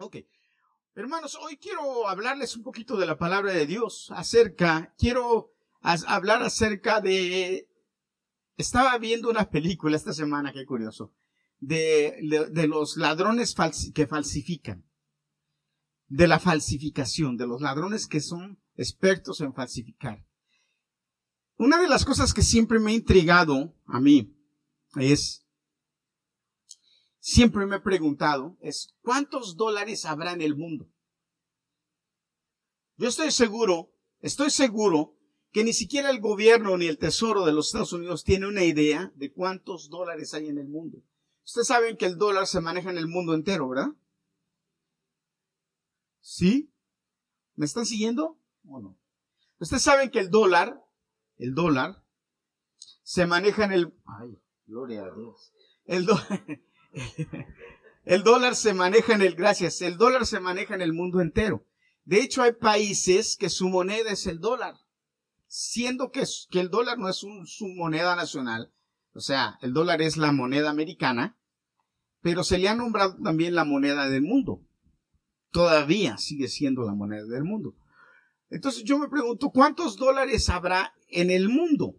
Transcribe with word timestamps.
Ok. 0.00 0.16
Hermanos, 0.94 1.36
hoy 1.40 1.56
quiero 1.56 2.08
hablarles 2.08 2.56
un 2.56 2.62
poquito 2.62 2.96
de 2.96 3.06
la 3.06 3.18
palabra 3.18 3.52
de 3.52 3.66
Dios 3.66 4.12
acerca, 4.14 4.94
quiero 4.96 5.52
hablar 5.80 6.42
acerca 6.42 7.00
de, 7.00 7.68
estaba 8.56 8.96
viendo 8.98 9.28
una 9.28 9.50
película 9.50 9.96
esta 9.96 10.12
semana, 10.12 10.52
qué 10.52 10.64
curioso, 10.66 11.14
de, 11.58 12.16
de, 12.50 12.68
los 12.68 12.96
ladrones 12.96 13.56
que 13.92 14.06
falsifican, 14.06 14.88
de 16.06 16.28
la 16.28 16.38
falsificación, 16.38 17.36
de 17.36 17.48
los 17.48 17.60
ladrones 17.60 18.06
que 18.06 18.20
son 18.20 18.60
expertos 18.76 19.40
en 19.40 19.54
falsificar. 19.54 20.24
Una 21.56 21.80
de 21.80 21.88
las 21.88 22.04
cosas 22.04 22.34
que 22.34 22.42
siempre 22.42 22.78
me 22.78 22.92
ha 22.92 22.94
intrigado 22.94 23.74
a 23.86 24.00
mí 24.00 24.36
es, 24.94 25.47
siempre 27.28 27.66
me 27.66 27.76
he 27.76 27.80
preguntado, 27.80 28.56
es 28.62 28.96
¿cuántos 29.02 29.56
dólares 29.56 30.06
habrá 30.06 30.32
en 30.32 30.40
el 30.40 30.56
mundo? 30.56 30.90
Yo 32.96 33.08
estoy 33.08 33.30
seguro, 33.32 33.92
estoy 34.20 34.48
seguro 34.50 35.14
que 35.52 35.62
ni 35.62 35.74
siquiera 35.74 36.08
el 36.08 36.20
gobierno 36.20 36.78
ni 36.78 36.86
el 36.86 36.96
tesoro 36.96 37.44
de 37.44 37.52
los 37.52 37.66
Estados 37.66 37.92
Unidos 37.92 38.24
tiene 38.24 38.46
una 38.46 38.64
idea 38.64 39.12
de 39.14 39.30
cuántos 39.30 39.90
dólares 39.90 40.32
hay 40.32 40.48
en 40.48 40.56
el 40.56 40.68
mundo. 40.68 41.04
Ustedes 41.44 41.66
saben 41.66 41.98
que 41.98 42.06
el 42.06 42.16
dólar 42.16 42.46
se 42.46 42.62
maneja 42.62 42.90
en 42.90 42.98
el 42.98 43.08
mundo 43.08 43.34
entero, 43.34 43.68
¿verdad? 43.68 43.90
¿Sí? 46.20 46.72
¿Me 47.56 47.66
están 47.66 47.84
siguiendo 47.84 48.40
o 48.66 48.80
no? 48.80 48.98
Ustedes 49.58 49.82
saben 49.82 50.10
que 50.10 50.20
el 50.20 50.30
dólar, 50.30 50.82
el 51.36 51.54
dólar, 51.54 52.02
se 53.02 53.26
maneja 53.26 53.66
en 53.66 53.72
el... 53.72 53.94
Ay, 54.06 54.38
gloria 54.66 55.02
a 55.02 55.14
Dios. 55.14 55.52
El, 55.84 56.06
el 58.04 58.22
dólar 58.22 58.54
se 58.54 58.74
maneja 58.74 59.14
en 59.14 59.22
el... 59.22 59.34
Gracias. 59.34 59.82
El 59.82 59.96
dólar 59.96 60.26
se 60.26 60.40
maneja 60.40 60.74
en 60.74 60.82
el 60.82 60.92
mundo 60.92 61.20
entero. 61.20 61.66
De 62.04 62.20
hecho, 62.20 62.42
hay 62.42 62.52
países 62.52 63.36
que 63.36 63.50
su 63.50 63.68
moneda 63.68 64.10
es 64.10 64.26
el 64.26 64.40
dólar. 64.40 64.74
Siendo 65.46 66.10
que, 66.10 66.24
que 66.50 66.60
el 66.60 66.70
dólar 66.70 66.98
no 66.98 67.08
es 67.08 67.16
su 67.16 67.68
moneda 67.76 68.16
nacional. 68.16 68.72
O 69.14 69.20
sea, 69.20 69.58
el 69.62 69.72
dólar 69.72 70.02
es 70.02 70.16
la 70.16 70.32
moneda 70.32 70.70
americana 70.70 71.38
pero 72.20 72.44
se 72.44 72.58
le 72.58 72.68
ha 72.68 72.74
nombrado 72.74 73.16
también 73.22 73.54
la 73.54 73.64
moneda 73.64 74.08
del 74.08 74.22
mundo. 74.22 74.62
Todavía 75.50 76.18
sigue 76.18 76.48
siendo 76.48 76.82
la 76.84 76.94
moneda 76.94 77.24
del 77.24 77.44
mundo. 77.44 77.74
Entonces 78.50 78.84
yo 78.84 78.98
me 78.98 79.08
pregunto, 79.08 79.50
¿cuántos 79.50 79.96
dólares 79.96 80.48
habrá 80.48 80.94
en 81.08 81.30
el 81.30 81.48
mundo? 81.48 81.94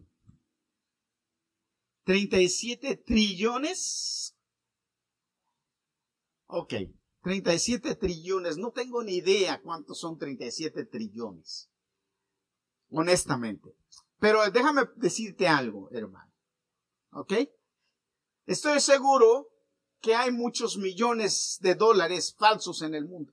¿37 2.05 3.03
trillones? 3.03 4.35
Ok, 6.51 6.73
37 7.21 7.95
trillones. 7.95 8.57
No 8.57 8.71
tengo 8.71 9.03
ni 9.03 9.17
idea 9.17 9.61
cuántos 9.61 9.99
son 9.99 10.17
37 10.17 10.83
trillones. 10.85 11.69
Honestamente. 12.89 13.75
Pero 14.19 14.49
déjame 14.49 14.89
decirte 14.95 15.47
algo, 15.47 15.89
hermano. 15.91 16.33
¿Ok? 17.11 17.33
Estoy 18.47 18.79
seguro 18.79 19.49
que 20.01 20.15
hay 20.15 20.31
muchos 20.31 20.77
millones 20.77 21.59
de 21.61 21.75
dólares 21.75 22.35
falsos 22.35 22.81
en 22.81 22.95
el 22.95 23.05
mundo. 23.05 23.31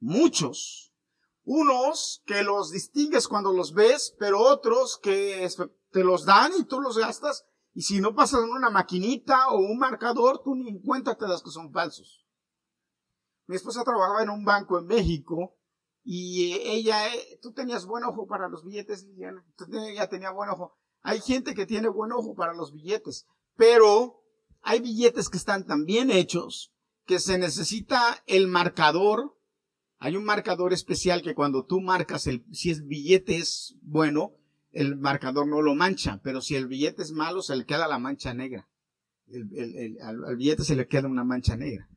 Muchos. 0.00 0.94
Unos 1.44 2.22
que 2.24 2.42
los 2.42 2.70
distingues 2.70 3.28
cuando 3.28 3.52
los 3.52 3.74
ves, 3.74 4.14
pero 4.18 4.40
otros 4.40 4.98
que 5.02 5.46
te 5.90 6.02
los 6.02 6.24
dan 6.24 6.52
y 6.58 6.64
tú 6.64 6.80
los 6.80 6.96
gastas. 6.96 7.44
Y 7.74 7.82
si 7.82 8.00
no 8.00 8.14
pasas 8.14 8.44
en 8.44 8.50
una 8.50 8.70
maquinita 8.70 9.48
o 9.48 9.58
un 9.58 9.78
marcador, 9.78 10.40
tú 10.44 10.54
ni 10.54 10.68
en 10.68 10.80
cuenta 10.80 11.16
que 11.16 11.50
son 11.50 11.72
falsos. 11.72 12.24
Mi 13.46 13.56
esposa 13.56 13.82
trabajaba 13.82 14.22
en 14.22 14.30
un 14.30 14.44
banco 14.44 14.78
en 14.78 14.86
México 14.86 15.56
y 16.04 16.52
ella, 16.52 17.12
eh, 17.12 17.38
tú 17.42 17.52
tenías 17.52 17.84
buen 17.84 18.04
ojo 18.04 18.26
para 18.26 18.48
los 18.48 18.64
billetes, 18.64 19.04
Liliana. 19.04 19.44
Ella 19.88 20.08
tenía 20.08 20.30
buen 20.30 20.50
ojo. 20.50 20.78
Hay 21.02 21.20
gente 21.20 21.54
que 21.54 21.66
tiene 21.66 21.88
buen 21.88 22.12
ojo 22.12 22.34
para 22.34 22.54
los 22.54 22.72
billetes, 22.72 23.26
pero 23.56 24.22
hay 24.62 24.80
billetes 24.80 25.28
que 25.28 25.36
están 25.36 25.66
tan 25.66 25.84
bien 25.84 26.10
hechos 26.10 26.72
que 27.06 27.18
se 27.18 27.38
necesita 27.38 28.22
el 28.26 28.46
marcador. 28.46 29.36
Hay 29.98 30.16
un 30.16 30.24
marcador 30.24 30.72
especial 30.72 31.22
que 31.22 31.34
cuando 31.34 31.66
tú 31.66 31.80
marcas 31.80 32.26
el, 32.26 32.46
si 32.52 32.70
el 32.70 32.82
billete 32.82 33.36
es 33.36 33.76
bueno, 33.82 34.32
el 34.74 34.96
marcador 34.96 35.46
no 35.46 35.62
lo 35.62 35.74
mancha, 35.74 36.20
pero 36.22 36.40
si 36.40 36.56
el 36.56 36.66
billete 36.66 37.02
es 37.02 37.12
malo, 37.12 37.42
se 37.42 37.56
le 37.56 37.64
queda 37.64 37.88
la 37.88 37.98
mancha 37.98 38.34
negra. 38.34 38.68
al, 40.02 40.36
billete 40.36 40.64
se 40.64 40.76
le 40.76 40.86
queda 40.86 41.08
una 41.08 41.24
mancha 41.24 41.56
negra. 41.56 41.88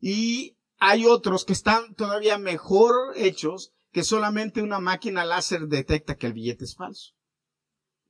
Y 0.00 0.56
hay 0.78 1.06
otros 1.06 1.44
que 1.44 1.52
están 1.52 1.94
todavía 1.94 2.38
mejor 2.38 2.94
hechos 3.16 3.72
que 3.92 4.02
solamente 4.02 4.62
una 4.62 4.80
máquina 4.80 5.24
láser 5.24 5.68
detecta 5.68 6.16
que 6.16 6.26
el 6.26 6.32
billete 6.32 6.64
es 6.64 6.74
falso. 6.74 7.14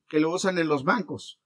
Que 0.07 0.19
lo 0.19 0.31
usan 0.31 0.57
en 0.57 0.67
los 0.67 0.83
bancos. 0.83 1.39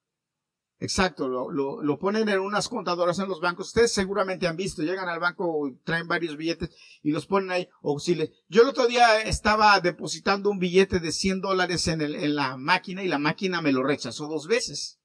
Exacto, 0.82 1.28
lo, 1.28 1.52
lo, 1.52 2.00
ponen 2.00 2.30
en 2.30 2.40
unas 2.40 2.70
contadoras 2.70 3.20
en 3.20 3.28
los 3.28 3.42
bancos. 3.42 3.68
Ustedes 3.68 3.92
seguramente 3.92 4.48
han 4.48 4.56
visto, 4.56 4.82
llegan 4.82 5.10
al 5.10 5.20
banco, 5.20 5.70
traen 5.84 6.08
varios 6.08 6.38
billetes 6.38 6.70
y 7.04 7.12
los 7.12 7.26
ponen 7.26 7.52
ahí. 7.52 7.68
Le, 8.16 8.32
yo 8.48 8.62
el 8.62 8.70
otro 8.70 8.88
día 8.88 9.22
estaba 9.22 9.78
depositando 9.82 10.50
un 10.50 10.58
billete 10.58 11.02
de 11.02 11.12
100 11.12 11.42
dólares 11.42 11.86
en, 11.90 12.00
el, 12.00 12.16
en 12.16 12.34
la 12.34 12.56
máquina 12.56 13.04
y 13.04 13.10
la 13.10 13.20
máquina 13.20 13.62
me 13.62 13.74
lo 13.74 13.84
rechazó 13.84 14.28
dos 14.28 14.48
veces. 14.48 15.02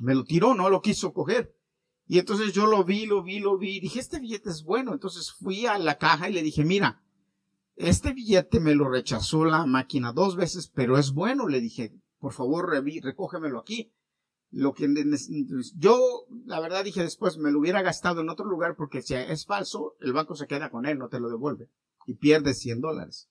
Me 0.00 0.14
lo 0.14 0.24
tiró, 0.24 0.54
no 0.54 0.70
lo 0.70 0.80
quiso 0.80 1.12
coger. 1.12 1.54
Y 2.06 2.18
entonces 2.18 2.54
yo 2.54 2.66
lo 2.66 2.82
vi, 2.82 3.04
lo 3.04 3.22
vi, 3.22 3.38
lo 3.38 3.58
vi 3.58 3.76
y 3.76 3.80
dije, 3.80 4.00
este 4.00 4.18
billete 4.18 4.48
es 4.48 4.64
bueno. 4.64 4.94
Entonces 4.94 5.30
fui 5.30 5.66
a 5.66 5.76
la 5.76 5.98
caja 5.98 6.30
y 6.30 6.32
le 6.32 6.42
dije, 6.42 6.64
mira, 6.64 7.02
este 7.76 8.14
billete 8.14 8.60
me 8.60 8.74
lo 8.74 8.88
rechazó 8.88 9.44
la 9.44 9.66
máquina 9.66 10.14
dos 10.14 10.36
veces, 10.36 10.72
pero 10.74 10.96
es 10.96 11.12
bueno. 11.12 11.48
Le 11.48 11.60
dije, 11.60 11.92
por 12.18 12.32
favor, 12.32 12.70
recógemelo 12.70 13.58
aquí 13.58 13.92
lo 14.50 14.74
que 14.74 14.92
yo 15.76 16.26
la 16.44 16.60
verdad 16.60 16.84
dije 16.84 17.02
después 17.02 17.38
me 17.38 17.52
lo 17.52 17.60
hubiera 17.60 17.82
gastado 17.82 18.20
en 18.20 18.28
otro 18.28 18.46
lugar 18.46 18.74
porque 18.76 19.00
si 19.00 19.14
es 19.14 19.46
falso 19.46 19.96
el 20.00 20.12
banco 20.12 20.34
se 20.34 20.46
queda 20.46 20.70
con 20.70 20.86
él 20.86 20.98
no 20.98 21.08
te 21.08 21.20
lo 21.20 21.28
devuelve 21.28 21.70
y 22.06 22.14
pierdes 22.14 22.58
100 22.58 22.80
dólares. 22.80 23.28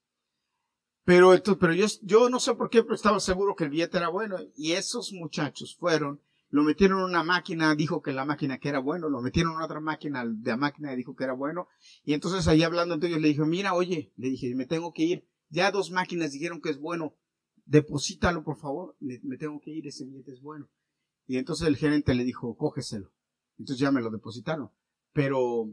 Pero 1.03 1.34
pero 1.59 1.74
yo, 1.74 1.88
yo 2.03 2.29
no 2.29 2.40
sé 2.40 2.56
por 2.56 2.69
qué 2.69 2.84
pero 2.84 2.96
estaba 2.96 3.19
seguro 3.19 3.56
que 3.56 3.66
el 3.66 3.69
billete 3.69 3.97
era 3.97 4.09
bueno 4.09 4.38
y 4.56 4.74
esos 4.74 5.12
muchachos 5.12 5.75
fueron 5.78 6.22
lo 6.52 6.63
metieron 6.63 7.00
en 7.00 7.06
una 7.06 7.24
máquina 7.24 7.75
dijo 7.75 8.02
que 8.02 8.13
la 8.13 8.25
máquina 8.25 8.58
que 8.58 8.69
era 8.69 8.79
bueno 8.79 9.09
lo 9.09 9.22
metieron 9.22 9.53
en 9.53 9.62
otra 9.62 9.81
máquina 9.81 10.25
de 10.25 10.52
la 10.52 10.58
máquina 10.58 10.96
dijo 10.96 11.16
que 11.16 11.25
era 11.25 11.34
bueno 11.34 11.68
y 12.03 12.13
entonces 12.13 12.47
ahí 12.47 12.63
hablando 12.63 12.94
entre 12.94 13.09
ellos 13.09 13.22
le 13.22 13.28
dije 13.28 13.41
mira 13.41 13.74
oye 13.74 14.13
le 14.16 14.29
dije 14.29 14.56
me 14.56 14.66
tengo 14.66 14.94
que 14.94 15.03
ir 15.03 15.28
ya 15.50 15.72
dos 15.72 15.91
máquinas 15.91 16.31
dijeron 16.31 16.62
que 16.62 16.69
es 16.69 16.79
bueno 16.79 17.16
deposítalo 17.66 18.44
por 18.44 18.58
favor 18.58 18.96
me 19.00 19.38
tengo 19.38 19.59
que 19.59 19.72
ir 19.72 19.85
ese 19.85 20.06
billete 20.06 20.31
es 20.31 20.41
bueno 20.41 20.69
y 21.29 21.38
entonces 21.38 21.67
el 21.67 21.78
gerente 21.78 22.16
le 22.16 22.23
dijo, 22.23 22.57
cógeselo. 22.57 23.13
Entonces 23.59 23.79
ya 23.79 23.91
me 23.91 24.01
lo 24.01 24.09
depositaron. 24.09 24.72
Pero, 25.13 25.69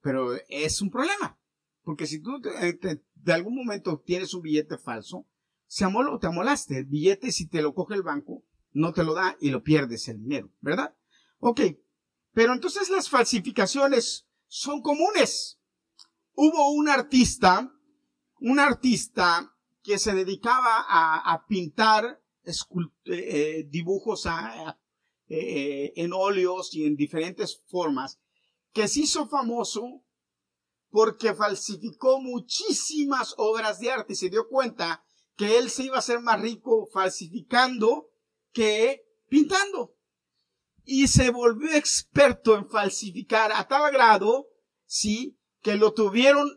pero 0.00 0.32
es 0.48 0.82
un 0.82 0.90
problema. 0.90 1.38
Porque 1.82 2.08
si 2.08 2.20
tú 2.20 2.42
de 2.42 3.32
algún 3.32 3.54
momento 3.54 4.02
tienes 4.04 4.34
un 4.34 4.42
billete 4.42 4.78
falso, 4.78 5.24
se 5.68 5.84
amoló, 5.84 6.18
te 6.18 6.26
amolaste. 6.26 6.78
El 6.78 6.86
billete, 6.86 7.30
si 7.30 7.46
te 7.46 7.62
lo 7.62 7.72
coge 7.72 7.94
el 7.94 8.02
banco, 8.02 8.42
no 8.72 8.92
te 8.92 9.04
lo 9.04 9.14
da 9.14 9.36
y 9.40 9.50
lo 9.50 9.62
pierdes 9.62 10.08
el 10.08 10.20
dinero, 10.20 10.50
¿verdad? 10.60 10.96
Ok. 11.38 11.60
Pero 12.32 12.52
entonces 12.52 12.90
las 12.90 13.08
falsificaciones 13.08 14.26
son 14.48 14.82
comunes. 14.82 15.60
Hubo 16.34 16.72
un 16.72 16.88
artista, 16.88 17.72
un 18.40 18.58
artista 18.58 19.54
que 19.84 20.00
se 20.00 20.14
dedicaba 20.14 20.84
a, 20.88 21.46
pintar 21.46 22.20
eh, 23.04 23.68
dibujos 23.70 24.26
a, 24.26 24.80
eh, 25.28 25.92
en 25.96 26.12
óleos 26.12 26.74
y 26.74 26.84
en 26.84 26.96
diferentes 26.96 27.62
formas, 27.66 28.20
que 28.72 28.88
se 28.88 29.00
hizo 29.00 29.28
famoso 29.28 30.04
porque 30.90 31.34
falsificó 31.34 32.20
muchísimas 32.20 33.34
obras 33.36 33.80
de 33.80 33.90
arte 33.90 34.12
y 34.12 34.16
se 34.16 34.30
dio 34.30 34.48
cuenta 34.48 35.04
que 35.36 35.58
él 35.58 35.70
se 35.70 35.84
iba 35.84 35.98
a 35.98 36.02
ser 36.02 36.20
más 36.20 36.40
rico 36.40 36.88
falsificando 36.92 38.08
que 38.52 39.02
pintando. 39.28 39.94
Y 40.84 41.08
se 41.08 41.30
volvió 41.30 41.72
experto 41.72 42.56
en 42.56 42.68
falsificar 42.68 43.52
a 43.52 43.66
tal 43.66 43.92
grado, 43.92 44.48
sí, 44.84 45.36
que 45.60 45.74
lo 45.74 45.92
tuvieron, 45.92 46.48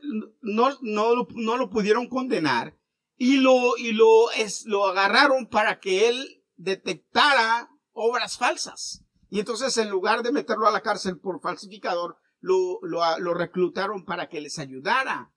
no, 0.42 0.78
no, 0.82 1.28
no 1.34 1.58
lo 1.58 1.70
pudieron 1.70 2.08
condenar 2.08 2.78
y 3.18 3.38
lo, 3.38 3.76
y 3.78 3.92
lo, 3.92 4.32
es, 4.32 4.66
lo 4.66 4.86
agarraron 4.86 5.48
para 5.48 5.80
que 5.80 6.08
él 6.08 6.44
detectara 6.56 7.70
obras 8.00 8.38
falsas. 8.38 9.04
Y 9.30 9.40
entonces 9.40 9.78
en 9.78 9.90
lugar 9.90 10.24
de 10.24 10.32
meterlo 10.32 10.68
a 10.68 10.72
la 10.72 10.82
cárcel 10.82 11.20
por 11.20 11.42
falsificador, 11.42 12.18
lo, 12.40 12.80
lo, 12.82 13.34
reclutaron 13.34 14.06
para 14.06 14.30
que 14.30 14.42
les 14.42 14.58
ayudara 14.60 15.32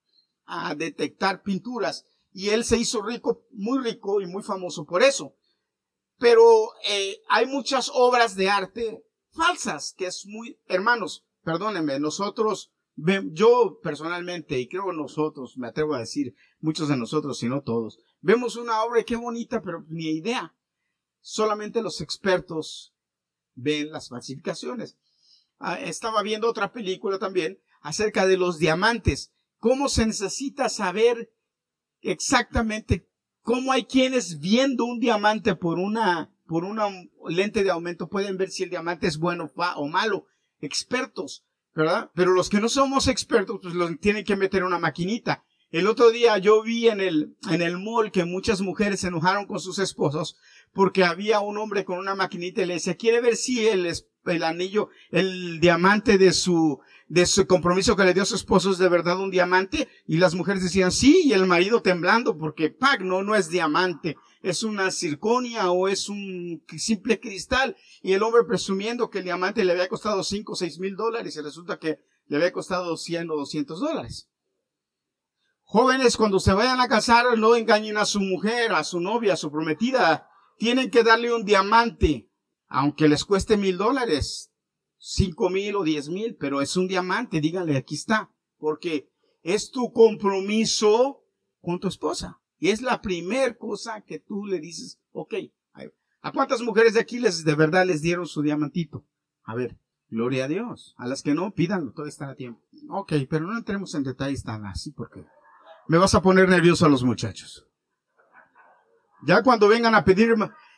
a 0.45 0.75
detectar 0.75 1.43
pinturas. 1.43 2.07
Y 2.33 2.51
él 2.51 2.65
se 2.65 2.79
hizo 2.79 3.03
rico, 3.03 3.45
muy 3.51 3.83
rico 3.83 4.21
y 4.21 4.27
muy 4.27 4.43
famoso 4.43 4.87
por 4.87 5.03
eso. 5.03 5.35
Pero 6.19 6.43
eh, 6.89 7.21
hay 7.29 7.47
muchas 7.47 7.91
obras 7.93 8.37
de 8.37 8.49
arte 8.49 9.05
falsas, 9.33 9.95
que 9.97 10.07
es 10.07 10.25
muy, 10.27 10.59
hermanos, 10.67 11.27
perdónenme, 11.43 11.99
nosotros, 11.99 12.73
yo 13.33 13.81
personalmente, 13.83 14.59
y 14.59 14.69
creo 14.69 14.93
nosotros, 14.93 15.57
me 15.59 15.69
atrevo 15.69 15.95
a 15.95 16.01
decir, 16.01 16.35
muchos 16.61 16.89
de 16.89 16.97
nosotros, 16.97 17.39
si 17.39 17.49
no 17.49 17.63
todos, 17.63 17.99
vemos 18.21 18.57
una 18.57 18.83
obra 18.85 19.01
y 19.01 19.05
qué 19.05 19.17
bonita, 19.17 19.63
pero 19.63 19.85
ni 19.89 20.11
idea. 20.11 20.55
Solamente 21.23 21.83
los 21.83 22.01
expertos 22.01 22.93
ven 23.55 23.91
las 23.91 24.09
falsificaciones. 24.09 24.99
Ah, 25.59 25.79
estaba 25.81 26.23
viendo 26.23 26.51
otra 26.51 26.73
película 26.73 27.19
también 27.19 27.61
acerca 27.81 28.27
de 28.27 28.37
los 28.37 28.59
diamantes. 28.59 29.33
¿Cómo 29.59 29.89
se 29.89 30.05
necesita 30.05 30.69
saber 30.69 31.33
exactamente 32.01 33.09
cómo 33.43 33.73
hay 33.73 33.85
quienes 33.85 34.41
viendo 34.41 34.85
un 34.85 34.99
diamante 34.99 35.55
por 35.55 35.79
una, 35.79 36.35
por 36.47 36.65
una 36.65 36.89
lente 37.29 37.63
de 37.63 37.71
aumento 37.71 38.09
pueden 38.09 38.37
ver 38.37 38.51
si 38.51 38.65
el 38.65 38.71
diamante 38.71 39.07
es 39.07 39.19
bueno 39.19 39.53
o 39.55 39.89
malo? 39.89 40.27
Expertos, 40.61 41.45
¿verdad? 41.75 42.11
Pero 42.15 42.33
los 42.33 42.49
que 42.49 42.61
no 42.61 42.69
somos 42.69 43.07
expertos, 43.07 43.61
pues 43.63 43.75
los 43.75 43.99
tienen 44.01 44.25
que 44.25 44.35
meter 44.35 44.65
una 44.65 44.81
maquinita. 44.81 45.45
El 45.73 45.87
otro 45.87 46.11
día 46.11 46.37
yo 46.37 46.63
vi 46.63 46.89
en 46.89 47.01
el, 47.01 47.35
en 47.51 47.63
el 47.63 47.79
mall 47.79 48.13
que 48.13 48.27
muchas 48.27 48.61
mujeres 48.61 49.01
se 49.01 49.09
enojaron 49.09 49.47
con 49.47 49.59
sus 49.59 49.79
esposos 49.79 50.37
porque 50.75 51.03
había 51.03 51.41
un 51.41 51.57
hombre 51.57 51.87
con 51.87 51.99
una 51.99 52.15
maquinita 52.15 52.61
y 52.61 52.67
le 52.67 52.75
decía, 52.75 52.99
¿quiere 52.99 53.23
ver 53.23 53.37
si 53.37 53.67
el, 53.67 53.91
el 54.27 54.43
anillo, 54.43 54.91
el 55.11 55.61
diamante 55.61 56.19
de 56.19 56.35
su, 56.35 56.79
de 57.09 57.25
su 57.25 57.47
compromiso 57.47 57.97
que 57.97 58.05
le 58.05 58.13
dio 58.13 58.23
a 58.23 58.27
su 58.27 58.35
esposo 58.35 58.71
es 58.71 58.77
de 58.77 58.91
verdad 58.91 59.19
un 59.19 59.31
diamante? 59.31 59.89
Y 60.07 60.19
las 60.19 60.35
mujeres 60.35 60.63
decían 60.63 60.93
sí, 60.93 61.23
y 61.25 61.33
el 61.33 61.47
marido 61.47 61.81
temblando 61.81 62.37
porque, 62.37 62.69
pac, 62.69 63.01
no, 63.01 63.23
no 63.23 63.35
es 63.35 63.49
diamante, 63.49 64.19
es 64.43 64.65
una 64.65 64.91
circonia 64.91 65.71
o 65.71 65.89
es 65.89 66.11
un 66.11 66.63
simple 66.77 67.19
cristal. 67.19 67.79
Y 68.03 68.13
el 68.13 68.23
hombre 68.23 68.45
presumiendo 68.45 69.09
que 69.09 69.21
el 69.21 69.25
diamante 69.25 69.65
le 69.65 69.73
había 69.73 69.89
costado 69.89 70.23
cinco 70.23 70.53
o 70.53 70.57
seis 70.57 70.79
mil 70.79 70.97
dólares 70.97 71.35
y 71.35 71.41
resulta 71.41 71.79
que 71.79 71.99
le 72.29 72.37
había 72.37 72.53
costado 72.53 72.97
100 72.97 73.31
o 73.31 73.37
200 73.37 73.81
dólares. 73.81 74.29
Jóvenes, 75.73 76.19
cuando 76.19 76.39
se 76.39 76.53
vayan 76.53 76.83
a 76.83 76.87
casar, 76.87 77.39
no 77.39 77.57
engañen 77.57 77.97
a 77.97 78.05
su 78.05 78.21
mujer, 78.21 78.73
a 78.73 78.85
su 78.85 79.01
novia, 79.01 79.33
a 79.33 79.37
su 79.39 79.51
prometida, 79.51 80.29
tienen 80.59 80.91
que 80.91 81.03
darle 81.03 81.33
un 81.33 81.47
diamante, 81.47 82.29
aunque 82.69 83.09
les 83.09 83.25
cueste 83.25 83.57
mil 83.57 83.79
dólares, 83.79 84.53
cinco 84.99 85.49
mil 85.49 85.75
o 85.77 85.83
diez 85.83 86.11
mil, 86.11 86.37
pero 86.37 86.61
es 86.61 86.77
un 86.77 86.89
diamante, 86.89 87.41
díganle, 87.41 87.79
aquí 87.79 87.95
está, 87.95 88.31
porque 88.59 89.11
es 89.43 89.71
tu 89.71 89.95
compromiso 89.95 91.25
con 91.63 91.81
tu 91.81 91.89
esposa. 91.89 92.43
Y 92.59 92.69
es 92.69 92.83
la 92.83 93.01
primer 93.01 93.57
cosa 93.57 94.03
que 94.03 94.19
tú 94.19 94.45
le 94.45 94.61
dices, 94.61 95.01
ok, 95.13 95.37
¿a 96.21 96.33
cuántas 96.33 96.61
mujeres 96.61 96.93
de 96.93 97.01
aquí 97.01 97.19
les 97.19 97.47
de 97.47 97.55
verdad 97.55 97.87
les 97.87 98.03
dieron 98.03 98.27
su 98.27 98.43
diamantito? 98.43 99.07
A 99.43 99.55
ver, 99.55 99.79
gloria 100.11 100.45
a 100.45 100.49
Dios. 100.49 100.95
A 100.99 101.07
las 101.07 101.23
que 101.23 101.33
no, 101.33 101.55
pídanlo, 101.55 101.93
todo 101.93 102.05
está 102.05 102.29
a 102.29 102.35
tiempo. 102.35 102.61
Ok, 102.91 103.15
pero 103.31 103.47
no 103.47 103.57
entremos 103.57 103.95
en 103.95 104.03
detalles 104.03 104.43
tan 104.43 104.67
así 104.67 104.91
porque 104.91 105.25
me 105.89 105.99
vas 105.99 106.15
a 106.15 106.23
poner 106.23 106.49
nervioso 106.49 106.87
a 106.87 106.89
los 106.89 107.05
muchachos. 107.05 107.67
Ya 109.25 109.43
cuando 109.43 109.69
vengan 109.69 109.95
a 109.95 110.05
pedir, 110.05 110.35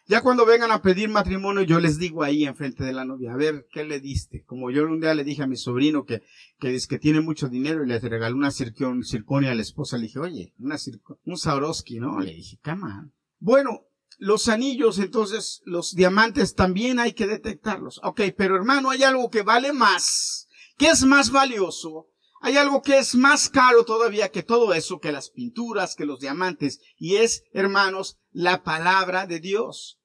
ya 0.06 0.20
cuando 0.20 0.44
vengan 0.44 0.70
a 0.70 0.82
pedir 0.82 1.08
matrimonio, 1.08 1.62
yo 1.62 1.80
les 1.80 1.98
digo 1.98 2.22
ahí 2.22 2.44
enfrente 2.44 2.84
de 2.84 2.92
la 2.92 3.04
novia, 3.04 3.32
a 3.32 3.36
ver, 3.36 3.66
¿qué 3.72 3.84
le 3.84 4.00
diste? 4.00 4.44
Como 4.44 4.70
yo 4.70 4.84
un 4.84 5.00
día 5.00 5.14
le 5.14 5.24
dije 5.24 5.42
a 5.42 5.46
mi 5.46 5.56
sobrino 5.56 6.04
que, 6.04 6.22
que 6.58 6.78
que 6.88 6.98
tiene 6.98 7.20
mucho 7.20 7.48
dinero 7.48 7.84
y 7.84 7.88
le 7.88 7.98
regaló 8.00 8.36
una 8.36 8.50
circonia 8.50 9.52
a 9.52 9.54
la 9.54 9.62
esposa, 9.62 9.96
le 9.96 10.04
dije, 10.04 10.18
oye, 10.18 10.52
una 10.58 10.76
un 11.24 11.38
Saurowski, 11.38 12.00
¿no? 12.00 12.20
Le 12.20 12.34
dije, 12.34 12.58
cama. 12.60 13.10
Bueno, 13.38 13.86
los 14.18 14.48
anillos, 14.48 14.98
entonces, 14.98 15.62
los 15.64 15.94
diamantes 15.94 16.54
también 16.54 16.98
hay 16.98 17.12
que 17.14 17.26
detectarlos. 17.26 18.00
Ok, 18.04 18.20
pero 18.36 18.56
hermano, 18.56 18.90
hay 18.90 19.02
algo 19.02 19.30
que 19.30 19.42
vale 19.42 19.72
más. 19.72 20.48
¿Qué 20.76 20.88
es 20.88 21.04
más 21.04 21.30
valioso? 21.30 22.08
Hay 22.46 22.58
algo 22.58 22.82
que 22.82 22.98
es 22.98 23.14
más 23.14 23.48
caro 23.48 23.86
todavía 23.86 24.30
que 24.30 24.42
todo 24.42 24.74
eso, 24.74 25.00
que 25.00 25.12
las 25.12 25.30
pinturas, 25.30 25.94
que 25.96 26.04
los 26.04 26.20
diamantes, 26.20 26.78
y 26.98 27.16
es, 27.16 27.42
hermanos, 27.54 28.18
la 28.32 28.62
palabra 28.62 29.26
de 29.26 29.40
Dios. 29.40 29.98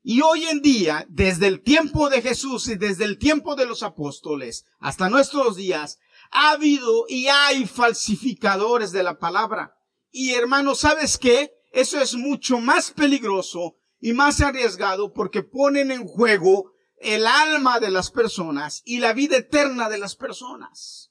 Y 0.00 0.20
hoy 0.20 0.44
en 0.44 0.62
día, 0.62 1.04
desde 1.08 1.48
el 1.48 1.64
tiempo 1.64 2.10
de 2.10 2.22
Jesús 2.22 2.68
y 2.68 2.76
desde 2.76 3.02
el 3.02 3.18
tiempo 3.18 3.56
de 3.56 3.66
los 3.66 3.82
apóstoles 3.82 4.66
hasta 4.78 5.10
nuestros 5.10 5.56
días, 5.56 5.98
ha 6.30 6.52
habido 6.52 7.06
y 7.08 7.26
hay 7.26 7.66
falsificadores 7.66 8.92
de 8.92 9.02
la 9.02 9.18
palabra. 9.18 9.74
Y 10.12 10.30
hermanos, 10.30 10.78
¿sabes 10.78 11.18
qué? 11.18 11.50
Eso 11.72 12.00
es 12.00 12.14
mucho 12.14 12.60
más 12.60 12.92
peligroso 12.92 13.74
y 13.98 14.12
más 14.12 14.40
arriesgado 14.40 15.12
porque 15.12 15.42
ponen 15.42 15.90
en 15.90 16.06
juego 16.06 16.70
el 16.98 17.26
alma 17.26 17.80
de 17.80 17.90
las 17.90 18.12
personas 18.12 18.80
y 18.84 19.00
la 19.00 19.12
vida 19.12 19.38
eterna 19.38 19.88
de 19.88 19.98
las 19.98 20.14
personas 20.14 21.10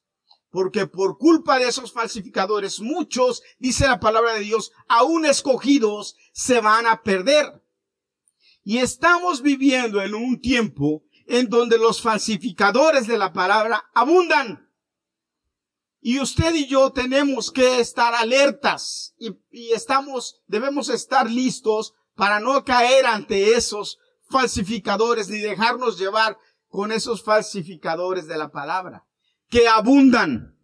porque 0.54 0.86
por 0.86 1.18
culpa 1.18 1.58
de 1.58 1.68
esos 1.68 1.92
falsificadores, 1.92 2.80
muchos, 2.80 3.42
dice 3.58 3.88
la 3.88 4.00
palabra 4.00 4.36
de 4.36 4.42
Dios, 4.42 4.72
aún 4.88 5.26
escogidos, 5.26 6.16
se 6.32 6.62
van 6.62 6.86
a 6.86 7.02
perder. 7.02 7.66
Y 8.64 8.78
estamos 8.78 9.42
viviendo 9.42 10.00
en 10.00 10.14
un 10.14 10.40
tiempo 10.40 11.02
en 11.26 11.50
donde 11.50 11.80
los 11.80 12.04
falsificadores 12.04 13.08
de 13.08 13.18
la 13.18 13.34
palabra 13.34 13.90
abundan. 13.96 14.72
Y 16.00 16.20
usted 16.20 16.54
y 16.54 16.68
yo 16.68 16.92
tenemos 16.92 17.52
que 17.52 17.80
estar 17.80 18.14
alertas 18.14 19.16
y, 19.18 19.32
y, 19.50 19.72
estamos, 19.72 20.44
debemos 20.46 20.90
estar 20.90 21.32
listos 21.32 21.96
para 22.14 22.40
no 22.40 22.64
caer 22.64 23.08
ante 23.08 23.56
esos 23.56 23.98
falsificadores 24.30 25.30
ni 25.30 25.40
dejarnos 25.40 25.98
llevar 25.98 26.38
con 26.68 26.92
esos 26.92 27.24
falsificadores 27.24 28.28
de 28.28 28.38
la 28.38 28.52
palabra 28.52 29.08
que 29.54 29.68
abundan. 29.68 30.58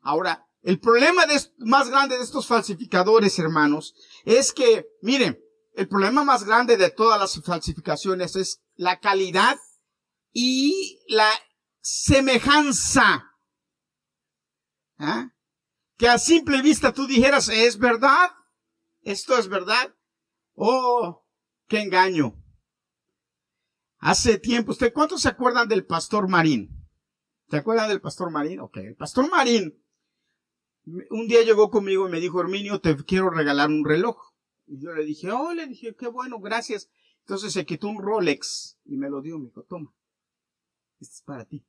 Ahora, 0.00 0.46
el 0.62 0.80
problema 0.80 1.24
más 1.58 1.90
grande 1.90 2.16
de 2.16 2.24
estos 2.24 2.46
falsificadores, 2.46 3.38
hermanos, 3.38 3.94
es 4.24 4.54
que, 4.54 4.86
miren, 5.02 5.38
el 5.74 5.86
problema 5.88 6.24
más 6.24 6.44
grande 6.44 6.78
de 6.78 6.88
todas 6.88 7.20
las 7.20 7.38
falsificaciones 7.44 8.36
es 8.36 8.62
la 8.76 8.98
calidad 8.98 9.58
y 10.32 11.00
la 11.08 11.30
semejanza. 11.82 13.26
¿Ah? 14.96 15.28
Que 15.98 16.08
a 16.08 16.18
simple 16.18 16.62
vista 16.62 16.94
tú 16.94 17.06
dijeras, 17.06 17.50
¿es 17.50 17.78
verdad? 17.78 18.30
¿Esto 19.02 19.36
es 19.36 19.48
verdad? 19.48 19.94
Oh, 20.54 21.26
qué 21.68 21.80
engaño. 21.80 22.42
Hace 23.98 24.38
tiempo, 24.38 24.72
¿usted 24.72 24.94
cuántos 24.94 25.20
se 25.20 25.28
acuerdan 25.28 25.68
del 25.68 25.84
pastor 25.84 26.26
Marín? 26.26 26.79
¿Te 27.50 27.58
acuerdas 27.58 27.88
del 27.88 28.00
pastor 28.00 28.30
Marín? 28.30 28.60
Ok, 28.60 28.78
el 28.78 28.96
pastor 28.96 29.28
Marín 29.28 29.76
un 31.10 31.28
día 31.28 31.42
llegó 31.42 31.70
conmigo 31.70 32.08
y 32.08 32.10
me 32.10 32.20
dijo, 32.20 32.40
Herminio, 32.40 32.80
te 32.80 32.96
quiero 33.04 33.30
regalar 33.30 33.68
un 33.68 33.84
reloj. 33.84 34.32
Y 34.66 34.80
yo 34.80 34.92
le 34.92 35.04
dije, 35.04 35.30
oh, 35.30 35.52
le 35.52 35.66
dije, 35.66 35.94
qué 35.94 36.08
bueno, 36.08 36.40
gracias. 36.40 36.90
Entonces 37.20 37.52
se 37.52 37.66
quitó 37.66 37.88
un 37.88 38.02
Rolex 38.02 38.78
y 38.84 38.96
me 38.96 39.10
lo 39.10 39.20
dio, 39.20 39.38
me 39.38 39.46
dijo, 39.46 39.64
toma, 39.64 39.92
este 41.00 41.14
es 41.14 41.22
para 41.22 41.44
ti. 41.44 41.64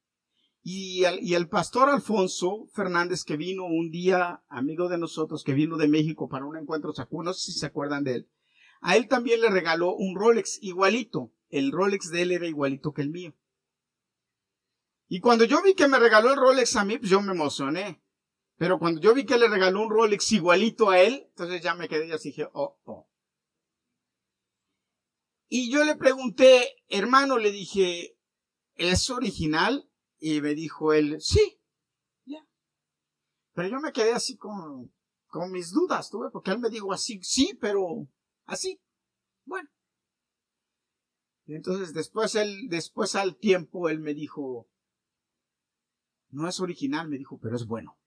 Y 0.64 1.04
el, 1.06 1.20
y 1.22 1.46
pastor 1.46 1.90
Alfonso 1.90 2.68
Fernández, 2.74 3.24
que 3.24 3.36
vino 3.36 3.66
un 3.66 3.90
día, 3.90 4.44
amigo 4.48 4.88
de 4.88 5.00
nosotros, 5.00 5.44
que 5.44 5.54
vino 5.54 5.78
de 5.78 5.88
México 5.88 6.30
para 6.30 6.46
un 6.46 6.58
encuentro, 6.58 6.94
no 7.12 7.34
sé 7.34 7.52
si 7.52 7.60
se 7.60 7.66
acuerdan 7.66 8.04
de 8.04 8.14
él, 8.14 8.30
a 8.82 8.96
él 8.96 9.08
también 9.08 9.42
le 9.42 9.50
regaló 9.50 9.96
un 9.96 10.16
Rolex 10.16 10.60
igualito. 10.62 11.32
El 11.50 11.72
Rolex 11.72 12.10
de 12.12 12.22
él 12.22 12.32
era 12.32 12.48
igualito 12.48 12.94
que 12.94 13.02
el 13.02 13.10
mío. 13.10 13.36
Y 15.14 15.20
cuando 15.20 15.44
yo 15.44 15.62
vi 15.62 15.76
que 15.76 15.90
me 15.90 16.00
regaló 16.00 16.30
el 16.30 16.38
Rolex 16.38 16.78
a 16.78 16.86
mí, 16.86 16.98
pues 16.98 17.12
yo 17.12 17.22
me 17.22 17.34
emocioné. 17.34 18.02
Pero 18.56 18.80
cuando 18.80 19.02
yo 19.02 19.14
vi 19.14 19.26
que 19.26 19.38
le 19.38 19.50
regaló 19.50 19.82
un 19.82 19.90
Rolex 19.90 20.32
igualito 20.32 20.90
a 20.90 21.02
él, 21.02 21.26
entonces 21.28 21.62
ya 21.62 21.76
me 21.76 21.90
quedé 21.90 22.08
y 22.08 22.14
así 22.14 22.30
dije, 22.30 22.48
oh, 22.54 22.80
oh. 22.86 23.10
Y 25.50 25.70
yo 25.70 25.84
le 25.84 25.98
pregunté, 25.98 26.78
hermano, 26.88 27.38
le 27.40 27.52
dije, 27.52 28.18
¿es 28.76 29.10
original? 29.10 29.92
Y 30.18 30.40
me 30.40 30.56
dijo 30.56 30.94
él, 30.94 31.20
sí, 31.20 31.60
ya. 32.24 32.48
Pero 33.52 33.68
yo 33.68 33.82
me 33.82 33.92
quedé 33.92 34.14
así 34.14 34.38
con, 34.38 34.94
con 35.28 35.52
mis 35.52 35.72
dudas, 35.72 36.10
tuve, 36.10 36.30
porque 36.32 36.52
él 36.52 36.60
me 36.60 36.70
dijo 36.70 36.94
así, 36.94 37.20
sí, 37.22 37.58
pero 37.60 38.08
así. 38.46 38.80
Bueno. 39.44 39.70
Y 41.48 41.56
entonces 41.56 41.94
después 41.94 42.34
él, 42.36 42.70
después 42.70 43.16
al 43.16 43.36
tiempo 43.36 43.90
él 43.90 44.00
me 44.00 44.14
dijo, 44.14 44.71
no 46.32 46.48
es 46.48 46.60
original, 46.60 47.10
me 47.10 47.18
dijo, 47.18 47.40
pero 47.40 47.56
es 47.56 47.66
bueno. 47.66 47.98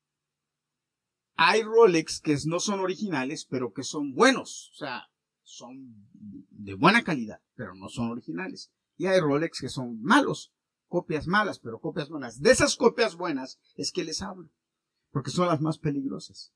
Hay 1.36 1.62
Rolex 1.62 2.20
que 2.20 2.36
no 2.46 2.60
son 2.60 2.80
originales, 2.80 3.44
pero 3.44 3.72
que 3.72 3.82
son 3.82 4.14
buenos. 4.14 4.70
O 4.74 4.76
sea, 4.76 5.10
son 5.42 6.08
de 6.50 6.74
buena 6.74 7.02
calidad, 7.02 7.40
pero 7.54 7.74
no 7.74 7.88
son 7.88 8.10
originales. 8.10 8.70
Y 8.96 9.06
hay 9.06 9.20
Rolex 9.20 9.60
que 9.60 9.68
son 9.68 10.00
malos, 10.00 10.52
copias 10.86 11.26
malas, 11.26 11.58
pero 11.58 11.80
copias 11.80 12.08
buenas. 12.08 12.40
De 12.40 12.50
esas 12.50 12.76
copias 12.76 13.16
buenas 13.16 13.58
es 13.76 13.90
que 13.90 14.04
les 14.04 14.22
hablo, 14.22 14.50
porque 15.10 15.30
son 15.30 15.48
las 15.48 15.60
más 15.60 15.78
peligrosas. 15.78 16.52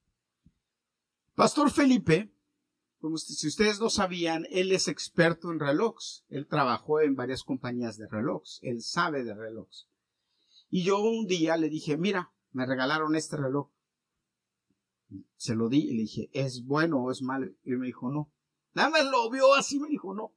Pastor 1.35 1.71
Felipe, 1.71 2.33
como 3.01 3.17
si 3.17 3.47
ustedes 3.47 3.81
no 3.81 3.91
sabían, 3.91 4.47
él 4.51 4.73
es 4.73 4.89
experto 4.89 5.53
en 5.53 5.61
relojes. 5.61 6.25
Él 6.29 6.47
trabajó 6.47 7.01
en 7.01 7.15
varias 7.15 7.45
compañías 7.45 7.97
de 7.97 8.09
relojes. 8.09 8.59
Él 8.63 8.83
sabe 8.83 9.23
de 9.23 9.35
relojes. 9.35 9.89
Y 10.71 10.85
yo 10.85 11.01
un 11.01 11.27
día 11.27 11.57
le 11.57 11.69
dije, 11.69 11.97
mira, 11.97 12.33
me 12.53 12.67
regalaron 12.67 13.17
este 13.17 13.37
reloj. 13.37 13.71
Se 15.37 15.55
lo 15.55 15.69
di 15.69 15.79
y 15.79 15.95
le 15.95 16.03
dije, 16.03 16.31
¿es 16.33 16.65
bueno 16.65 17.03
o 17.03 17.11
es 17.11 17.23
malo? 17.23 17.51
Y 17.65 17.71
me 17.73 17.87
dijo, 17.87 18.11
no. 18.11 18.31
Nada 18.75 18.91
más 18.91 19.05
lo 19.07 19.31
vio 19.31 19.55
así, 19.55 19.81
me 19.81 19.89
dijo, 19.89 20.15
no. 20.15 20.35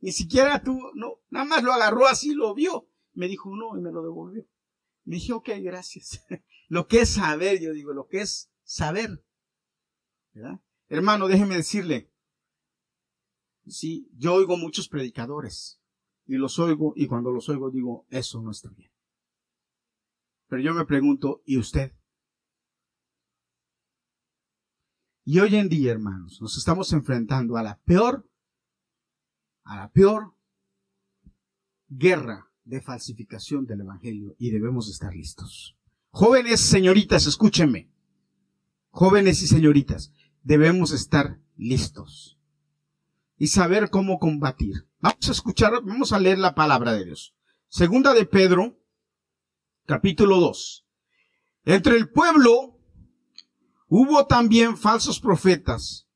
Ni 0.00 0.12
siquiera 0.12 0.62
tú, 0.62 0.80
no, 0.94 1.20
nada 1.28 1.44
más 1.44 1.62
lo 1.62 1.72
agarró 1.72 2.06
así, 2.06 2.32
lo 2.32 2.54
vio. 2.54 2.88
Me 3.12 3.28
dijo, 3.28 3.54
no, 3.54 3.76
y 3.76 3.80
me 3.80 3.92
lo 3.92 4.02
devolvió. 4.02 4.46
Me 5.04 5.16
dije, 5.16 5.32
ok, 5.32 5.50
gracias. 5.60 6.24
lo 6.68 6.86
que 6.86 7.00
es 7.00 7.10
saber, 7.10 7.60
yo 7.60 7.72
digo, 7.72 7.92
lo 7.92 8.06
que 8.06 8.20
es 8.20 8.50
saber. 8.62 9.24
¿verdad? 10.32 10.60
Hermano, 10.88 11.28
déjeme 11.28 11.56
decirle, 11.56 12.10
sí, 13.66 14.10
yo 14.16 14.34
oigo 14.34 14.56
muchos 14.56 14.88
predicadores 14.88 15.80
y 16.26 16.36
los 16.36 16.58
oigo 16.58 16.92
y 16.96 17.06
cuando 17.06 17.30
los 17.30 17.48
oigo 17.48 17.70
digo, 17.70 18.06
eso 18.10 18.40
no 18.40 18.50
está 18.50 18.70
bien. 18.70 18.90
Pero 20.48 20.62
yo 20.62 20.74
me 20.74 20.86
pregunto, 20.86 21.42
¿y 21.44 21.58
usted? 21.58 21.92
Y 25.24 25.40
hoy 25.40 25.56
en 25.56 25.68
día, 25.68 25.92
hermanos, 25.92 26.40
nos 26.40 26.56
estamos 26.56 26.92
enfrentando 26.94 27.58
a 27.58 27.62
la 27.62 27.78
peor, 27.84 28.26
a 29.64 29.76
la 29.76 29.90
peor 29.92 30.34
guerra 31.88 32.50
de 32.64 32.80
falsificación 32.80 33.66
del 33.66 33.82
Evangelio 33.82 34.34
y 34.38 34.50
debemos 34.50 34.88
estar 34.88 35.14
listos. 35.14 35.76
Jóvenes, 36.10 36.60
señoritas, 36.60 37.26
escúchenme. 37.26 37.90
Jóvenes 38.88 39.42
y 39.42 39.46
señoritas, 39.46 40.12
debemos 40.42 40.92
estar 40.92 41.38
listos 41.56 42.38
y 43.36 43.48
saber 43.48 43.90
cómo 43.90 44.18
combatir. 44.18 44.88
Vamos 45.00 45.28
a 45.28 45.32
escuchar, 45.32 45.72
vamos 45.84 46.12
a 46.12 46.18
leer 46.18 46.38
la 46.38 46.54
palabra 46.54 46.94
de 46.94 47.04
Dios. 47.04 47.34
Segunda 47.68 48.14
de 48.14 48.24
Pedro, 48.24 48.77
capítulo 49.88 50.38
2. 50.38 50.84
Entre 51.64 51.96
el 51.96 52.10
pueblo 52.10 52.78
hubo 53.88 54.26
también 54.26 54.76
falsos 54.76 55.18
profetas, 55.18 56.06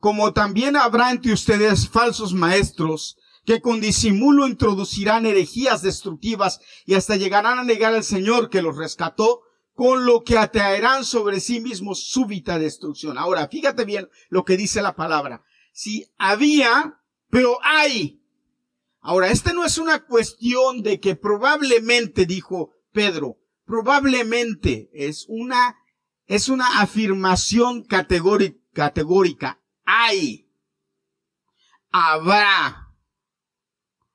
como 0.00 0.32
también 0.32 0.76
habrá 0.76 1.12
entre 1.12 1.32
ustedes 1.32 1.88
falsos 1.88 2.34
maestros 2.34 3.16
que 3.46 3.60
con 3.60 3.80
disimulo 3.80 4.48
introducirán 4.48 5.26
herejías 5.26 5.80
destructivas 5.80 6.60
y 6.84 6.94
hasta 6.94 7.14
llegarán 7.14 7.60
a 7.60 7.64
negar 7.64 7.94
al 7.94 8.02
Señor 8.02 8.50
que 8.50 8.62
los 8.62 8.76
rescató, 8.76 9.42
con 9.74 10.06
lo 10.06 10.24
que 10.24 10.36
atraerán 10.36 11.04
sobre 11.04 11.38
sí 11.38 11.60
mismos 11.60 12.10
súbita 12.10 12.58
destrucción. 12.58 13.16
Ahora, 13.16 13.46
fíjate 13.46 13.84
bien 13.84 14.08
lo 14.28 14.44
que 14.44 14.56
dice 14.56 14.82
la 14.82 14.96
palabra. 14.96 15.44
Si 15.72 16.10
había, 16.18 17.00
pero 17.30 17.58
hay. 17.62 18.20
Ahora, 19.00 19.30
esta 19.30 19.52
no 19.52 19.64
es 19.64 19.78
una 19.78 20.04
cuestión 20.04 20.82
de 20.82 20.98
que 20.98 21.14
probablemente, 21.14 22.26
dijo 22.26 22.74
Pedro, 22.92 23.38
probablemente 23.64 24.90
es 24.92 25.26
una, 25.28 25.76
es 26.26 26.48
una 26.48 26.80
afirmación 26.80 27.84
categórica, 27.84 28.58
categórica. 28.72 29.62
Hay. 29.84 30.48
Habrá 31.90 32.90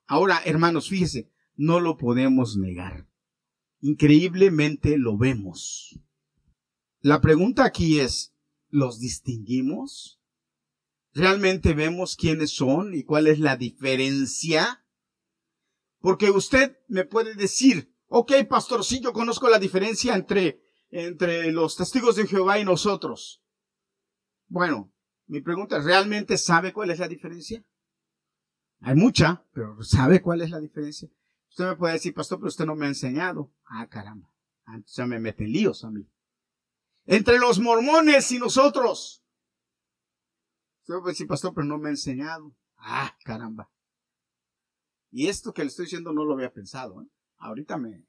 Ahora, 0.07 0.41
hermanos, 0.45 0.89
fíjese, 0.89 1.31
no 1.55 1.79
lo 1.79 1.97
podemos 1.97 2.57
negar. 2.57 3.09
Increíblemente 3.81 4.97
lo 4.97 5.17
vemos. 5.17 5.99
La 7.01 7.21
pregunta 7.21 7.65
aquí 7.65 7.99
es, 7.99 8.35
¿los 8.69 8.99
distinguimos? 8.99 10.21
¿Realmente 11.13 11.73
vemos 11.73 12.15
quiénes 12.15 12.51
son 12.51 12.93
y 12.93 13.03
cuál 13.03 13.27
es 13.27 13.39
la 13.39 13.57
diferencia? 13.57 14.85
Porque 15.99 16.29
usted 16.29 16.77
me 16.87 17.05
puede 17.05 17.33
decir, 17.35 17.94
ok, 18.17 18.31
pastor, 18.47 18.85
sí, 18.85 19.01
yo 19.01 19.11
conozco 19.11 19.49
la 19.49 19.59
diferencia 19.59 20.15
entre, 20.15 20.61
entre 20.89 21.51
los 21.51 21.75
testigos 21.75 22.15
de 22.15 22.25
Jehová 22.25 22.57
y 22.57 22.63
nosotros. 22.63 23.43
Bueno, 24.47 24.93
mi 25.27 25.41
pregunta 25.41 25.77
es, 25.77 25.83
¿realmente 25.83 26.37
sabe 26.37 26.71
cuál 26.71 26.91
es 26.91 26.99
la 26.99 27.09
diferencia? 27.09 27.61
Hay 28.79 28.95
mucha, 28.95 29.45
pero 29.51 29.83
¿sabe 29.83 30.21
cuál 30.21 30.41
es 30.41 30.49
la 30.49 30.61
diferencia? 30.61 31.09
Usted 31.49 31.65
me 31.65 31.75
puede 31.75 31.95
decir, 31.95 32.13
pastor, 32.13 32.39
pero 32.39 32.47
usted 32.47 32.65
no 32.65 32.75
me 32.75 32.85
ha 32.85 32.89
enseñado. 32.89 33.51
Ah, 33.65 33.85
caramba. 33.87 34.31
Ah, 34.63 34.75
entonces 34.75 34.95
ya 34.95 35.05
me 35.05 35.19
mete 35.19 35.45
líos 35.45 35.83
a 35.83 35.89
mí. 35.89 36.09
Entre 37.05 37.37
los 37.37 37.59
mormones 37.59 38.31
y 38.31 38.39
nosotros. 38.39 39.25
Usted 40.83 40.93
me 40.93 40.99
puede 41.01 41.11
decir, 41.11 41.27
pastor, 41.27 41.53
pero 41.53 41.67
no 41.67 41.77
me 41.77 41.89
ha 41.89 41.91
enseñado. 41.91 42.55
Ah, 42.77 43.13
caramba. 43.25 43.69
Y 45.11 45.27
esto 45.27 45.53
que 45.53 45.63
le 45.63 45.67
estoy 45.67 45.85
diciendo 45.85 46.13
no 46.13 46.23
lo 46.23 46.33
había 46.33 46.53
pensado. 46.53 47.01
¿eh? 47.01 47.07
Ahorita 47.45 47.77
me... 47.77 48.03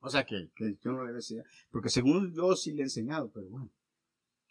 O 0.00 0.08
sea 0.08 0.24
que, 0.24 0.50
yo 0.82 0.92
no 0.92 1.04
le 1.04 1.12
decía. 1.12 1.42
Porque 1.70 1.88
según 1.88 2.34
yo 2.34 2.54
sí 2.56 2.72
le 2.72 2.80
he 2.80 2.84
enseñado, 2.84 3.30
pero 3.32 3.48
bueno. 3.48 3.70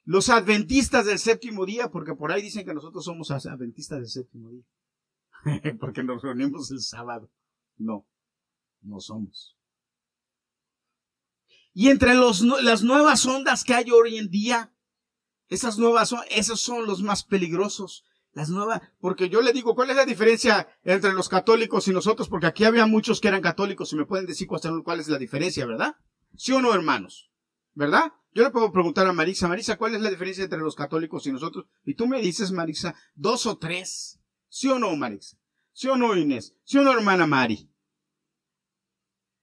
Los 0.03 0.29
adventistas 0.29 1.05
del 1.05 1.19
séptimo 1.19 1.65
día, 1.65 1.91
porque 1.91 2.15
por 2.15 2.31
ahí 2.31 2.41
dicen 2.41 2.65
que 2.65 2.73
nosotros 2.73 3.05
somos 3.05 3.29
adventistas 3.31 3.99
del 3.99 4.07
séptimo 4.07 4.49
día. 4.49 4.63
porque 5.79 6.03
nos 6.03 6.21
reunimos 6.23 6.71
el 6.71 6.81
sábado. 6.81 7.29
No, 7.77 8.07
no 8.81 8.99
somos. 8.99 9.55
Y 11.73 11.89
entre 11.89 12.15
los, 12.15 12.41
las 12.41 12.81
nuevas 12.81 13.25
ondas 13.25 13.63
que 13.63 13.75
hay 13.75 13.91
hoy 13.91 14.17
en 14.17 14.29
día, 14.29 14.73
esas 15.47 15.77
nuevas, 15.77 16.13
esos 16.31 16.61
son 16.61 16.87
los 16.87 17.03
más 17.03 17.23
peligrosos. 17.23 18.05
Las 18.33 18.49
nuevas, 18.49 18.81
porque 18.99 19.27
yo 19.27 19.41
le 19.41 19.53
digo, 19.53 19.73
¿cuál 19.73 19.89
es 19.89 19.95
la 19.95 20.05
diferencia 20.05 20.67
entre 20.83 21.13
los 21.13 21.29
católicos 21.29 21.87
y 21.87 21.91
nosotros? 21.91 22.29
Porque 22.29 22.45
aquí 22.45 22.63
había 22.63 22.85
muchos 22.85 23.19
que 23.19 23.27
eran 23.27 23.41
católicos 23.41 23.91
y 23.91 23.95
me 23.95 24.05
pueden 24.05 24.27
decir 24.27 24.47
cuál 24.47 24.99
es 24.99 25.07
la 25.07 25.17
diferencia, 25.17 25.65
¿verdad? 25.65 25.95
¿Sí 26.35 26.51
o 26.51 26.61
no, 26.61 26.73
hermanos? 26.73 27.31
¿Verdad? 27.73 28.13
Yo 28.33 28.43
le 28.43 28.51
puedo 28.51 28.71
preguntar 28.71 29.07
a 29.07 29.13
Marisa, 29.13 29.47
Marisa, 29.47 29.77
¿cuál 29.77 29.95
es 29.95 30.01
la 30.01 30.11
diferencia 30.11 30.43
entre 30.43 30.59
los 30.59 30.75
católicos 30.75 31.25
y 31.25 31.31
nosotros? 31.31 31.65
Y 31.83 31.95
tú 31.95 32.07
me 32.07 32.21
dices, 32.21 32.51
Marisa, 32.51 32.93
dos 33.15 33.47
o 33.47 33.57
tres. 33.57 34.19
¿Sí 34.47 34.67
o 34.69 34.77
no, 34.77 34.95
Marisa? 34.95 35.37
¿Sí 35.73 35.87
o 35.87 35.95
no, 35.95 36.15
Inés? 36.15 36.55
¿Sí 36.63 36.77
o 36.77 36.83
no, 36.83 36.91
hermana 36.91 37.25
Mari? 37.25 37.71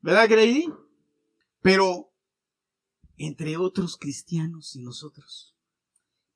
¿Verdad, 0.01 0.29
Grady? 0.29 0.73
Pero, 1.63 2.13
entre 3.17 3.57
otros 3.57 3.97
cristianos 3.97 4.77
y 4.77 4.83
nosotros. 4.83 5.56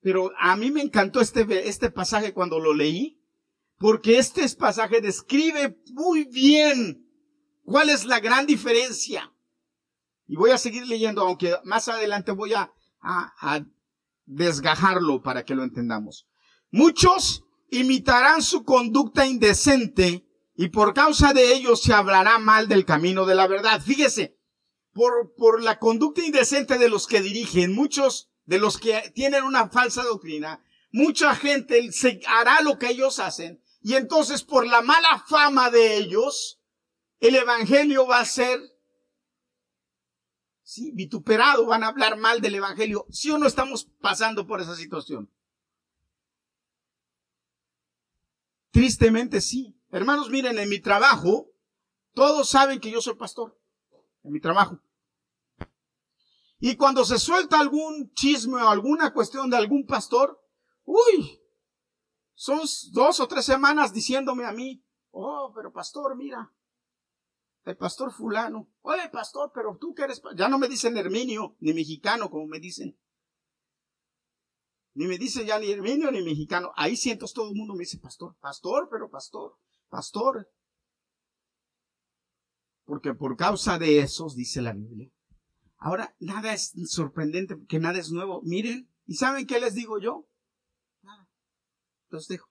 Pero 0.02 0.32
a 0.38 0.56
mí 0.56 0.70
me 0.70 0.82
encantó 0.82 1.20
este, 1.20 1.68
este 1.68 1.90
pasaje 1.90 2.32
cuando 2.32 2.58
lo 2.58 2.74
leí, 2.74 3.20
porque 3.78 4.18
este 4.18 4.48
pasaje 4.56 5.00
describe 5.00 5.78
muy 5.92 6.24
bien 6.24 7.06
cuál 7.64 7.90
es 7.90 8.04
la 8.04 8.20
gran 8.20 8.46
diferencia. 8.46 9.32
Y 10.26 10.36
voy 10.36 10.50
a 10.50 10.58
seguir 10.58 10.86
leyendo, 10.86 11.22
aunque 11.22 11.56
más 11.64 11.88
adelante 11.88 12.32
voy 12.32 12.54
a, 12.54 12.72
a, 13.00 13.64
desgajarlo 14.26 15.22
para 15.22 15.44
que 15.44 15.56
lo 15.56 15.64
entendamos. 15.64 16.28
Muchos 16.70 17.44
imitarán 17.68 18.42
su 18.42 18.64
conducta 18.64 19.26
indecente 19.26 20.24
y 20.54 20.68
por 20.68 20.94
causa 20.94 21.32
de 21.32 21.52
ello 21.52 21.74
se 21.74 21.92
hablará 21.92 22.38
mal 22.38 22.68
del 22.68 22.84
camino 22.84 23.26
de 23.26 23.34
la 23.34 23.48
verdad. 23.48 23.82
Fíjese, 23.82 24.38
por, 24.92 25.34
por 25.36 25.62
la 25.62 25.78
conducta 25.80 26.24
indecente 26.24 26.78
de 26.78 26.88
los 26.88 27.08
que 27.08 27.22
dirigen, 27.22 27.74
muchos 27.74 28.29
de 28.50 28.58
los 28.58 28.78
que 28.78 29.12
tienen 29.14 29.44
una 29.44 29.68
falsa 29.68 30.02
doctrina, 30.02 30.60
mucha 30.90 31.36
gente 31.36 31.92
se 31.92 32.20
hará 32.26 32.60
lo 32.62 32.80
que 32.80 32.88
ellos 32.88 33.20
hacen 33.20 33.62
y 33.80 33.94
entonces 33.94 34.42
por 34.42 34.66
la 34.66 34.82
mala 34.82 35.24
fama 35.28 35.70
de 35.70 35.98
ellos, 35.98 36.60
el 37.20 37.36
evangelio 37.36 38.08
va 38.08 38.18
a 38.18 38.24
ser 38.24 38.58
¿sí? 40.64 40.90
vituperado, 40.90 41.64
van 41.64 41.84
a 41.84 41.86
hablar 41.86 42.18
mal 42.18 42.40
del 42.40 42.56
Evangelio. 42.56 43.06
¿Sí 43.08 43.30
o 43.30 43.38
no 43.38 43.46
estamos 43.46 43.84
pasando 44.00 44.48
por 44.48 44.60
esa 44.60 44.74
situación? 44.74 45.30
Tristemente 48.72 49.40
sí. 49.40 49.80
Hermanos, 49.92 50.28
miren, 50.28 50.58
en 50.58 50.68
mi 50.68 50.80
trabajo, 50.80 51.52
todos 52.14 52.50
saben 52.50 52.80
que 52.80 52.90
yo 52.90 53.00
soy 53.00 53.14
pastor. 53.14 53.56
En 54.24 54.32
mi 54.32 54.40
trabajo. 54.40 54.80
Y 56.60 56.76
cuando 56.76 57.06
se 57.06 57.18
suelta 57.18 57.58
algún 57.58 58.12
chisme 58.12 58.62
o 58.62 58.68
alguna 58.68 59.14
cuestión 59.14 59.48
de 59.48 59.56
algún 59.56 59.86
pastor, 59.86 60.38
uy, 60.84 61.40
son 62.34 62.60
dos 62.92 63.18
o 63.18 63.26
tres 63.26 63.46
semanas 63.46 63.94
diciéndome 63.94 64.44
a 64.44 64.52
mí, 64.52 64.84
oh, 65.10 65.52
pero 65.54 65.72
pastor, 65.72 66.16
mira, 66.16 66.54
el 67.64 67.78
pastor 67.78 68.12
fulano. 68.12 68.70
Oye, 68.82 69.08
pastor, 69.10 69.50
pero 69.54 69.78
tú 69.80 69.94
que 69.94 70.02
eres... 70.02 70.20
Ya 70.36 70.48
no 70.48 70.58
me 70.58 70.68
dicen 70.68 70.98
Herminio, 70.98 71.56
ni 71.60 71.72
mexicano, 71.72 72.30
como 72.30 72.46
me 72.46 72.60
dicen. 72.60 72.98
Ni 74.92 75.06
me 75.06 75.16
dicen 75.16 75.46
ya 75.46 75.58
ni 75.58 75.70
Herminio 75.70 76.10
ni 76.10 76.20
mexicano. 76.22 76.72
Ahí 76.76 76.94
siento 76.94 77.26
todo 77.32 77.48
el 77.48 77.56
mundo 77.56 77.72
me 77.72 77.80
dice 77.80 77.98
pastor, 77.98 78.36
pastor, 78.38 78.88
pero 78.90 79.08
pastor, 79.08 79.56
pastor. 79.88 80.50
Porque 82.84 83.14
por 83.14 83.36
causa 83.36 83.78
de 83.78 84.00
esos, 84.00 84.34
dice 84.34 84.60
la 84.60 84.74
Biblia. 84.74 85.10
Ahora, 85.80 86.14
nada 86.20 86.52
es 86.52 86.74
sorprendente, 86.86 87.56
que 87.66 87.78
nada 87.78 87.98
es 87.98 88.12
nuevo. 88.12 88.42
Miren, 88.42 88.90
¿y 89.06 89.14
saben 89.14 89.46
qué 89.46 89.58
les 89.58 89.74
digo 89.74 89.98
yo? 89.98 90.28
Nada. 91.02 91.26
Los 92.10 92.28
dejo. 92.28 92.50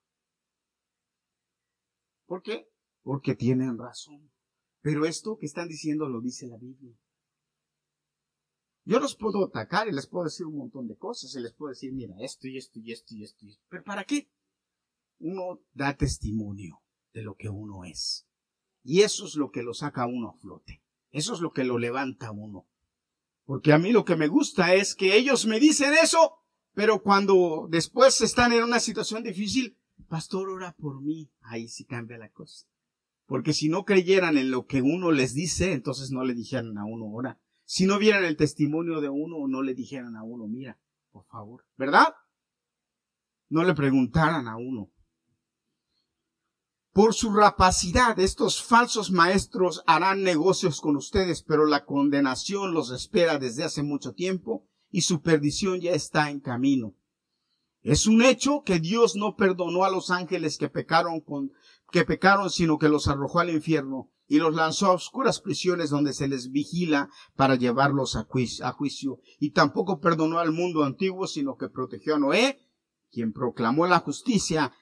¿Por 2.26 2.42
qué? 2.42 2.68
Porque 3.04 3.36
tienen 3.36 3.78
razón. 3.78 4.32
Pero 4.82 5.06
esto 5.06 5.38
que 5.38 5.46
están 5.46 5.68
diciendo 5.68 6.10
lo 6.10 6.22
dice 6.22 6.48
la 6.48 6.58
Biblia. 6.58 6.98
Yo 8.84 9.00
los 9.00 9.16
puedo 9.16 9.46
atacar 9.46 9.88
y 9.88 9.92
les 9.92 10.08
puedo 10.08 10.26
decir 10.26 10.48
un 10.48 10.58
montón 10.58 10.88
de 10.88 10.98
cosas 10.98 11.36
y 11.36 11.40
les 11.40 11.54
puedo 11.54 11.70
decir, 11.70 11.94
mira, 11.94 12.16
esto 12.22 12.48
y 12.48 12.58
esto 12.58 12.80
y 12.80 12.92
esto 12.92 13.14
y 13.14 13.24
esto. 13.24 13.46
Y 13.46 13.52
esto. 13.52 13.64
Pero 13.70 13.84
¿para 13.84 14.06
qué? 14.06 14.32
Uno 15.20 15.62
da 15.74 15.96
testimonio 15.96 16.82
de 17.14 17.22
lo 17.22 17.36
que 17.36 17.50
uno 17.50 17.84
es. 17.84 18.28
Y 18.84 19.02
eso 19.02 19.26
es 19.26 19.36
lo 19.36 19.52
que 19.52 19.62
lo 19.62 19.76
saca 19.76 20.04
a 20.04 20.08
uno 20.08 20.30
a 20.30 20.34
flote. 20.40 20.82
Eso 21.12 21.36
es 21.36 21.42
lo 21.42 21.52
que 21.52 21.64
lo 21.64 21.78
levanta 21.78 22.28
a 22.28 22.32
uno. 22.32 22.68
Porque 23.50 23.74
a 23.74 23.80
mí 23.80 23.92
lo 23.92 24.06
que 24.06 24.16
me 24.16 24.28
gusta 24.28 24.76
es 24.76 24.94
que 24.94 25.18
ellos 25.18 25.48
me 25.48 25.60
dicen 25.60 25.96
eso, 25.96 26.36
pero 26.76 27.02
cuando 27.02 27.66
después 27.68 28.22
están 28.22 28.54
en 28.54 28.64
una 28.64 28.80
situación 28.80 29.24
difícil, 29.24 29.76
pastor, 30.08 30.52
ora 30.52 30.76
por 30.78 31.02
mí. 31.02 31.32
Ahí 31.42 31.68
sí 31.68 31.84
cambia 31.84 32.20
la 32.20 32.30
cosa. 32.30 32.68
Porque 33.26 33.54
si 33.54 33.68
no 33.68 33.86
creyeran 33.86 34.38
en 34.38 34.52
lo 34.52 34.68
que 34.68 34.84
uno 34.84 35.10
les 35.10 35.34
dice, 35.34 35.74
entonces 35.74 36.12
no 36.12 36.24
le 36.26 36.36
dijeran 36.36 36.78
a 36.78 36.86
uno, 36.86 37.06
ora. 37.08 37.40
Si 37.66 37.88
no 37.88 37.98
vieran 37.98 38.24
el 38.24 38.38
testimonio 38.38 39.02
de 39.02 39.10
uno, 39.10 39.48
no 39.48 39.64
le 39.64 39.74
dijeran 39.74 40.16
a 40.16 40.22
uno, 40.22 40.46
mira, 40.46 40.78
por 41.10 41.26
favor. 41.26 41.66
¿Verdad? 41.76 42.14
No 43.50 43.64
le 43.64 43.74
preguntaran 43.74 44.48
a 44.48 44.58
uno. 44.58 44.92
Por 47.00 47.14
su 47.14 47.32
rapacidad, 47.32 48.20
estos 48.20 48.62
falsos 48.62 49.10
maestros 49.10 49.84
harán 49.88 50.22
negocios 50.22 50.82
con 50.82 50.98
ustedes, 50.98 51.44
pero 51.44 51.66
la 51.66 51.86
condenación 51.86 52.74
los 52.74 52.92
espera 52.92 53.40
desde 53.40 53.64
hace 53.64 53.84
mucho 53.84 54.12
tiempo 54.12 54.68
y 54.92 55.04
su 55.04 55.22
perdición 55.22 55.80
ya 55.80 55.94
está 55.94 56.30
en 56.30 56.42
camino. 56.42 56.98
Es 57.84 58.06
un 58.06 58.22
hecho 58.22 58.64
que 58.66 58.82
Dios 58.82 59.16
no 59.16 59.38
perdonó 59.38 59.86
a 59.86 59.90
los 59.90 60.12
ángeles 60.12 60.58
que 60.58 60.68
pecaron 60.68 61.22
con, 61.22 61.54
pecaron, 62.06 62.50
sino 62.50 62.78
que 62.78 62.90
los 62.90 63.08
arrojó 63.08 63.40
al 63.40 63.50
infierno 63.50 64.12
y 64.28 64.40
los 64.40 64.54
lanzó 64.54 64.88
a 64.88 64.92
oscuras 64.96 65.40
prisiones 65.40 65.92
donde 65.92 66.12
se 66.12 66.28
les 66.28 66.52
vigila 66.52 67.08
para 67.38 67.56
llevarlos 67.56 68.18
a 68.18 68.26
juicio. 68.74 69.22
Y 69.40 69.52
tampoco 69.52 70.02
perdonó 70.02 70.40
al 70.40 70.52
mundo 70.52 70.84
antiguo, 70.84 71.28
sino 71.28 71.56
que 71.56 71.70
protegió 71.70 72.16
a 72.16 72.20
Noé, 72.20 72.60
quien 73.10 73.32
proclamó 73.32 73.88
la 73.88 74.00
justicia 74.00 74.74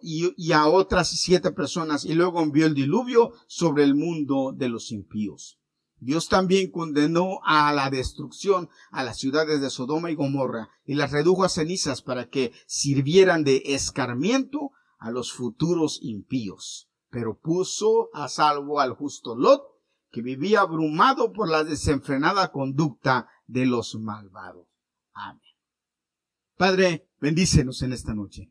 y 0.00 0.52
a 0.52 0.66
otras 0.66 1.08
siete 1.08 1.50
personas 1.52 2.04
y 2.04 2.14
luego 2.14 2.42
envió 2.42 2.66
el 2.66 2.74
diluvio 2.74 3.32
sobre 3.46 3.84
el 3.84 3.94
mundo 3.94 4.52
de 4.52 4.68
los 4.68 4.92
impíos. 4.92 5.58
Dios 5.98 6.28
también 6.28 6.70
condenó 6.70 7.40
a 7.44 7.72
la 7.72 7.90
destrucción 7.90 8.68
a 8.90 9.02
las 9.02 9.18
ciudades 9.18 9.60
de 9.60 9.70
Sodoma 9.70 10.10
y 10.10 10.14
Gomorra 10.14 10.68
y 10.84 10.94
las 10.94 11.10
redujo 11.10 11.44
a 11.44 11.48
cenizas 11.48 12.02
para 12.02 12.28
que 12.28 12.52
sirvieran 12.66 13.44
de 13.44 13.62
escarmiento 13.64 14.72
a 14.98 15.10
los 15.10 15.32
futuros 15.32 15.98
impíos. 16.02 16.90
Pero 17.08 17.38
puso 17.38 18.10
a 18.12 18.28
salvo 18.28 18.80
al 18.80 18.92
justo 18.92 19.34
Lot, 19.34 19.62
que 20.10 20.20
vivía 20.22 20.60
abrumado 20.60 21.32
por 21.32 21.48
la 21.48 21.64
desenfrenada 21.64 22.52
conducta 22.52 23.28
de 23.46 23.64
los 23.64 23.94
malvados. 23.94 24.66
Amén. 25.12 25.40
Padre, 26.56 27.08
bendícenos 27.20 27.82
en 27.82 27.92
esta 27.92 28.14
noche. 28.14 28.50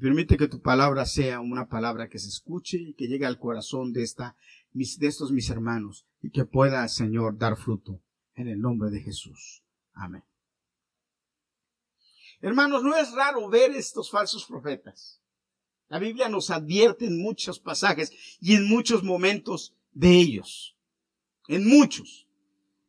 Permite 0.00 0.36
que 0.36 0.48
tu 0.48 0.60
palabra 0.60 1.04
sea 1.04 1.40
una 1.40 1.68
palabra 1.68 2.08
que 2.08 2.18
se 2.18 2.28
escuche 2.28 2.78
y 2.78 2.94
que 2.94 3.08
llegue 3.08 3.26
al 3.26 3.38
corazón 3.38 3.92
de 3.92 4.02
esta 4.02 4.36
de 4.72 5.06
estos 5.06 5.32
mis 5.32 5.50
hermanos 5.50 6.06
y 6.22 6.30
que 6.30 6.46
pueda, 6.46 6.88
Señor, 6.88 7.36
dar 7.36 7.56
fruto 7.56 8.00
en 8.34 8.48
el 8.48 8.60
nombre 8.60 8.90
de 8.90 9.00
Jesús. 9.00 9.62
Amén. 9.92 10.24
Hermanos, 12.40 12.82
no 12.82 12.96
es 12.96 13.12
raro 13.12 13.48
ver 13.48 13.72
estos 13.72 14.10
falsos 14.10 14.46
profetas. 14.46 15.20
La 15.88 15.98
Biblia 15.98 16.28
nos 16.30 16.50
advierte 16.50 17.06
en 17.06 17.20
muchos 17.20 17.60
pasajes 17.60 18.38
y 18.40 18.54
en 18.54 18.66
muchos 18.66 19.04
momentos 19.04 19.74
de 19.92 20.18
ellos. 20.18 20.74
En 21.48 21.68
muchos. 21.68 22.26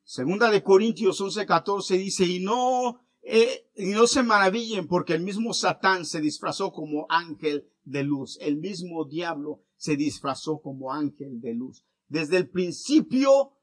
Segunda 0.06 0.50
de 0.50 0.64
Corintios 0.64 1.20
11:14 1.20 1.98
dice, 1.98 2.26
y 2.26 2.40
no, 2.40 3.06
eh, 3.26 3.70
y 3.76 3.88
no 3.88 4.06
se 4.06 4.22
maravillen 4.22 4.88
porque 4.88 5.14
el 5.14 5.22
mismo 5.22 5.54
Satán 5.54 6.06
se 6.06 6.20
disfrazó 6.20 6.74
como 6.74 7.06
ángel 7.10 7.70
de 7.86 8.04
luz. 8.04 8.38
El 8.42 8.58
mismo 8.58 9.06
diablo 9.06 9.64
se 9.78 9.96
disfrazó 9.96 10.60
como 10.62 10.92
ángel 10.92 11.40
de 11.40 11.54
luz. 11.54 11.86
Desde 12.10 12.38
el 12.38 12.50
principio, 12.50 13.54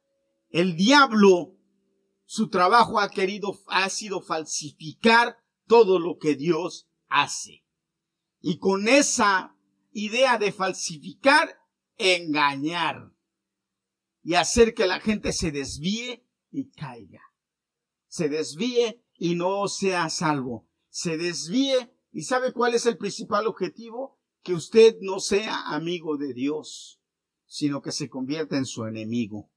el 0.48 0.76
diablo, 0.76 1.56
su 2.24 2.48
trabajo 2.48 3.00
ha 3.00 3.10
querido, 3.10 3.58
ha 3.66 3.88
sido 3.90 4.22
falsificar 4.22 5.36
todo 5.66 5.98
lo 5.98 6.16
que 6.18 6.36
Dios 6.36 6.88
hace. 7.08 7.64
Y 8.40 8.58
con 8.58 8.88
esa 8.88 9.54
idea 9.92 10.38
de 10.38 10.52
falsificar, 10.52 11.60
engañar 11.98 13.12
y 14.22 14.34
hacer 14.34 14.72
que 14.72 14.86
la 14.86 15.00
gente 15.00 15.32
se 15.32 15.50
desvíe 15.50 16.24
y 16.50 16.70
caiga. 16.70 17.20
Se 18.08 18.28
desvíe 18.28 19.02
y 19.20 19.36
no 19.36 19.68
sea 19.68 20.10
salvo. 20.10 20.66
Se 20.88 21.16
desvíe 21.16 21.94
y 22.10 22.22
¿sabe 22.22 22.52
cuál 22.52 22.74
es 22.74 22.86
el 22.86 22.98
principal 22.98 23.46
objetivo? 23.46 24.20
que 24.42 24.54
usted 24.54 24.96
no 25.00 25.20
sea 25.20 25.74
amigo 25.74 26.16
de 26.16 26.32
Dios, 26.32 27.00
sino 27.46 27.82
que 27.82 27.92
se 27.92 28.08
convierta 28.08 28.56
en 28.56 28.66
su 28.66 28.84
enemigo. 28.86 29.50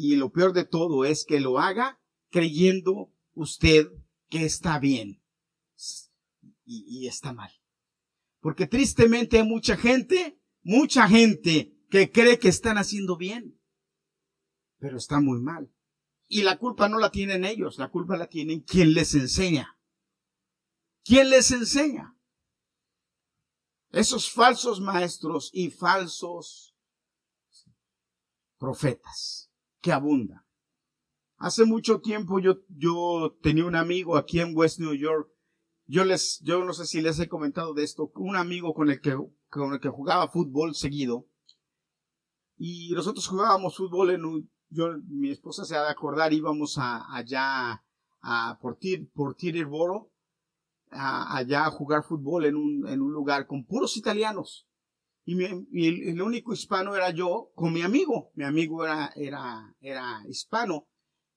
Y, 0.00 0.14
lo 0.14 0.30
peor 0.30 0.52
de 0.52 0.64
todo 0.64 1.04
es 1.04 1.24
que 1.24 1.40
lo 1.40 1.58
haga 1.58 2.00
creyendo 2.30 3.12
usted 3.34 3.88
que 4.28 4.44
está 4.44 4.78
bien 4.78 5.20
y, 6.64 6.84
y 6.86 7.08
está 7.08 7.32
mal. 7.32 7.50
Porque 8.38 8.68
tristemente 8.68 9.38
hay 9.38 9.44
mucha 9.44 9.76
gente, 9.76 10.40
mucha 10.62 11.08
gente 11.08 11.76
que 11.90 12.12
cree 12.12 12.38
que 12.38 12.46
están 12.46 12.78
haciendo 12.78 13.16
bien, 13.16 13.60
pero 14.78 14.98
está 14.98 15.20
muy 15.20 15.40
mal. 15.40 15.72
Y 16.28 16.42
la 16.42 16.58
culpa 16.58 16.88
no 16.88 16.98
la 16.98 17.10
tienen 17.10 17.44
ellos, 17.44 17.78
la 17.78 17.88
culpa 17.88 18.16
la 18.16 18.28
tienen 18.28 18.60
quien 18.60 18.92
les 18.92 19.14
enseña. 19.14 19.78
¿Quién 21.02 21.30
les 21.30 21.50
enseña? 21.50 22.18
esos 23.90 24.30
falsos 24.30 24.80
maestros 24.80 25.50
y 25.52 25.70
falsos 25.70 26.74
profetas 28.58 29.50
que 29.80 29.92
abundan. 29.92 30.44
Hace 31.36 31.64
mucho 31.64 32.00
tiempo 32.00 32.40
yo, 32.40 32.58
yo 32.68 33.36
tenía 33.42 33.64
un 33.64 33.76
amigo 33.76 34.16
aquí 34.16 34.40
en 34.40 34.56
West 34.56 34.80
New 34.80 34.94
York. 34.94 35.30
Yo 35.86 36.04
les, 36.04 36.40
yo 36.40 36.64
no 36.64 36.72
sé 36.74 36.84
si 36.84 37.00
les 37.00 37.18
he 37.20 37.28
comentado 37.28 37.72
de 37.72 37.84
esto, 37.84 38.10
un 38.16 38.36
amigo 38.36 38.74
con 38.74 38.90
el 38.90 39.00
que, 39.00 39.16
con 39.48 39.72
el 39.72 39.80
que 39.80 39.88
jugaba 39.88 40.28
fútbol 40.28 40.74
seguido. 40.74 41.26
Y 42.56 42.90
nosotros 42.90 43.26
jugábamos 43.28 43.76
fútbol 43.76 44.10
en 44.10 44.24
un, 44.24 44.50
yo, 44.70 44.98
mi 45.08 45.30
esposa 45.30 45.64
se 45.64 45.76
ha 45.76 45.82
de 45.82 45.90
acordar, 45.90 46.32
íbamos 46.32 46.78
a, 46.78 47.14
allá 47.14 47.82
a, 48.20 48.58
por, 48.60 48.78
por 49.14 49.34
Titerboro 49.34 50.10
allá 50.90 51.66
a 51.66 51.70
jugar 51.70 52.02
fútbol 52.02 52.46
en 52.46 52.56
un, 52.56 52.88
en 52.88 53.00
un 53.00 53.12
lugar 53.12 53.46
con 53.46 53.64
puros 53.64 53.96
italianos. 53.96 54.66
Y, 55.24 55.44
el, 55.44 56.22
único 56.22 56.54
hispano 56.54 56.96
era 56.96 57.10
yo 57.10 57.50
con 57.54 57.72
mi 57.72 57.82
amigo. 57.82 58.30
Mi 58.34 58.44
amigo 58.44 58.84
era, 58.84 59.12
era, 59.14 59.74
era 59.80 60.22
hispano 60.26 60.88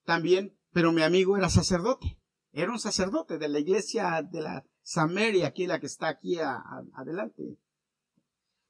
también, 0.06 0.58
pero 0.72 0.94
mi 0.94 1.02
amigo 1.02 1.36
era 1.36 1.50
sacerdote. 1.50 2.17
Era 2.54 2.72
un 2.72 2.80
sacerdote 2.80 3.38
de 3.38 3.50
la 3.50 3.60
iglesia 3.60 4.22
de 4.22 4.41
la 4.41 4.65
Samaria, 4.82 5.48
aquí 5.48 5.67
la 5.67 5.80
que 5.80 5.88
está 5.88 6.08
aquí 6.08 6.38
adelante. 6.39 7.58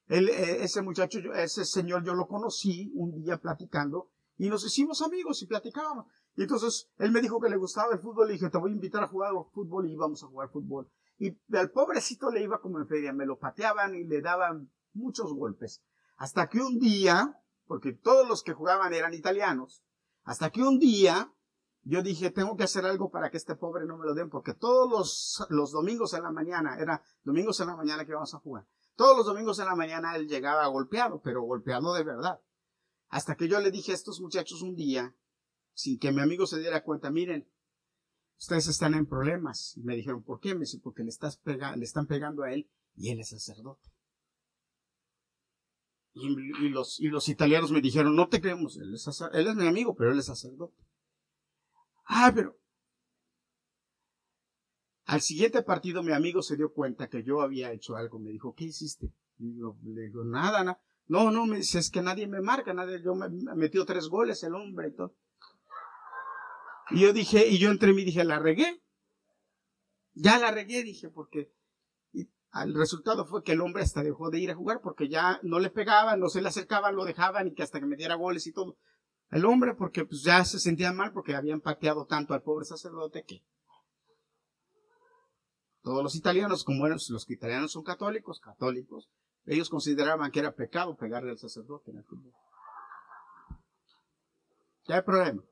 Él, 0.08 0.30
e, 0.30 0.64
ese 0.64 0.82
muchacho, 0.82 1.20
ese 1.36 1.66
señor, 1.66 2.04
yo 2.04 2.16
lo 2.16 2.28
conocí 2.28 2.92
un 2.96 3.22
día 3.22 3.38
platicando 3.38 4.11
y 4.42 4.50
nos 4.50 4.66
hicimos 4.66 5.04
amigos 5.04 5.40
y 5.44 5.46
platicábamos. 5.46 6.08
Y 6.36 6.42
entonces 6.42 6.90
él 6.98 7.12
me 7.12 7.22
dijo 7.22 7.40
que 7.40 7.48
le 7.48 7.58
gustaba 7.58 7.94
el 7.94 8.00
fútbol 8.00 8.28
y 8.28 8.34
dije, 8.34 8.50
te 8.50 8.58
voy 8.58 8.72
a 8.72 8.74
invitar 8.74 9.04
a 9.04 9.08
jugar 9.08 9.34
fútbol 9.54 9.88
y 9.88 9.94
íbamos 9.94 10.24
a 10.24 10.28
jugar 10.28 10.50
fútbol. 10.50 10.90
Y 11.20 11.38
al 11.56 11.70
pobrecito 11.70 12.32
le 12.32 12.42
iba 12.42 12.60
como 12.60 12.80
en 12.80 12.88
feria, 12.88 13.14
me 13.14 13.28
lo 13.28 13.38
pateaban 13.38 13.94
y 13.94 14.04
le 14.04 14.20
daban 14.20 14.72
muchos 14.94 15.32
golpes. 15.36 15.84
Hasta 16.18 16.50
que 16.50 16.60
un 16.60 16.80
día, 16.80 17.40
porque 17.68 17.94
todos 17.94 18.28
los 18.28 18.42
que 18.42 18.54
jugaban 18.54 18.96
eran 18.96 19.14
italianos, 19.14 19.84
hasta 20.24 20.50
que 20.50 20.64
un 20.64 20.80
día 20.80 21.32
yo 21.84 22.02
dije, 22.02 22.32
tengo 22.32 22.58
que 22.58 22.64
hacer 22.64 22.84
algo 22.84 23.12
para 23.12 23.30
que 23.30 23.38
este 23.38 23.56
pobre 23.56 23.86
no 23.86 24.00
me 24.00 24.08
lo 24.08 24.16
den, 24.16 24.32
porque 24.32 24.56
todos 24.56 24.90
los, 24.90 25.46
los 25.52 25.72
domingos 25.72 26.16
en 26.16 26.24
la 26.24 26.32
mañana, 26.32 26.80
era 26.80 27.04
domingos 27.24 27.60
en 27.60 27.68
la 27.68 27.76
mañana 27.76 28.06
que 28.06 28.12
íbamos 28.12 28.34
a 28.34 28.40
jugar, 28.40 28.66
todos 28.96 29.16
los 29.18 29.28
domingos 29.28 29.60
en 29.60 29.66
la 29.66 29.76
mañana 29.76 30.16
él 30.16 30.28
llegaba 30.28 30.66
golpeado, 30.66 31.22
pero 31.22 31.44
golpeado 31.44 31.94
de 31.94 32.04
verdad. 32.04 32.42
Hasta 33.12 33.36
que 33.36 33.50
yo 33.50 33.60
le 33.60 33.72
dije 33.72 33.92
a 33.92 33.96
estos 33.96 34.22
muchachos 34.22 34.62
un 34.62 34.74
día, 34.74 35.14
sin 35.74 36.00
que 36.00 36.14
mi 36.14 36.22
amigo 36.22 36.48
se 36.48 36.60
diera 36.60 36.82
cuenta, 36.82 37.12
miren, 37.12 37.46
ustedes 38.40 38.70
están 38.70 38.94
en 38.94 39.06
problemas. 39.06 39.76
Y 39.76 39.82
me 39.82 39.98
dijeron, 39.98 40.24
¿por 40.24 40.40
qué? 40.40 40.54
Me 40.56 40.62
dice, 40.62 40.80
porque 40.80 41.04
le, 41.04 41.12
le 41.76 41.84
están 41.84 42.08
pegando 42.08 42.44
a 42.44 42.54
él 42.54 42.70
y 42.96 43.10
él 43.10 43.20
es 43.20 43.30
sacerdote. 43.30 43.90
Y, 46.14 46.70
los, 46.70 47.02
y 47.02 47.08
los 47.08 47.28
italianos 47.28 47.72
me 47.72 47.82
dijeron, 47.82 48.16
no 48.16 48.30
te 48.30 48.42
creemos, 48.42 48.78
él 48.78 48.94
es, 48.94 49.06
él 49.34 49.48
es 49.48 49.56
mi 49.56 49.68
amigo, 49.68 49.94
pero 49.94 50.14
él 50.14 50.20
es 50.20 50.26
sacerdote. 50.26 50.82
Ah, 52.06 52.32
pero... 52.34 52.58
Al 55.04 55.20
siguiente 55.20 55.62
partido 55.64 56.02
mi 56.02 56.14
amigo 56.14 56.42
se 56.42 56.56
dio 56.56 56.72
cuenta 56.72 57.10
que 57.10 57.24
yo 57.24 57.42
había 57.42 57.74
hecho 57.74 57.98
algo. 57.98 58.20
Me 58.20 58.30
dijo, 58.30 58.56
¿qué 58.56 58.66
hiciste? 58.66 59.14
Y 59.38 59.58
yo 59.58 59.78
le 59.84 60.04
digo, 60.04 60.24
nada, 60.24 60.64
nada. 60.64 60.82
No, 61.12 61.30
no, 61.30 61.46
me 61.46 61.58
dice, 61.58 61.78
es 61.78 61.92
que 61.92 62.02
nadie 62.02 62.26
me 62.26 62.40
marca, 62.40 62.74
nadie, 62.74 63.02
yo 63.04 63.16
me, 63.16 63.28
me 63.28 63.54
metió 63.54 63.84
tres 63.84 64.08
goles 64.08 64.44
el 64.44 64.56
hombre 64.56 64.88
y 64.88 64.96
todo. 64.96 65.14
Y 66.90 67.02
yo 67.02 67.12
dije, 67.12 67.50
y 67.50 67.58
yo 67.58 67.70
entre 67.70 67.92
mí 67.92 68.06
dije, 68.06 68.24
la 68.24 68.40
regué. 68.40 68.82
Ya 70.14 70.40
la 70.40 70.52
regué, 70.52 70.84
dije, 70.84 71.10
porque 71.10 71.52
el 72.14 72.74
resultado 72.74 73.26
fue 73.26 73.44
que 73.44 73.52
el 73.52 73.60
hombre 73.60 73.84
hasta 73.84 74.04
dejó 74.04 74.30
de 74.30 74.40
ir 74.40 74.52
a 74.52 74.56
jugar 74.56 74.80
porque 74.82 75.10
ya 75.10 75.42
no 75.44 75.60
le 75.60 75.70
pegaban, 75.70 76.18
no 76.18 76.30
se 76.30 76.42
le 76.42 76.48
acercaban, 76.48 76.96
lo 76.96 77.04
dejaban 77.04 77.46
y 77.46 77.56
que 77.56 77.64
hasta 77.64 77.82
que 77.82 77.88
me 77.88 77.98
diera 77.98 78.16
goles 78.16 78.48
y 78.48 78.54
todo. 78.54 78.78
El 79.32 79.44
hombre 79.44 79.76
porque 79.76 80.06
pues 80.06 80.24
ya 80.24 80.46
se 80.46 80.60
sentía 80.60 80.94
mal 80.94 81.12
porque 81.12 81.36
habían 81.36 81.60
pateado 81.60 82.06
tanto 82.06 82.34
al 82.34 82.42
pobre 82.42 82.64
sacerdote 82.64 83.26
que 83.28 83.44
todos 85.82 86.04
los 86.04 86.16
italianos, 86.16 86.64
como 86.64 86.88
los 86.88 87.30
italianos 87.30 87.74
son 87.74 87.84
católicos, 87.84 88.40
católicos, 88.40 89.10
ellos 89.46 89.70
consideraban 89.70 90.32
que 90.32 90.40
era 90.40 90.56
pecado 90.56 90.96
pegarle 90.96 91.32
al 91.32 91.38
sacerdote 91.38 91.92
en 91.92 91.98
el. 91.98 92.06
Ya 94.88 94.96
hay 94.96 95.02
problema. 95.02 95.44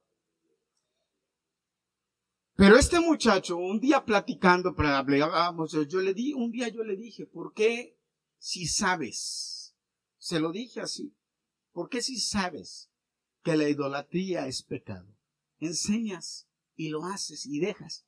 Pero 2.56 2.76
este 2.76 3.00
muchacho, 3.00 3.56
un 3.56 3.80
día 3.80 4.04
platicando, 4.04 4.76
hablábamos, 4.78 5.72
yo 5.72 6.02
le 6.02 6.14
di, 6.14 6.34
un 6.34 6.52
día 6.52 6.68
yo 6.68 6.84
le 6.84 6.98
dije, 6.98 7.26
¿por 7.26 7.54
qué 7.54 7.98
si 8.38 8.68
sabes? 8.68 9.76
Se 10.18 10.42
lo 10.42 10.52
dije 10.52 10.82
así. 10.82 11.16
¿Por 11.72 11.88
qué 11.88 12.02
si 12.02 12.20
sabes 12.20 12.92
que 13.44 13.56
la 13.56 13.70
idolatría 13.70 14.48
es 14.48 14.64
pecado? 14.64 15.16
Enseñas 15.60 16.50
y 16.76 16.90
lo 16.90 17.06
haces 17.06 17.46
y 17.46 17.60
dejas. 17.60 18.06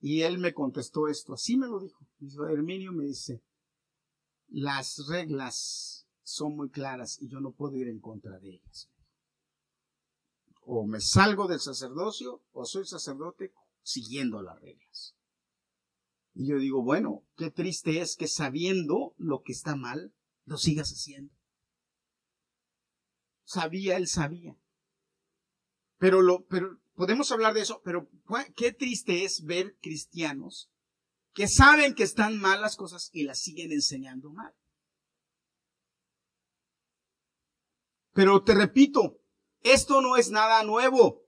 Y 0.00 0.22
él 0.22 0.38
me 0.38 0.54
contestó 0.54 1.08
esto, 1.08 1.34
así 1.34 1.56
me 1.56 1.66
lo 1.66 1.80
dijo. 1.80 2.06
Dijo, 2.18 2.46
Herminio 2.46 2.92
me 2.92 3.04
dice, 3.04 3.42
las 4.50 5.06
reglas 5.08 6.06
son 6.22 6.56
muy 6.56 6.70
claras 6.70 7.20
y 7.20 7.28
yo 7.28 7.40
no 7.40 7.52
puedo 7.52 7.76
ir 7.76 7.88
en 7.88 8.00
contra 8.00 8.38
de 8.38 8.54
ellas. 8.54 8.90
O 10.62 10.86
me 10.86 11.00
salgo 11.00 11.48
del 11.48 11.60
sacerdocio 11.60 12.44
o 12.52 12.64
soy 12.64 12.84
sacerdote 12.84 13.52
siguiendo 13.82 14.42
las 14.42 14.60
reglas. 14.60 15.16
Y 16.34 16.48
yo 16.48 16.58
digo, 16.58 16.82
bueno, 16.82 17.24
qué 17.36 17.50
triste 17.50 18.00
es 18.00 18.16
que 18.16 18.28
sabiendo 18.28 19.14
lo 19.16 19.42
que 19.42 19.52
está 19.52 19.74
mal, 19.74 20.14
lo 20.44 20.58
sigas 20.58 20.90
haciendo. 20.90 21.34
Sabía, 23.44 23.96
él 23.96 24.06
sabía. 24.06 24.56
Pero 25.98 26.22
lo, 26.22 26.46
pero 26.46 26.80
podemos 26.94 27.32
hablar 27.32 27.54
de 27.54 27.62
eso, 27.62 27.82
pero 27.84 28.08
qué 28.54 28.72
triste 28.72 29.24
es 29.24 29.44
ver 29.44 29.76
cristianos 29.80 30.70
que 31.40 31.48
saben 31.48 31.94
que 31.94 32.02
están 32.02 32.38
mal 32.38 32.60
las 32.60 32.76
cosas 32.76 33.08
y 33.14 33.22
las 33.22 33.38
siguen 33.38 33.72
enseñando 33.72 34.28
mal. 34.28 34.54
Pero 38.12 38.42
te 38.42 38.52
repito, 38.52 39.22
esto 39.62 40.02
no 40.02 40.18
es 40.18 40.30
nada 40.30 40.62
nuevo. 40.64 41.22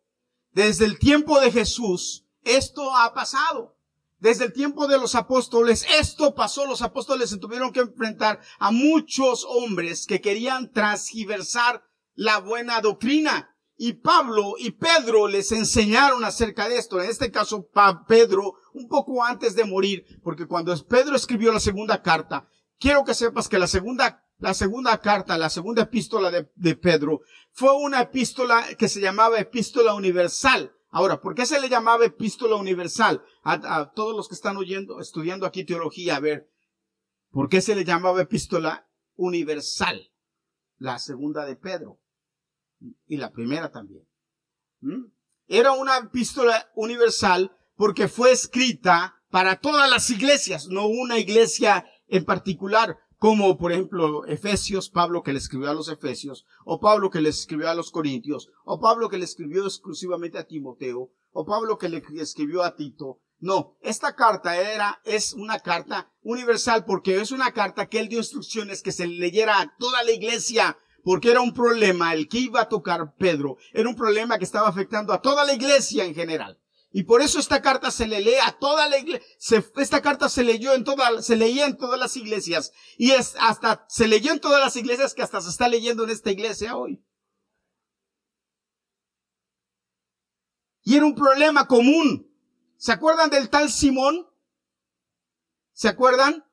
Desde 0.50 0.84
el 0.84 0.98
tiempo 0.98 1.40
de 1.40 1.50
Jesús, 1.50 2.26
esto 2.44 2.94
ha 2.94 3.14
pasado. 3.14 3.78
Desde 4.18 4.44
el 4.44 4.52
tiempo 4.52 4.86
de 4.86 4.98
los 4.98 5.14
apóstoles, 5.14 5.86
esto 5.98 6.34
pasó. 6.34 6.66
Los 6.66 6.82
apóstoles 6.82 7.30
se 7.30 7.38
tuvieron 7.38 7.72
que 7.72 7.80
enfrentar 7.80 8.38
a 8.58 8.70
muchos 8.70 9.46
hombres 9.48 10.06
que 10.06 10.20
querían 10.20 10.72
transgiversar 10.72 11.86
la 12.14 12.36
buena 12.36 12.82
doctrina. 12.82 13.56
Y 13.78 13.94
Pablo 13.94 14.56
y 14.58 14.72
Pedro 14.72 15.26
les 15.26 15.52
enseñaron 15.52 16.22
acerca 16.22 16.68
de 16.68 16.76
esto. 16.76 17.00
En 17.00 17.08
este 17.08 17.30
caso, 17.30 17.70
Pedro, 18.06 18.58
un 18.74 18.88
poco 18.88 19.24
antes 19.24 19.54
de 19.54 19.64
morir, 19.64 20.04
porque 20.22 20.46
cuando 20.46 20.74
Pedro 20.86 21.16
escribió 21.16 21.52
la 21.52 21.60
segunda 21.60 22.02
carta, 22.02 22.48
quiero 22.78 23.04
que 23.04 23.14
sepas 23.14 23.48
que 23.48 23.58
la 23.58 23.66
segunda, 23.66 24.24
la 24.38 24.54
segunda 24.54 24.98
carta, 25.00 25.38
la 25.38 25.50
segunda 25.50 25.82
epístola 25.82 26.30
de, 26.30 26.76
Pedro, 26.76 27.20
fue 27.52 27.72
una 27.76 28.00
epístola 28.00 28.64
que 28.78 28.88
se 28.88 29.00
llamaba 29.00 29.38
epístola 29.38 29.94
universal. 29.94 30.74
Ahora, 30.90 31.20
¿por 31.20 31.34
qué 31.34 31.46
se 31.46 31.60
le 31.60 31.68
llamaba 31.68 32.04
epístola 32.04 32.56
universal? 32.56 33.22
A, 33.44 33.92
todos 33.94 34.14
los 34.14 34.28
que 34.28 34.34
están 34.34 34.56
oyendo, 34.56 35.00
estudiando 35.00 35.46
aquí 35.46 35.64
teología, 35.64 36.16
a 36.16 36.20
ver, 36.20 36.50
¿por 37.30 37.48
qué 37.48 37.60
se 37.60 37.74
le 37.74 37.84
llamaba 37.84 38.20
epístola 38.20 38.88
universal? 39.14 40.10
La 40.76 40.98
segunda 40.98 41.44
de 41.44 41.56
Pedro. 41.56 42.00
Y 43.06 43.16
la 43.16 43.30
primera 43.30 43.70
también. 43.70 44.06
¿Mm? 44.80 45.04
Era 45.46 45.72
una 45.72 45.98
epístola 45.98 46.70
universal 46.74 47.56
porque 47.76 48.08
fue 48.08 48.32
escrita 48.32 49.16
para 49.30 49.56
todas 49.56 49.88
las 49.90 50.10
iglesias, 50.10 50.68
no 50.68 50.86
una 50.86 51.18
iglesia 51.18 51.86
en 52.08 52.24
particular 52.24 52.98
como 53.22 53.56
por 53.56 53.70
ejemplo 53.70 54.26
Efesios, 54.26 54.90
Pablo 54.90 55.22
que 55.22 55.32
le 55.32 55.38
escribió 55.38 55.70
a 55.70 55.74
los 55.74 55.88
Efesios, 55.88 56.44
o 56.64 56.80
Pablo 56.80 57.08
que 57.08 57.20
le 57.20 57.28
escribió 57.28 57.70
a 57.70 57.74
los 57.76 57.92
Corintios, 57.92 58.50
o 58.64 58.80
Pablo 58.80 59.08
que 59.08 59.16
le 59.16 59.24
escribió 59.24 59.64
exclusivamente 59.64 60.38
a 60.38 60.48
Timoteo, 60.48 61.12
o 61.30 61.46
Pablo 61.46 61.78
que 61.78 61.88
le 61.88 62.02
escribió 62.20 62.64
a 62.64 62.74
Tito. 62.74 63.20
No, 63.38 63.76
esta 63.80 64.16
carta 64.16 64.60
era, 64.60 65.00
es 65.04 65.34
una 65.34 65.60
carta 65.60 66.10
universal 66.22 66.84
porque 66.84 67.20
es 67.20 67.30
una 67.30 67.52
carta 67.52 67.88
que 67.88 68.00
él 68.00 68.08
dio 68.08 68.18
instrucciones 68.18 68.82
que 68.82 68.90
se 68.90 69.06
leyera 69.06 69.60
a 69.60 69.72
toda 69.78 70.02
la 70.02 70.10
iglesia, 70.10 70.76
porque 71.04 71.30
era 71.30 71.42
un 71.42 71.54
problema 71.54 72.14
el 72.14 72.26
que 72.26 72.38
iba 72.38 72.62
a 72.62 72.68
tocar 72.68 73.14
Pedro, 73.18 73.56
era 73.72 73.88
un 73.88 73.94
problema 73.94 74.36
que 74.36 74.44
estaba 74.44 74.66
afectando 74.66 75.12
a 75.12 75.22
toda 75.22 75.44
la 75.44 75.54
iglesia 75.54 76.04
en 76.04 76.16
general. 76.16 76.58
Y 76.92 77.04
por 77.04 77.22
eso 77.22 77.38
esta 77.38 77.62
carta 77.62 77.90
se 77.90 78.06
le 78.06 78.20
lee 78.20 78.36
a 78.44 78.52
toda 78.52 78.86
la 78.88 78.98
iglesia. 78.98 79.26
esta 79.76 80.02
carta 80.02 80.28
se 80.28 80.44
leyó 80.44 80.74
en 80.74 80.84
toda, 80.84 81.22
se 81.22 81.36
leía 81.36 81.64
en 81.64 81.78
todas 81.78 81.98
las 81.98 82.16
iglesias. 82.16 82.72
Y 82.98 83.12
es 83.12 83.34
hasta, 83.40 83.86
se 83.88 84.06
leyó 84.06 84.30
en 84.30 84.40
todas 84.40 84.60
las 84.60 84.76
iglesias 84.76 85.14
que 85.14 85.22
hasta 85.22 85.40
se 85.40 85.48
está 85.48 85.68
leyendo 85.68 86.04
en 86.04 86.10
esta 86.10 86.30
iglesia 86.30 86.76
hoy. 86.76 87.02
Y 90.82 90.96
era 90.96 91.06
un 91.06 91.14
problema 91.14 91.66
común. 91.66 92.30
¿Se 92.76 92.92
acuerdan 92.92 93.30
del 93.30 93.48
tal 93.48 93.70
Simón? 93.70 94.26
¿Se 95.72 95.88
acuerdan? 95.88 96.44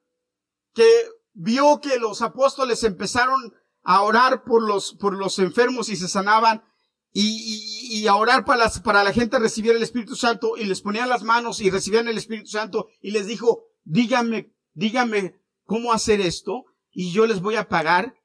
Que 0.73 0.87
vio 1.33 1.81
que 1.81 1.99
los 1.99 2.21
apóstoles 2.21 2.83
empezaron 2.85 3.53
a 3.83 4.03
orar 4.03 4.43
por 4.43 4.65
los, 4.65 4.93
por 4.93 5.17
los 5.17 5.39
enfermos 5.39 5.89
y 5.89 5.97
se 5.97 6.07
sanaban 6.07 6.63
y, 7.11 7.89
y, 7.91 8.07
a 8.07 8.15
orar 8.15 8.45
para, 8.45 8.65
las, 8.65 8.79
para 8.81 9.03
la 9.03 9.13
gente 9.13 9.39
recibir 9.39 9.71
el 9.71 9.81
Espíritu 9.81 10.15
Santo 10.15 10.57
y 10.57 10.65
les 10.65 10.81
ponían 10.81 11.09
las 11.09 11.23
manos 11.23 11.59
y 11.59 11.69
recibían 11.69 12.07
el 12.07 12.17
Espíritu 12.17 12.49
Santo 12.49 12.87
y 13.01 13.11
les 13.11 13.25
dijo, 13.25 13.65
díganme, 13.83 14.53
díganme 14.73 15.41
cómo 15.63 15.91
hacer 15.91 16.21
esto 16.21 16.65
y 16.91 17.11
yo 17.11 17.25
les 17.25 17.41
voy 17.41 17.55
a 17.55 17.67
pagar 17.67 18.15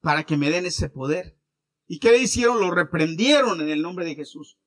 para 0.00 0.24
que 0.24 0.36
me 0.36 0.50
den 0.50 0.66
ese 0.66 0.90
poder. 0.90 1.38
¿Y 1.86 1.98
qué 1.98 2.10
le 2.10 2.18
hicieron? 2.18 2.60
Lo 2.60 2.70
reprendieron 2.70 3.60
en 3.60 3.70
el 3.70 3.82
nombre 3.82 4.04
de 4.04 4.14
Jesús. 4.14 4.58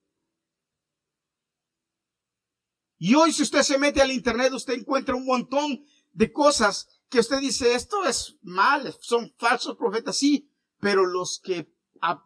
Y 2.97 3.13
hoy 3.13 3.31
si 3.31 3.43
usted 3.43 3.61
se 3.61 3.77
mete 3.77 4.01
al 4.01 4.11
internet, 4.11 4.51
usted 4.53 4.73
encuentra 4.73 5.15
un 5.15 5.25
montón 5.25 5.85
de 6.13 6.31
cosas 6.31 6.87
que 7.09 7.19
usted 7.19 7.39
dice, 7.39 7.75
esto 7.75 8.05
es 8.05 8.37
mal, 8.41 8.93
son 8.99 9.33
falsos 9.37 9.77
profetas, 9.77 10.17
sí, 10.17 10.51
pero 10.79 11.05
los 11.05 11.39
que 11.43 11.71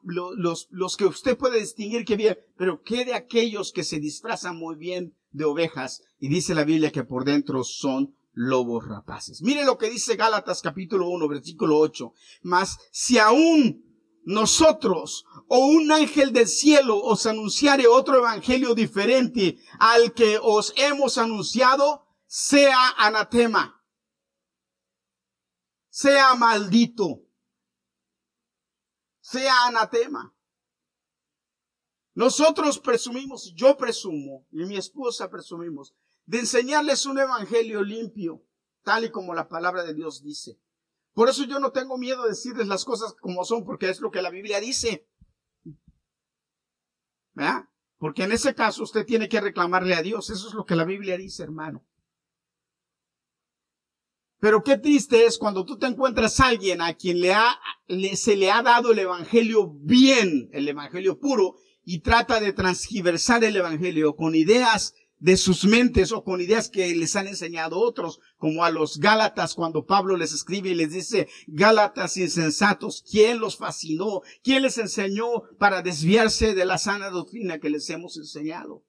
los, 0.04 0.68
los 0.70 0.98
que 0.98 1.06
usted 1.06 1.38
puede 1.38 1.60
distinguir 1.60 2.06
que 2.06 2.16
bien, 2.16 2.38
pero 2.58 2.82
¿qué 2.84 3.06
de 3.06 3.14
aquellos 3.14 3.72
que 3.72 3.84
se 3.84 4.00
disfrazan 4.00 4.58
muy 4.58 4.76
bien 4.76 5.16
de 5.32 5.46
ovejas? 5.46 6.04
Y 6.20 6.30
dice 6.30 6.56
la 6.56 6.64
Biblia 6.64 6.92
que 6.92 7.04
por 7.04 7.26
dentro 7.26 7.64
son 7.64 8.16
lobos 8.34 8.88
rapaces. 8.88 9.42
Mire 9.42 9.66
lo 9.66 9.78
que 9.78 9.90
dice 9.90 10.16
Gálatas 10.16 10.62
capítulo 10.62 11.10
1, 11.10 11.28
versículo 11.28 11.78
8. 11.80 12.14
Mas 12.44 12.78
si 12.92 13.18
aún 13.18 13.84
nosotros 14.24 15.26
o 15.48 15.66
un 15.66 15.92
ángel 15.92 16.32
del 16.32 16.48
cielo 16.48 17.02
os 17.02 17.26
anunciare 17.26 17.88
otro 17.88 18.18
evangelio 18.18 18.76
diferente 18.76 19.58
al 19.80 20.14
que 20.14 20.40
os 20.42 20.74
hemos 20.78 21.18
anunciado, 21.18 22.06
sea 22.26 22.94
anatema, 22.98 23.84
sea 25.90 26.36
maldito 26.36 27.24
sea 29.22 29.68
anatema. 29.68 30.36
Nosotros 32.14 32.80
presumimos, 32.80 33.54
yo 33.56 33.78
presumo, 33.78 34.46
y 34.52 34.66
mi 34.66 34.76
esposa 34.76 35.30
presumimos, 35.30 35.96
de 36.26 36.40
enseñarles 36.40 37.06
un 37.06 37.20
evangelio 37.20 37.84
limpio, 37.84 38.44
tal 38.84 39.06
y 39.06 39.12
como 39.12 39.34
la 39.34 39.48
palabra 39.48 39.84
de 39.84 39.94
Dios 39.94 40.22
dice. 40.22 40.60
Por 41.14 41.30
eso 41.30 41.46
yo 41.46 41.60
no 41.60 41.72
tengo 41.72 41.98
miedo 41.98 42.24
de 42.24 42.30
decirles 42.30 42.68
las 42.68 42.86
cosas 42.86 43.14
como 43.14 43.46
son, 43.46 43.64
porque 43.64 43.90
es 43.90 44.02
lo 44.02 44.12
que 44.12 44.22
la 44.22 44.30
Biblia 44.30 44.60
dice. 44.60 45.08
¿Verdad? 47.34 47.70
Porque 47.98 48.24
en 48.24 48.32
ese 48.32 48.56
caso 48.56 48.84
usted 48.84 49.06
tiene 49.06 49.30
que 49.30 49.42
reclamarle 49.42 49.94
a 49.94 50.02
Dios. 50.02 50.30
Eso 50.30 50.48
es 50.48 50.54
lo 50.54 50.66
que 50.66 50.76
la 50.76 50.86
Biblia 50.86 51.18
dice, 51.18 51.44
hermano. 51.44 51.86
Pero 54.42 54.64
qué 54.64 54.80
triste 54.80 55.26
es 55.26 55.38
cuando 55.38 55.66
tú 55.66 55.78
te 55.78 55.86
encuentras 55.86 56.40
a 56.40 56.48
alguien 56.48 56.82
a 56.82 56.96
quien 56.96 57.22
le 57.22 57.32
ha, 57.32 57.60
se 58.16 58.36
le 58.36 58.50
ha 58.50 58.64
dado 58.64 58.92
el 58.92 58.98
evangelio 58.98 59.72
bien, 59.84 60.50
el 60.52 60.68
evangelio 60.68 61.20
puro, 61.20 61.58
y 61.86 62.00
trata 62.00 62.40
de 62.40 62.52
transgiversar 62.52 63.44
el 63.44 63.56
evangelio 63.56 64.16
con 64.16 64.34
ideas 64.34 64.96
de 65.20 65.38
sus 65.38 65.66
mentes 65.66 66.12
o 66.12 66.24
con 66.24 66.42
ideas 66.42 66.72
que 66.72 66.96
les 66.96 67.16
han 67.16 67.28
enseñado 67.28 67.78
otros, 67.78 68.20
como 68.38 68.66
a 68.66 68.72
los 68.72 68.98
Gálatas 68.98 69.54
cuando 69.54 69.86
Pablo 69.86 70.18
les 70.18 70.34
escribe 70.34 70.70
y 70.70 70.76
les 70.76 70.92
dice, 70.92 71.28
Gálatas 71.46 72.18
insensatos, 72.18 73.06
¿quién 73.08 73.40
los 73.40 73.58
fascinó? 73.58 74.22
¿Quién 74.44 74.64
les 74.64 74.80
enseñó 74.80 75.44
para 75.60 75.84
desviarse 75.84 76.56
de 76.56 76.66
la 76.66 76.80
sana 76.80 77.12
doctrina 77.12 77.60
que 77.60 77.70
les 77.70 77.88
hemos 77.92 78.18
enseñado? 78.18 78.84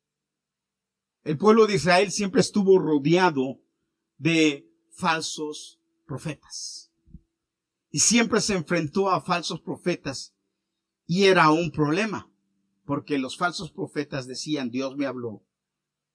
El 1.24 1.36
pueblo 1.36 1.66
de 1.66 1.74
Israel 1.74 2.10
siempre 2.10 2.40
estuvo 2.40 2.78
rodeado 2.78 3.60
de 4.16 4.71
falsos 4.92 5.80
profetas. 6.06 6.92
Y 7.90 8.00
siempre 8.00 8.40
se 8.40 8.54
enfrentó 8.54 9.10
a 9.10 9.20
falsos 9.20 9.60
profetas. 9.60 10.34
Y 11.06 11.24
era 11.24 11.50
un 11.50 11.70
problema, 11.70 12.30
porque 12.84 13.18
los 13.18 13.36
falsos 13.36 13.70
profetas 13.72 14.26
decían, 14.26 14.70
Dios 14.70 14.96
me 14.96 15.06
habló, 15.06 15.44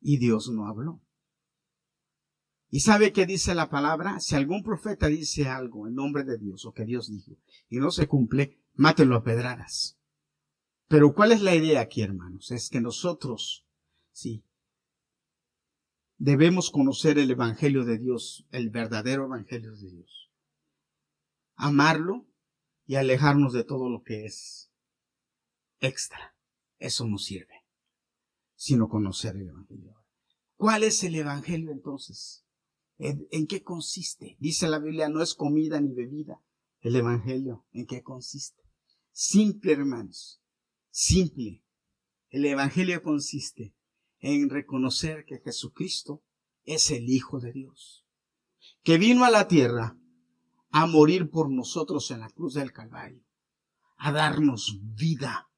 y 0.01 0.17
Dios 0.17 0.49
no 0.49 0.67
habló. 0.67 1.01
¿Y 2.69 2.81
sabe 2.81 3.13
qué 3.13 3.25
dice 3.25 3.55
la 3.55 3.69
palabra? 3.69 4.19
Si 4.19 4.35
algún 4.35 4.63
profeta 4.63 5.07
dice 5.07 5.47
algo 5.47 5.87
en 5.87 5.95
nombre 5.95 6.23
de 6.23 6.37
Dios 6.37 6.65
o 6.65 6.73
que 6.73 6.83
Dios 6.83 7.09
dijo 7.09 7.37
y 7.69 7.77
no 7.77 7.91
se 7.91 8.07
cumple, 8.07 8.59
mátenlo 8.73 9.15
a 9.15 9.23
pedradas. 9.23 9.97
Pero 10.87 11.13
¿cuál 11.13 11.31
es 11.31 11.41
la 11.41 11.55
idea 11.55 11.81
aquí, 11.81 12.01
hermanos? 12.01 12.51
Es 12.51 12.69
que 12.69 12.81
nosotros, 12.81 13.65
sí, 14.11 14.43
debemos 16.17 16.71
conocer 16.71 17.17
el 17.17 17.31
Evangelio 17.31 17.85
de 17.85 17.97
Dios, 17.97 18.45
el 18.51 18.69
verdadero 18.69 19.25
Evangelio 19.25 19.75
de 19.75 19.91
Dios. 19.91 20.31
Amarlo 21.55 22.27
y 22.85 22.95
alejarnos 22.95 23.53
de 23.53 23.63
todo 23.63 23.89
lo 23.89 24.03
que 24.03 24.25
es 24.25 24.71
extra. 25.79 26.35
Eso 26.79 27.05
no 27.05 27.17
sirve, 27.17 27.65
sino 28.55 28.89
conocer 28.89 29.35
el 29.35 29.49
Evangelio. 29.49 29.95
¿Cuál 30.55 30.83
es 30.83 31.03
el 31.03 31.15
Evangelio 31.15 31.71
entonces? 31.71 32.45
¿En, 32.97 33.27
¿En, 33.31 33.45
qué 33.45 33.63
consiste? 33.63 34.37
Dice 34.39 34.67
la 34.67 34.79
Biblia, 34.79 35.09
no 35.09 35.21
es 35.21 35.35
comida 35.35 35.79
ni 35.79 35.93
bebida. 35.93 36.41
El 36.81 36.95
Evangelio, 36.95 37.65
¿en 37.71 37.85
qué 37.85 38.01
consiste? 38.01 38.63
Simple, 39.11 39.73
hermanos. 39.73 40.41
Simple. 40.89 41.63
El 42.29 42.45
Evangelio 42.45 43.01
consiste 43.03 43.76
en 44.19 44.49
reconocer 44.49 45.25
que 45.25 45.39
Jesucristo 45.39 46.23
es 46.63 46.91
el 46.91 47.09
Hijo 47.09 47.39
de 47.39 47.51
Dios, 47.51 48.05
que 48.83 48.97
vino 48.97 49.23
a 49.23 49.29
la 49.29 49.47
tierra 49.47 49.97
a 50.71 50.85
morir 50.85 51.29
por 51.29 51.49
nosotros 51.49 52.11
en 52.11 52.19
la 52.19 52.29
cruz 52.29 52.53
del 52.53 52.71
Calvario, 52.71 53.23
a 53.97 54.11
darnos 54.11 54.79
vida, 54.95 55.49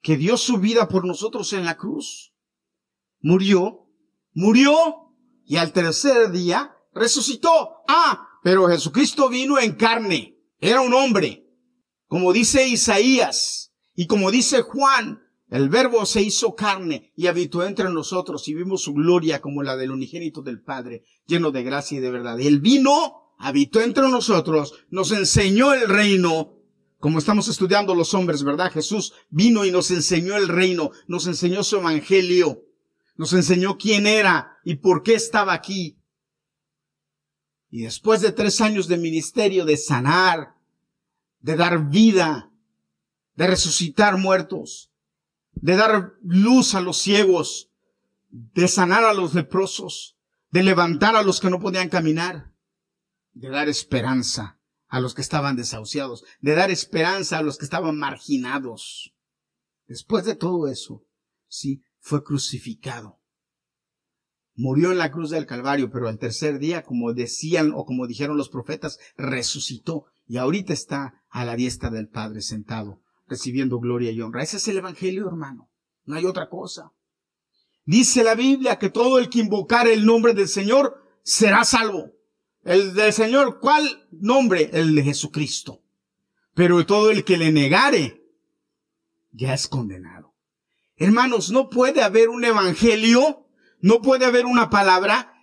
que 0.00 0.16
dio 0.16 0.36
su 0.36 0.58
vida 0.58 0.88
por 0.88 1.04
nosotros 1.04 1.52
en 1.52 1.64
la 1.64 1.76
cruz, 1.76 2.34
murió, 3.20 3.88
murió 4.32 5.14
y 5.44 5.56
al 5.56 5.72
tercer 5.72 6.30
día 6.30 6.76
resucitó. 6.92 7.82
Ah, 7.88 8.28
pero 8.42 8.68
Jesucristo 8.68 9.28
vino 9.28 9.58
en 9.58 9.74
carne, 9.74 10.38
era 10.58 10.80
un 10.80 10.94
hombre, 10.94 11.46
como 12.06 12.32
dice 12.32 12.68
Isaías 12.68 13.72
y 13.94 14.06
como 14.06 14.30
dice 14.30 14.62
Juan, 14.62 15.25
el 15.48 15.68
verbo 15.68 16.04
se 16.06 16.22
hizo 16.22 16.56
carne 16.56 17.12
y 17.14 17.28
habitó 17.28 17.64
entre 17.64 17.88
nosotros 17.90 18.48
y 18.48 18.54
vimos 18.54 18.82
su 18.82 18.94
gloria 18.94 19.40
como 19.40 19.62
la 19.62 19.76
del 19.76 19.92
unigénito 19.92 20.42
del 20.42 20.60
Padre, 20.60 21.04
lleno 21.26 21.52
de 21.52 21.62
gracia 21.62 21.98
y 21.98 22.00
de 22.00 22.10
verdad. 22.10 22.36
Y 22.38 22.48
él 22.48 22.60
vino, 22.60 23.34
habitó 23.38 23.80
entre 23.80 24.08
nosotros, 24.08 24.74
nos 24.90 25.12
enseñó 25.12 25.72
el 25.72 25.88
reino, 25.88 26.54
como 26.98 27.20
estamos 27.20 27.46
estudiando 27.46 27.94
los 27.94 28.12
hombres, 28.14 28.42
¿verdad? 28.42 28.72
Jesús 28.72 29.12
vino 29.30 29.64
y 29.64 29.70
nos 29.70 29.90
enseñó 29.92 30.36
el 30.36 30.48
reino, 30.48 30.90
nos 31.06 31.28
enseñó 31.28 31.62
su 31.62 31.76
evangelio, 31.76 32.64
nos 33.14 33.32
enseñó 33.32 33.78
quién 33.78 34.08
era 34.08 34.58
y 34.64 34.76
por 34.76 35.04
qué 35.04 35.14
estaba 35.14 35.52
aquí. 35.52 35.96
Y 37.70 37.82
después 37.82 38.20
de 38.20 38.32
tres 38.32 38.60
años 38.60 38.88
de 38.88 38.96
ministerio, 38.96 39.64
de 39.64 39.76
sanar, 39.76 40.54
de 41.40 41.54
dar 41.54 41.88
vida, 41.88 42.50
de 43.36 43.46
resucitar 43.46 44.18
muertos, 44.18 44.90
de 45.66 45.74
dar 45.74 46.12
luz 46.22 46.76
a 46.76 46.80
los 46.80 46.96
ciegos, 46.96 47.72
de 48.28 48.68
sanar 48.68 49.02
a 49.02 49.12
los 49.12 49.34
leprosos, 49.34 50.16
de 50.52 50.62
levantar 50.62 51.16
a 51.16 51.24
los 51.24 51.40
que 51.40 51.50
no 51.50 51.58
podían 51.58 51.88
caminar, 51.88 52.52
de 53.32 53.48
dar 53.48 53.68
esperanza 53.68 54.60
a 54.86 55.00
los 55.00 55.12
que 55.12 55.22
estaban 55.22 55.56
desahuciados, 55.56 56.22
de 56.40 56.54
dar 56.54 56.70
esperanza 56.70 57.38
a 57.38 57.42
los 57.42 57.58
que 57.58 57.64
estaban 57.64 57.98
marginados. 57.98 59.12
Después 59.88 60.24
de 60.24 60.36
todo 60.36 60.68
eso, 60.68 61.02
sí, 61.48 61.82
fue 61.98 62.22
crucificado. 62.22 63.18
Murió 64.54 64.92
en 64.92 64.98
la 64.98 65.10
cruz 65.10 65.30
del 65.30 65.46
Calvario, 65.46 65.90
pero 65.90 66.06
al 66.06 66.20
tercer 66.20 66.60
día, 66.60 66.84
como 66.84 67.12
decían 67.12 67.72
o 67.74 67.84
como 67.84 68.06
dijeron 68.06 68.36
los 68.36 68.50
profetas, 68.50 69.00
resucitó 69.16 70.04
y 70.28 70.36
ahorita 70.36 70.72
está 70.72 71.24
a 71.28 71.44
la 71.44 71.56
diestra 71.56 71.90
del 71.90 72.08
Padre 72.08 72.40
sentado 72.40 73.02
recibiendo 73.26 73.78
gloria 73.78 74.10
y 74.10 74.20
honra. 74.20 74.42
Ese 74.42 74.56
es 74.58 74.68
el 74.68 74.78
Evangelio, 74.78 75.26
hermano. 75.26 75.68
No 76.04 76.16
hay 76.16 76.24
otra 76.24 76.48
cosa. 76.48 76.92
Dice 77.84 78.24
la 78.24 78.34
Biblia 78.34 78.78
que 78.78 78.90
todo 78.90 79.18
el 79.18 79.28
que 79.28 79.40
invocar 79.40 79.86
el 79.86 80.04
nombre 80.04 80.34
del 80.34 80.48
Señor 80.48 81.02
será 81.22 81.64
salvo. 81.64 82.12
El 82.62 82.94
del 82.94 83.12
Señor, 83.12 83.60
¿cuál 83.60 84.08
nombre? 84.10 84.70
El 84.72 84.94
de 84.94 85.04
Jesucristo. 85.04 85.82
Pero 86.54 86.84
todo 86.84 87.10
el 87.10 87.24
que 87.24 87.36
le 87.36 87.52
negare, 87.52 88.24
ya 89.30 89.54
es 89.54 89.68
condenado. 89.68 90.34
Hermanos, 90.96 91.50
no 91.50 91.68
puede 91.68 92.02
haber 92.02 92.28
un 92.28 92.44
evangelio, 92.44 93.46
no 93.80 94.00
puede 94.00 94.24
haber 94.24 94.46
una 94.46 94.70
palabra 94.70 95.35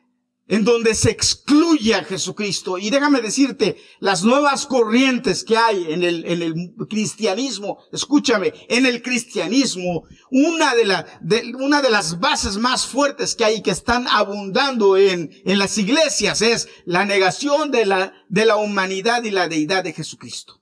en 0.48 0.66
donde 0.66 0.94
se 0.94 1.10
excluye 1.10 1.96
a 1.96 2.04
Jesucristo. 2.04 2.78
Y 2.78 2.90
déjame 2.90 3.22
decirte, 3.22 3.78
las 4.00 4.24
nuevas 4.24 4.66
corrientes 4.66 5.44
que 5.44 5.58
hay 5.58 5.92
en 5.92 6.04
el, 6.04 6.26
en 6.26 6.42
el 6.42 6.74
cristianismo, 6.90 7.80
escúchame, 7.92 8.54
en 8.68 8.86
el 8.86 9.02
cristianismo, 9.02 10.04
una 10.32 10.76
de, 10.76 10.86
la, 10.86 11.20
de, 11.22 11.54
una 11.56 11.82
de 11.82 11.90
las 11.90 12.20
bases 12.20 12.58
más 12.58 12.86
fuertes 12.86 13.36
que 13.36 13.46
hay 13.46 13.62
que 13.62 13.72
están 13.72 14.06
abundando 14.10 14.98
en, 14.98 15.32
en 15.46 15.60
las 15.60 15.78
iglesias 15.78 16.42
es 16.42 16.68
la 16.86 17.06
negación 17.06 17.72
de 17.72 17.86
la, 17.86 18.14
de 18.30 18.46
la 18.46 18.58
humanidad 18.58 19.24
y 19.24 19.32
la 19.32 19.48
deidad 19.48 19.84
de 19.84 19.94
Jesucristo. 19.94 20.62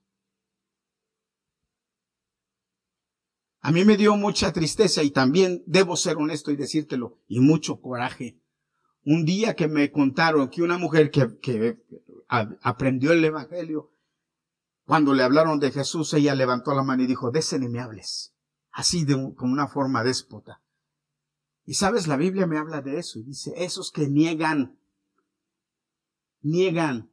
A 3.64 3.72
mí 3.72 3.86
me 3.86 3.96
dio 3.96 4.16
mucha 4.16 4.52
tristeza 4.54 5.04
y 5.04 5.12
también 5.12 5.64
debo 5.68 5.96
ser 5.96 6.18
honesto 6.18 6.52
y 6.52 6.56
decírtelo, 6.56 7.20
y 7.28 7.40
mucho 7.42 7.80
coraje 7.80 8.41
un 9.04 9.26
día 9.26 9.56
que 9.56 9.68
me 9.68 9.92
contaron 9.92 10.50
que 10.50 10.62
una 10.62 10.78
mujer 10.78 11.12
que, 11.12 11.40
que 11.40 11.82
aprendió 12.28 13.12
el 13.12 13.24
Evangelio, 13.24 13.92
cuando 14.86 15.14
le 15.14 15.24
hablaron 15.24 15.60
de 15.60 15.72
Jesús, 15.72 16.14
ella 16.14 16.36
levantó 16.36 16.74
la 16.74 16.84
mano 16.84 17.04
y 17.04 17.08
dijo, 17.08 17.32
de 17.32 17.44
ni 17.60 17.70
me 17.70 17.80
hables. 17.80 18.34
Así 18.72 19.06
de 19.06 19.14
con 19.36 19.52
una 19.52 19.68
forma 19.68 20.04
déspota. 20.04 20.62
Y 21.66 21.76
sabes, 21.76 22.08
la 22.08 22.18
Biblia 22.18 22.48
me 22.48 22.58
habla 22.58 22.82
de 22.82 23.00
eso 23.00 23.20
y 23.20 23.24
dice, 23.24 23.54
esos 23.56 23.92
que 23.92 24.08
niegan, 24.08 24.80
niegan 26.42 27.12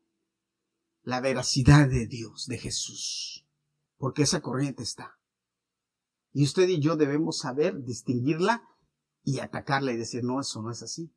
la 1.02 1.20
veracidad 1.20 1.88
de 1.88 2.06
Dios, 2.06 2.46
de 2.46 2.58
Jesús, 2.58 3.46
porque 3.96 4.22
esa 4.22 4.40
corriente 4.40 4.82
está. 4.82 5.18
Y 6.32 6.44
usted 6.44 6.68
y 6.68 6.80
yo 6.80 6.96
debemos 6.96 7.38
saber 7.38 7.82
distinguirla 7.82 8.62
y 9.22 9.40
atacarla 9.40 9.92
y 9.92 9.96
decir, 9.96 10.24
no, 10.24 10.40
eso 10.40 10.62
no 10.62 10.70
es 10.70 10.82
así. 10.82 11.12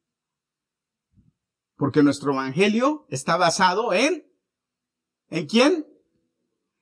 Porque 1.82 2.04
nuestro 2.04 2.34
evangelio 2.34 3.08
está 3.10 3.38
basado 3.38 3.92
en, 3.92 4.24
¿en 5.32 5.48
quién? 5.48 5.88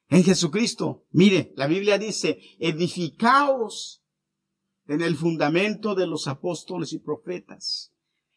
En 0.09 0.25
Jesucristo. 0.25 1.05
Mire, 1.11 1.53
la 1.55 1.67
Biblia 1.67 1.97
dice, 1.97 2.41
edificaos 2.59 4.03
en 4.87 5.01
el 5.01 5.15
fundamento 5.15 5.95
de 5.95 6.05
los 6.05 6.27
apóstoles 6.27 6.91
y 6.91 6.99
profetas. 6.99 7.93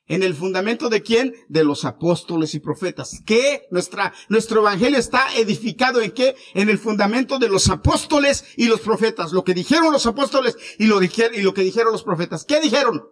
¿En 0.06 0.22
el 0.22 0.34
fundamento 0.34 0.88
de 0.88 1.02
quién? 1.02 1.34
De 1.48 1.64
los 1.64 1.84
apóstoles 1.84 2.54
y 2.54 2.60
profetas. 2.60 3.20
¿Qué? 3.26 3.66
Nuestra, 3.72 4.14
nuestro 4.28 4.60
evangelio 4.60 5.00
está 5.00 5.34
edificado 5.34 6.00
en 6.00 6.12
qué? 6.12 6.36
En 6.54 6.70
el 6.70 6.78
fundamento 6.78 7.40
de 7.40 7.48
los 7.48 7.70
apóstoles 7.70 8.44
y 8.56 8.66
los 8.66 8.82
profetas. 8.82 9.32
Lo 9.32 9.42
que 9.42 9.52
dijeron 9.52 9.92
los 9.92 10.06
apóstoles 10.06 10.56
y 10.78 10.86
lo, 10.86 11.00
dijeron, 11.00 11.34
y 11.34 11.42
lo 11.42 11.54
que 11.54 11.62
dijeron 11.62 11.90
los 11.90 12.04
profetas. 12.04 12.44
¿Qué 12.44 12.60
dijeron? 12.60 13.02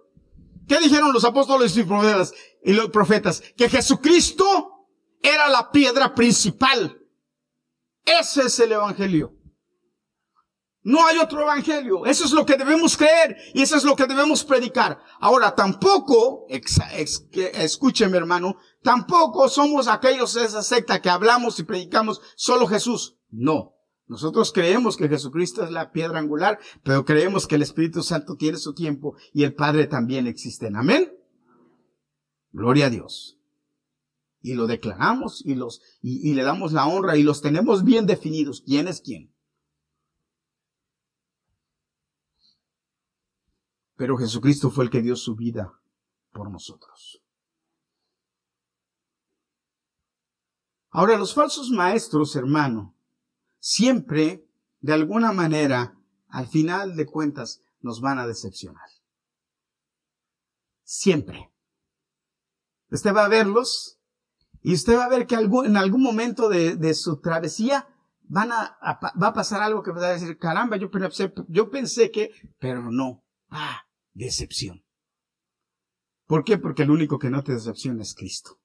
¿Qué 0.70 0.78
dijeron 0.78 1.12
los 1.12 1.24
apóstoles 1.24 1.76
y 1.76 2.72
los 2.72 2.90
profetas? 2.90 3.42
Que 3.56 3.68
Jesucristo 3.68 4.86
era 5.20 5.48
la 5.48 5.72
piedra 5.72 6.14
principal. 6.14 6.96
Ese 8.04 8.42
es 8.42 8.60
el 8.60 8.70
evangelio. 8.70 9.34
No 10.84 11.04
hay 11.04 11.18
otro 11.18 11.42
evangelio. 11.42 12.06
Eso 12.06 12.24
es 12.24 12.30
lo 12.30 12.46
que 12.46 12.56
debemos 12.56 12.96
creer 12.96 13.36
y 13.52 13.62
eso 13.62 13.74
es 13.74 13.82
lo 13.82 13.96
que 13.96 14.06
debemos 14.06 14.44
predicar. 14.44 15.00
Ahora, 15.18 15.56
tampoco, 15.56 16.46
escúcheme 16.48 18.16
hermano, 18.16 18.56
tampoco 18.80 19.48
somos 19.48 19.88
aquellos 19.88 20.34
de 20.34 20.44
esa 20.44 20.62
secta 20.62 21.02
que 21.02 21.10
hablamos 21.10 21.58
y 21.58 21.64
predicamos 21.64 22.20
solo 22.36 22.68
Jesús. 22.68 23.16
No. 23.28 23.74
Nosotros 24.10 24.52
creemos 24.52 24.96
que 24.96 25.08
Jesucristo 25.08 25.62
es 25.62 25.70
la 25.70 25.92
piedra 25.92 26.18
angular, 26.18 26.58
pero 26.82 27.04
creemos 27.04 27.46
que 27.46 27.54
el 27.54 27.62
Espíritu 27.62 28.02
Santo 28.02 28.34
tiene 28.34 28.58
su 28.58 28.74
tiempo 28.74 29.14
y 29.32 29.44
el 29.44 29.54
Padre 29.54 29.86
también 29.86 30.26
existe. 30.26 30.66
Amén. 30.74 31.16
Gloria 32.50 32.86
a 32.86 32.90
Dios. 32.90 33.38
Y 34.42 34.54
lo 34.54 34.66
declaramos 34.66 35.46
y 35.46 35.54
los, 35.54 35.80
y, 36.02 36.28
y 36.28 36.34
le 36.34 36.42
damos 36.42 36.72
la 36.72 36.88
honra 36.88 37.16
y 37.16 37.22
los 37.22 37.40
tenemos 37.40 37.84
bien 37.84 38.06
definidos. 38.06 38.64
¿Quién 38.66 38.88
es 38.88 39.00
quién? 39.00 39.32
Pero 43.94 44.16
Jesucristo 44.16 44.72
fue 44.72 44.82
el 44.82 44.90
que 44.90 45.02
dio 45.02 45.14
su 45.14 45.36
vida 45.36 45.80
por 46.32 46.50
nosotros. 46.50 47.22
Ahora, 50.88 51.16
los 51.16 51.32
falsos 51.32 51.70
maestros, 51.70 52.34
hermano, 52.34 52.96
siempre, 53.60 54.44
de 54.80 54.92
alguna 54.92 55.32
manera, 55.32 55.96
al 56.28 56.48
final 56.48 56.96
de 56.96 57.06
cuentas, 57.06 57.62
nos 57.80 58.00
van 58.00 58.18
a 58.18 58.26
decepcionar. 58.26 58.88
Siempre. 60.82 61.52
Usted 62.90 63.14
va 63.14 63.26
a 63.26 63.28
verlos 63.28 64.00
y 64.62 64.74
usted 64.74 64.96
va 64.96 65.04
a 65.04 65.08
ver 65.08 65.26
que 65.26 65.36
en 65.36 65.76
algún 65.76 66.02
momento 66.02 66.48
de, 66.48 66.94
su 66.94 67.20
travesía 67.20 67.88
van 68.22 68.50
a, 68.52 68.76
va 69.20 69.28
a 69.28 69.32
pasar 69.32 69.62
algo 69.62 69.82
que 69.82 69.92
va 69.92 70.06
a 70.06 70.12
decir, 70.12 70.36
caramba, 70.38 70.76
yo 70.76 70.90
pensé, 70.90 71.32
yo 71.48 71.70
pensé 71.70 72.10
que, 72.10 72.32
pero 72.58 72.90
no. 72.90 73.24
Ah, 73.48 73.82
decepción. 74.12 74.84
¿Por 76.26 76.44
qué? 76.44 76.58
Porque 76.58 76.82
el 76.82 76.90
único 76.90 77.18
que 77.18 77.30
no 77.30 77.42
te 77.42 77.52
decepciona 77.52 78.02
es 78.02 78.14
Cristo. 78.14 78.60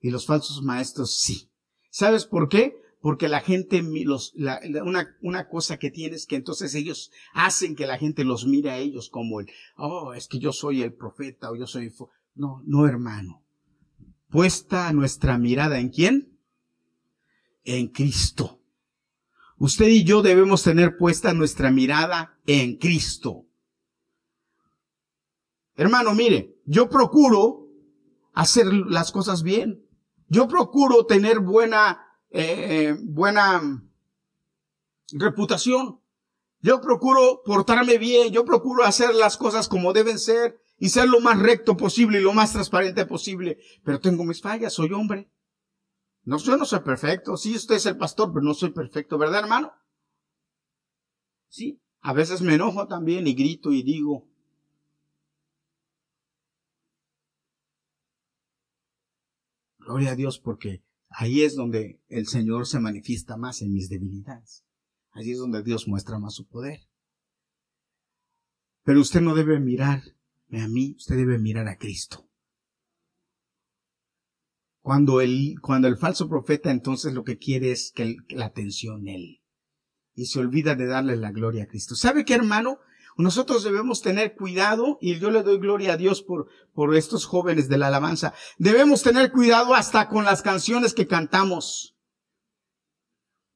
Y 0.00 0.10
los 0.10 0.26
falsos 0.26 0.62
maestros 0.62 1.18
sí. 1.18 1.50
¿Sabes 1.90 2.26
por 2.26 2.48
qué? 2.48 2.80
Porque 3.00 3.28
la 3.28 3.40
gente, 3.40 3.82
los, 4.04 4.34
una, 4.34 5.16
una 5.22 5.48
cosa 5.48 5.78
que 5.78 5.90
tienes 5.90 6.26
que 6.26 6.36
entonces 6.36 6.74
ellos 6.74 7.10
hacen 7.32 7.74
que 7.74 7.86
la 7.86 7.98
gente 7.98 8.24
los 8.24 8.46
mire 8.46 8.70
a 8.70 8.78
ellos 8.78 9.08
como 9.08 9.40
el, 9.40 9.50
oh, 9.76 10.12
es 10.12 10.28
que 10.28 10.38
yo 10.38 10.52
soy 10.52 10.82
el 10.82 10.92
profeta 10.92 11.50
o 11.50 11.56
yo 11.56 11.66
soy... 11.66 11.92
No, 12.34 12.62
no 12.66 12.86
hermano. 12.86 13.42
Puesta 14.28 14.92
nuestra 14.92 15.38
mirada 15.38 15.80
en 15.80 15.88
quién? 15.88 16.38
En 17.64 17.88
Cristo. 17.88 18.60
Usted 19.60 19.88
y 19.88 20.04
yo 20.04 20.22
debemos 20.22 20.62
tener 20.62 20.96
puesta 20.96 21.34
nuestra 21.34 21.70
mirada 21.70 22.38
en 22.46 22.76
Cristo. 22.76 23.46
Hermano, 25.74 26.14
mire, 26.14 26.56
yo 26.64 26.88
procuro 26.88 27.68
hacer 28.32 28.66
las 28.66 29.12
cosas 29.12 29.42
bien. 29.42 29.84
Yo 30.28 30.48
procuro 30.48 31.04
tener 31.06 31.40
buena, 31.40 32.00
eh, 32.30 32.96
buena 33.00 33.82
reputación. 35.12 36.00
Yo 36.60 36.80
procuro 36.80 37.42
portarme 37.44 37.98
bien. 37.98 38.32
Yo 38.32 38.44
procuro 38.44 38.84
hacer 38.84 39.14
las 39.14 39.36
cosas 39.36 39.68
como 39.68 39.92
deben 39.92 40.18
ser 40.18 40.60
y 40.78 40.90
ser 40.90 41.08
lo 41.08 41.20
más 41.20 41.38
recto 41.38 41.76
posible 41.76 42.20
y 42.20 42.22
lo 42.22 42.32
más 42.32 42.52
transparente 42.52 43.06
posible. 43.06 43.58
Pero 43.84 44.00
tengo 44.00 44.24
mis 44.24 44.40
fallas, 44.40 44.72
soy 44.72 44.92
hombre. 44.92 45.30
No, 46.24 46.36
yo 46.38 46.56
no 46.56 46.64
soy 46.64 46.80
perfecto. 46.80 47.36
Sí, 47.36 47.54
usted 47.54 47.76
es 47.76 47.86
el 47.86 47.96
pastor, 47.96 48.32
pero 48.32 48.44
no 48.44 48.54
soy 48.54 48.70
perfecto, 48.70 49.18
¿verdad, 49.18 49.40
hermano? 49.40 49.72
Sí. 51.48 51.80
A 52.02 52.14
veces 52.14 52.40
me 52.40 52.54
enojo 52.54 52.86
también 52.86 53.26
y 53.26 53.34
grito 53.34 53.72
y 53.72 53.82
digo, 53.82 54.30
Gloria 59.90 60.12
a 60.12 60.14
Dios 60.14 60.38
porque 60.38 60.84
ahí 61.10 61.42
es 61.42 61.54
donde 61.54 62.00
el 62.08 62.26
Señor 62.26 62.66
se 62.66 62.80
manifiesta 62.80 63.36
más 63.36 63.60
en 63.62 63.72
mis 63.72 63.88
debilidades. 63.88 64.64
Allí 65.12 65.32
es 65.32 65.38
donde 65.38 65.62
Dios 65.62 65.88
muestra 65.88 66.18
más 66.18 66.34
su 66.34 66.46
poder. 66.46 66.88
Pero 68.84 69.00
usted 69.00 69.20
no 69.20 69.34
debe 69.34 69.60
mirar 69.60 70.02
a 70.52 70.68
mí, 70.68 70.94
usted 70.96 71.16
debe 71.16 71.38
mirar 71.38 71.68
a 71.68 71.76
Cristo. 71.76 72.28
Cuando 74.80 75.20
el, 75.20 75.56
cuando 75.60 75.88
el 75.88 75.98
falso 75.98 76.28
profeta 76.28 76.70
entonces 76.70 77.12
lo 77.12 77.22
que 77.22 77.38
quiere 77.38 77.70
es 77.70 77.92
que 77.92 78.16
la 78.30 78.46
atención 78.46 79.06
él. 79.08 79.42
Y 80.14 80.26
se 80.26 80.40
olvida 80.40 80.74
de 80.74 80.86
darle 80.86 81.16
la 81.16 81.32
gloria 81.32 81.64
a 81.64 81.66
Cristo. 81.66 81.94
¿Sabe 81.94 82.24
qué, 82.24 82.34
hermano? 82.34 82.78
Nosotros 83.22 83.64
debemos 83.64 84.02
tener 84.02 84.34
cuidado, 84.34 84.98
y 85.00 85.18
yo 85.18 85.30
le 85.30 85.42
doy 85.42 85.58
gloria 85.58 85.94
a 85.94 85.96
Dios 85.96 86.22
por, 86.22 86.48
por 86.72 86.94
estos 86.96 87.26
jóvenes 87.26 87.68
de 87.68 87.78
la 87.78 87.88
alabanza. 87.88 88.34
Debemos 88.58 89.02
tener 89.02 89.32
cuidado 89.32 89.74
hasta 89.74 90.08
con 90.08 90.24
las 90.24 90.42
canciones 90.42 90.94
que 90.94 91.06
cantamos. 91.06 91.96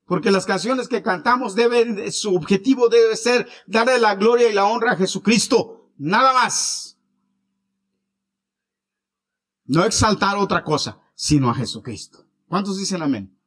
Porque 0.07 0.31
las 0.31 0.45
canciones 0.45 0.89
que 0.89 1.03
cantamos 1.03 1.55
deben, 1.55 2.13
su 2.13 2.35
objetivo 2.35 2.89
debe 2.89 3.17
ser 3.17 3.49
darle 3.67 3.99
la 3.99 4.17
gloria 4.17 4.51
y 4.51 4.53
la 4.53 4.67
honra 4.67 4.93
a 4.93 4.97
Jesucristo. 4.97 5.91
Nada 5.97 6.33
más. 6.33 6.99
No 9.65 9.85
exaltar 9.85 10.37
otra 10.37 10.63
cosa, 10.63 11.01
sino 11.15 11.49
a 11.49 11.55
Jesucristo. 11.55 12.27
¿Cuántos 12.49 12.77
dicen 12.77 13.03
amén? 13.03 13.39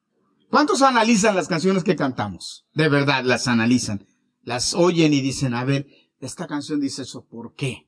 ¿Cuántos 0.50 0.82
analizan 0.82 1.36
las 1.36 1.48
canciones 1.48 1.84
que 1.84 1.96
cantamos? 1.96 2.66
De 2.74 2.90
verdad, 2.90 3.24
las 3.24 3.48
analizan. 3.48 4.08
Las 4.42 4.74
oyen 4.74 5.14
y 5.14 5.22
dicen, 5.22 5.54
a 5.54 5.66
ver, 5.66 5.88
esta 6.20 6.48
canción 6.48 6.80
dice 6.80 7.04
eso, 7.04 7.26
¿por 7.26 7.54
qué? 7.54 7.88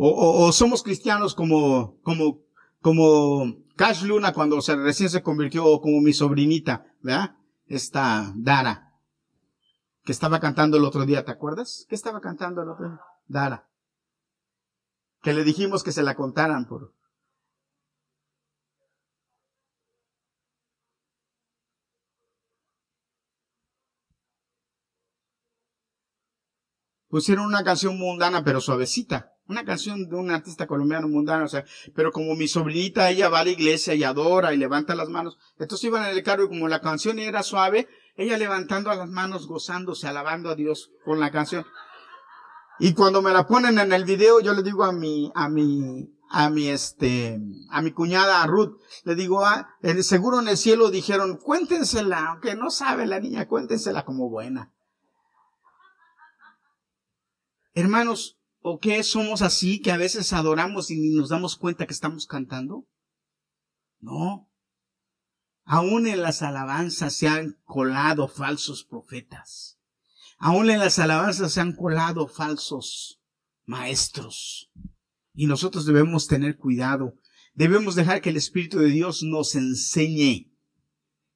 O, 0.00 0.52
somos 0.52 0.84
cristianos 0.84 1.34
como, 1.34 2.00
como, 2.02 2.42
como 2.80 3.64
Cash 3.74 4.04
Luna 4.04 4.32
cuando 4.32 4.60
se, 4.60 4.76
recién 4.76 5.10
se 5.10 5.22
convirtió, 5.22 5.64
o 5.64 5.80
como 5.80 6.00
mi 6.00 6.12
sobrinita, 6.12 6.86
¿verdad? 7.00 7.36
Esta 7.66 8.32
Dara, 8.36 8.94
que 10.04 10.12
estaba 10.12 10.38
cantando 10.38 10.76
el 10.76 10.84
otro 10.84 11.04
día, 11.04 11.24
¿te 11.24 11.32
acuerdas? 11.32 11.84
¿Qué 11.88 11.96
estaba 11.96 12.20
cantando 12.20 12.62
el 12.62 12.68
otro 12.68 12.88
día? 12.88 13.00
Dara. 13.26 13.68
Que 15.20 15.32
le 15.34 15.42
dijimos 15.42 15.82
que 15.82 15.90
se 15.90 16.04
la 16.04 16.14
contaran 16.14 16.68
por, 16.68 16.94
pusieron 27.08 27.46
una 27.46 27.64
canción 27.64 27.98
mundana 27.98 28.44
pero 28.44 28.60
suavecita. 28.60 29.32
Una 29.48 29.64
canción 29.64 30.10
de 30.10 30.14
un 30.14 30.30
artista 30.30 30.66
colombiano 30.66 31.08
mundano, 31.08 31.46
o 31.46 31.48
sea, 31.48 31.64
pero 31.94 32.12
como 32.12 32.34
mi 32.34 32.48
sobrinita, 32.48 33.08
ella 33.08 33.30
va 33.30 33.40
a 33.40 33.44
la 33.44 33.50
iglesia 33.50 33.94
y 33.94 34.04
adora 34.04 34.52
y 34.52 34.58
levanta 34.58 34.94
las 34.94 35.08
manos. 35.08 35.38
Entonces 35.58 35.86
iban 35.86 36.04
en 36.04 36.14
el 36.14 36.22
carro 36.22 36.44
y 36.44 36.48
como 36.48 36.68
la 36.68 36.82
canción 36.82 37.18
era 37.18 37.42
suave, 37.42 37.88
ella 38.16 38.36
levantando 38.36 38.92
las 38.92 39.08
manos, 39.08 39.46
gozándose, 39.46 40.06
alabando 40.06 40.50
a 40.50 40.54
Dios 40.54 40.90
con 41.02 41.18
la 41.18 41.30
canción. 41.30 41.64
Y 42.78 42.92
cuando 42.92 43.22
me 43.22 43.32
la 43.32 43.46
ponen 43.46 43.78
en 43.78 43.92
el 43.92 44.04
video, 44.04 44.40
yo 44.40 44.52
le 44.52 44.62
digo 44.62 44.84
a 44.84 44.92
mi, 44.92 45.32
a 45.34 45.48
mi, 45.48 46.14
a 46.28 46.50
mi 46.50 46.68
este, 46.68 47.40
a 47.70 47.80
mi 47.80 47.92
cuñada 47.92 48.46
Ruth, 48.46 48.78
le 49.04 49.14
digo, 49.14 49.44
ah, 49.46 49.68
seguro 50.02 50.40
en 50.40 50.48
el 50.48 50.56
cielo 50.56 50.90
dijeron, 50.90 51.38
cuéntensela, 51.38 52.26
aunque 52.26 52.54
no 52.54 52.70
sabe 52.70 53.06
la 53.06 53.18
niña, 53.18 53.48
cuéntensela 53.48 54.04
como 54.04 54.28
buena. 54.28 54.72
Hermanos, 57.78 58.40
¿o 58.60 58.80
qué 58.80 59.04
somos 59.04 59.40
así 59.40 59.80
que 59.80 59.92
a 59.92 59.96
veces 59.96 60.32
adoramos 60.32 60.90
y 60.90 60.98
ni 60.98 61.10
nos 61.10 61.28
damos 61.28 61.54
cuenta 61.54 61.86
que 61.86 61.92
estamos 61.92 62.26
cantando? 62.26 62.88
No. 64.00 64.50
Aún 65.62 66.08
en 66.08 66.20
las 66.20 66.42
alabanzas 66.42 67.14
se 67.14 67.28
han 67.28 67.56
colado 67.62 68.26
falsos 68.26 68.82
profetas. 68.82 69.78
Aún 70.38 70.70
en 70.70 70.80
las 70.80 70.98
alabanzas 70.98 71.52
se 71.52 71.60
han 71.60 71.72
colado 71.72 72.26
falsos 72.26 73.22
maestros. 73.64 74.72
Y 75.32 75.46
nosotros 75.46 75.86
debemos 75.86 76.26
tener 76.26 76.56
cuidado. 76.56 77.14
Debemos 77.54 77.94
dejar 77.94 78.20
que 78.20 78.30
el 78.30 78.38
Espíritu 78.38 78.80
de 78.80 78.88
Dios 78.88 79.22
nos 79.22 79.54
enseñe. 79.54 80.52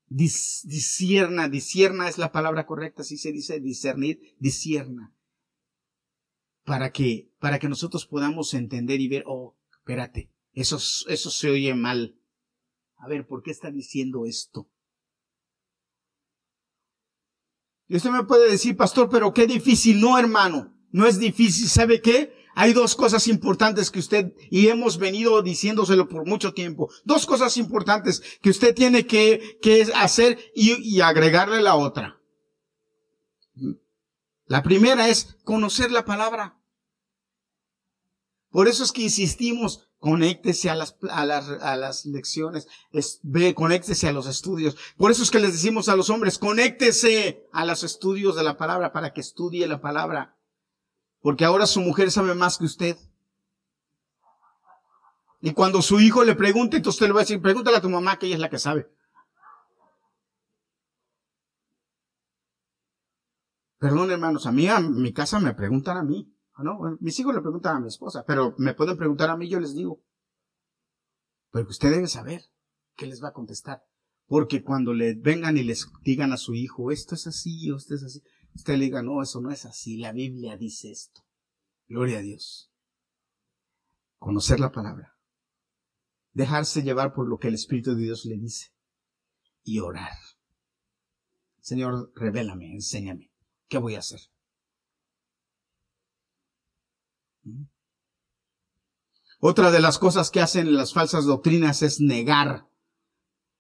discierna, 0.09 1.49
discierna 1.49 2.09
es 2.09 2.19
la 2.19 2.33
palabra 2.33 2.67
correcta, 2.67 3.05
si 3.05 3.17
se 3.17 3.31
dice 3.31 3.61
discernir, 3.61 4.19
discierna 4.41 5.15
para 6.65 6.93
que, 6.93 7.31
para 7.39 7.59
que 7.59 7.69
nosotros 7.69 8.07
podamos 8.07 8.55
entender 8.55 9.01
y 9.01 9.09
ver, 9.09 9.25
oh, 9.27 9.57
espérate, 9.73 10.31
eso, 10.53 10.77
eso 10.77 11.31
se 11.31 11.51
oye 11.51 11.75
mal. 11.75 12.17
A 12.97 13.09
ver, 13.09 13.27
¿por 13.27 13.43
qué 13.43 13.51
está 13.51 13.71
diciendo 13.71 14.27
esto? 14.27 14.69
Usted 17.89 18.11
me 18.11 18.25
puede 18.25 18.51
decir, 18.51 18.77
pastor, 18.77 19.09
pero 19.11 19.35
qué 19.35 19.47
difícil. 19.47 20.01
No, 20.01 20.19
hermano, 20.19 20.75
no 20.93 21.07
es 21.07 21.19
difícil. 21.19 21.69
¿Sabe 21.69 22.01
qué? 22.01 22.33
Hay 22.55 22.73
dos 22.75 22.95
cosas 22.95 23.29
importantes 23.29 23.91
que 23.91 23.99
usted, 23.99 24.35
y 24.51 24.69
hemos 24.69 24.99
venido 24.99 25.43
diciéndoselo 25.43 26.09
por 26.09 26.27
mucho 26.27 26.53
tiempo, 26.53 26.91
dos 27.05 27.25
cosas 27.25 27.57
importantes 27.57 28.23
que 28.43 28.51
usted 28.51 28.75
tiene 28.75 29.07
que, 29.07 29.59
que 29.63 29.89
hacer 29.95 30.39
y, 30.55 30.75
y 30.97 31.01
agregarle 31.01 31.63
la 31.63 31.77
otra. 31.77 32.21
La 34.47 34.63
primera 34.63 35.09
es 35.09 35.37
conocer 35.45 35.91
la 35.91 36.05
palabra. 36.05 36.62
Por 38.53 38.69
eso 38.69 38.85
es 38.85 38.93
que 38.93 39.03
insistimos, 39.03 39.89
conéctese 39.99 40.69
a 40.69 40.75
las, 40.75 40.97
a 41.11 41.25
las, 41.25 41.49
a 41.49 41.75
las 41.77 42.05
lecciones, 42.05 42.69
es, 42.93 43.19
ve, 43.23 43.55
conéctese 43.55 44.09
a 44.09 44.13
los 44.13 44.27
estudios. 44.27 44.77
Por 44.99 45.11
eso 45.11 45.23
es 45.23 45.31
que 45.31 45.41
les 45.41 45.53
decimos 45.53 45.89
a 45.89 45.97
los 45.97 46.11
hombres, 46.11 46.39
conéctese 46.39 47.49
a 47.51 47.65
los 47.65 47.83
estudios 47.83 48.37
de 48.37 48.43
la 48.45 48.59
palabra 48.59 48.93
para 48.93 49.15
que 49.15 49.23
estudie 49.23 49.67
la 49.67 49.81
palabra. 49.81 50.37
Porque 51.23 51.47
ahora 51.47 51.67
su 51.67 51.81
mujer 51.81 52.11
sabe 52.11 52.35
más 52.35 52.59
que 52.59 52.67
usted. 52.67 52.97
Y 55.41 55.53
cuando 55.55 55.81
su 55.81 55.99
hijo 55.99 56.23
le 56.23 56.35
pregunte, 56.35 56.77
entonces 56.77 56.97
usted 56.97 57.07
le 57.07 57.15
va 57.15 57.21
a 57.21 57.25
decir, 57.25 57.41
pregúntale 57.41 57.79
a 57.79 57.83
tu 57.83 57.89
mamá 57.89 58.19
que 58.19 58.27
ella 58.27 58.35
es 58.35 58.41
la 58.41 58.51
que 58.51 58.59
sabe. 58.59 58.93
Perdón, 63.79 64.11
hermanos, 64.11 64.47
a 64.47 64.53
mí, 64.53 64.69
a 64.69 64.79
mi 64.79 65.13
casa 65.13 65.41
me 65.41 65.55
preguntan 65.55 65.97
a 65.97 66.03
mí. 66.03 66.32
Ah, 66.55 66.63
¿no? 66.63 66.99
Mis 67.01 67.19
hijos 67.19 67.35
le 67.35 67.41
preguntan 67.41 67.77
a 67.77 67.81
mi 67.81 67.89
esposa, 67.89 68.25
pero 68.27 68.55
me 68.59 68.75
pueden 68.75 68.97
preguntar 68.97 69.31
a 69.31 69.37
mí, 69.37 69.49
yo 69.49 69.59
les 69.59 69.75
digo. 69.75 70.03
Pero 71.51 71.69
usted 71.69 71.91
debe 71.91 72.07
saber 72.09 72.43
qué 72.97 73.07
les 73.07 73.23
va 73.23 73.29
a 73.29 73.33
contestar. 73.33 73.85
Porque 74.27 74.63
cuando 74.63 74.95
le 74.95 75.15
vengan 75.15 75.57
y 75.57 75.63
les 75.63 75.87
digan 76.03 76.33
a 76.33 76.37
su 76.37 76.55
hijo, 76.55 76.91
esto 76.91 77.15
es 77.15 77.27
así, 77.27 77.71
esto 77.71 77.95
es 77.95 78.03
así, 78.03 78.23
usted 78.55 78.77
le 78.77 78.87
diga, 78.87 79.03
no, 79.03 79.23
eso 79.23 79.41
no 79.41 79.51
es 79.51 79.67
así, 79.67 79.97
la 79.99 80.13
Biblia 80.13 80.57
dice 80.57 80.91
esto. 80.91 81.23
Gloria 81.89 82.19
a 82.19 82.23
Dios. 82.23 82.71
Conocer 84.19 84.61
la 84.61 84.73
palabra. 84.73 85.19
Dejarse 86.33 86.83
llevar 86.83 87.13
por 87.13 87.29
lo 87.29 87.39
que 87.39 87.49
el 87.49 87.55
Espíritu 87.55 87.95
de 87.95 88.03
Dios 88.03 88.25
le 88.25 88.39
dice. 88.39 88.73
Y 89.65 89.81
orar. 89.81 90.17
Señor, 91.61 92.13
revélame, 92.15 92.73
enséñame. 92.73 93.31
¿Qué 93.69 93.79
voy 93.79 93.97
a 93.97 93.99
hacer? 93.99 94.21
¿Mm? 97.32 97.32
Otra 99.41 99.71
de 99.71 99.81
las 99.81 99.99
cosas 99.99 100.31
que 100.31 100.41
hacen 100.41 100.75
las 100.77 100.93
falsas 100.93 101.25
doctrinas 101.25 101.83
es 101.83 102.01
negar 102.01 102.69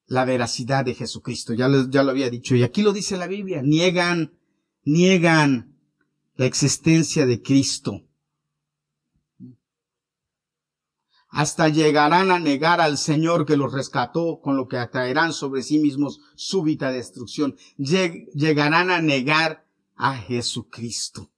la 0.07 0.25
veracidad 0.25 0.85
de 0.85 0.95
Jesucristo. 0.95 1.55
Ya, 1.55 1.69
ya 1.91 2.03
lo 2.03 2.11
había 2.11 2.31
dicho. 2.31 2.55
Y 2.55 2.63
aquí 2.63 2.83
lo 2.83 2.93
dice 2.93 3.17
la 3.17 3.27
Biblia. 3.27 3.63
Niegan, 3.63 4.39
niegan 4.85 5.77
la 6.37 6.47
existencia 6.47 7.27
de 7.27 7.43
Cristo. 7.43 8.03
Hasta 11.29 11.69
llegarán 11.69 12.31
a 12.31 12.39
negar 12.39 12.81
al 12.81 12.99
Señor 12.99 13.47
que 13.47 13.57
los 13.57 13.73
rescató, 13.73 14.41
con 14.41 14.55
lo 14.57 14.69
que 14.69 14.77
atraerán 14.77 15.33
sobre 15.33 15.63
sí 15.63 15.79
mismos 15.79 16.21
súbita 16.37 16.93
destrucción. 16.93 17.57
llegarán 17.77 18.91
a 18.91 19.01
negar 19.01 19.67
a 19.97 20.15
Jesucristo. 20.15 21.32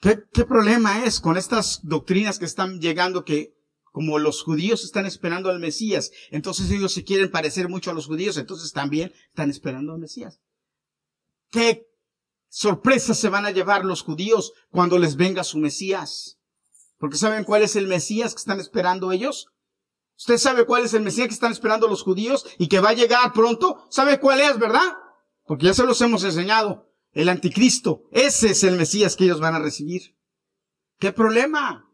¿Qué, 0.00 0.20
¿Qué, 0.32 0.44
problema 0.44 1.04
es 1.04 1.20
con 1.20 1.36
estas 1.36 1.80
doctrinas 1.82 2.38
que 2.38 2.44
están 2.44 2.80
llegando 2.80 3.24
que 3.24 3.58
como 3.90 4.18
los 4.18 4.42
judíos 4.42 4.84
están 4.84 5.06
esperando 5.06 5.50
al 5.50 5.58
Mesías, 5.58 6.12
entonces 6.30 6.70
ellos 6.70 6.92
se 6.92 7.02
quieren 7.02 7.32
parecer 7.32 7.68
mucho 7.68 7.90
a 7.90 7.94
los 7.94 8.06
judíos, 8.06 8.36
entonces 8.36 8.72
también 8.72 9.12
están 9.30 9.50
esperando 9.50 9.92
al 9.92 9.98
Mesías. 9.98 10.40
¿Qué 11.50 11.86
sorpresas 12.48 13.18
se 13.18 13.28
van 13.28 13.44
a 13.44 13.50
llevar 13.50 13.84
los 13.84 14.02
judíos 14.02 14.52
cuando 14.70 14.98
les 14.98 15.16
venga 15.16 15.42
su 15.42 15.58
Mesías? 15.58 16.38
Porque 16.98 17.16
¿saben 17.16 17.44
cuál 17.44 17.62
es 17.62 17.76
el 17.76 17.86
Mesías 17.86 18.34
que 18.34 18.40
están 18.40 18.60
esperando 18.60 19.10
ellos? 19.10 19.48
Usted 20.16 20.38
sabe 20.38 20.66
cuál 20.66 20.84
es 20.84 20.94
el 20.94 21.02
Mesías 21.02 21.28
que 21.28 21.34
están 21.34 21.52
esperando 21.52 21.88
los 21.88 22.02
judíos 22.02 22.44
y 22.58 22.68
que 22.68 22.80
va 22.80 22.90
a 22.90 22.94
llegar 22.94 23.32
pronto. 23.32 23.84
¿Sabe 23.90 24.18
cuál 24.18 24.40
es, 24.40 24.58
verdad? 24.58 24.96
Porque 25.44 25.66
ya 25.66 25.74
se 25.74 25.84
los 25.84 26.00
hemos 26.02 26.24
enseñado. 26.24 26.87
El 27.18 27.28
anticristo. 27.30 28.04
Ese 28.12 28.50
es 28.50 28.62
el 28.62 28.76
Mesías 28.76 29.16
que 29.16 29.24
ellos 29.24 29.40
van 29.40 29.56
a 29.56 29.58
recibir. 29.58 30.16
¿Qué 31.00 31.12
problema? 31.12 31.92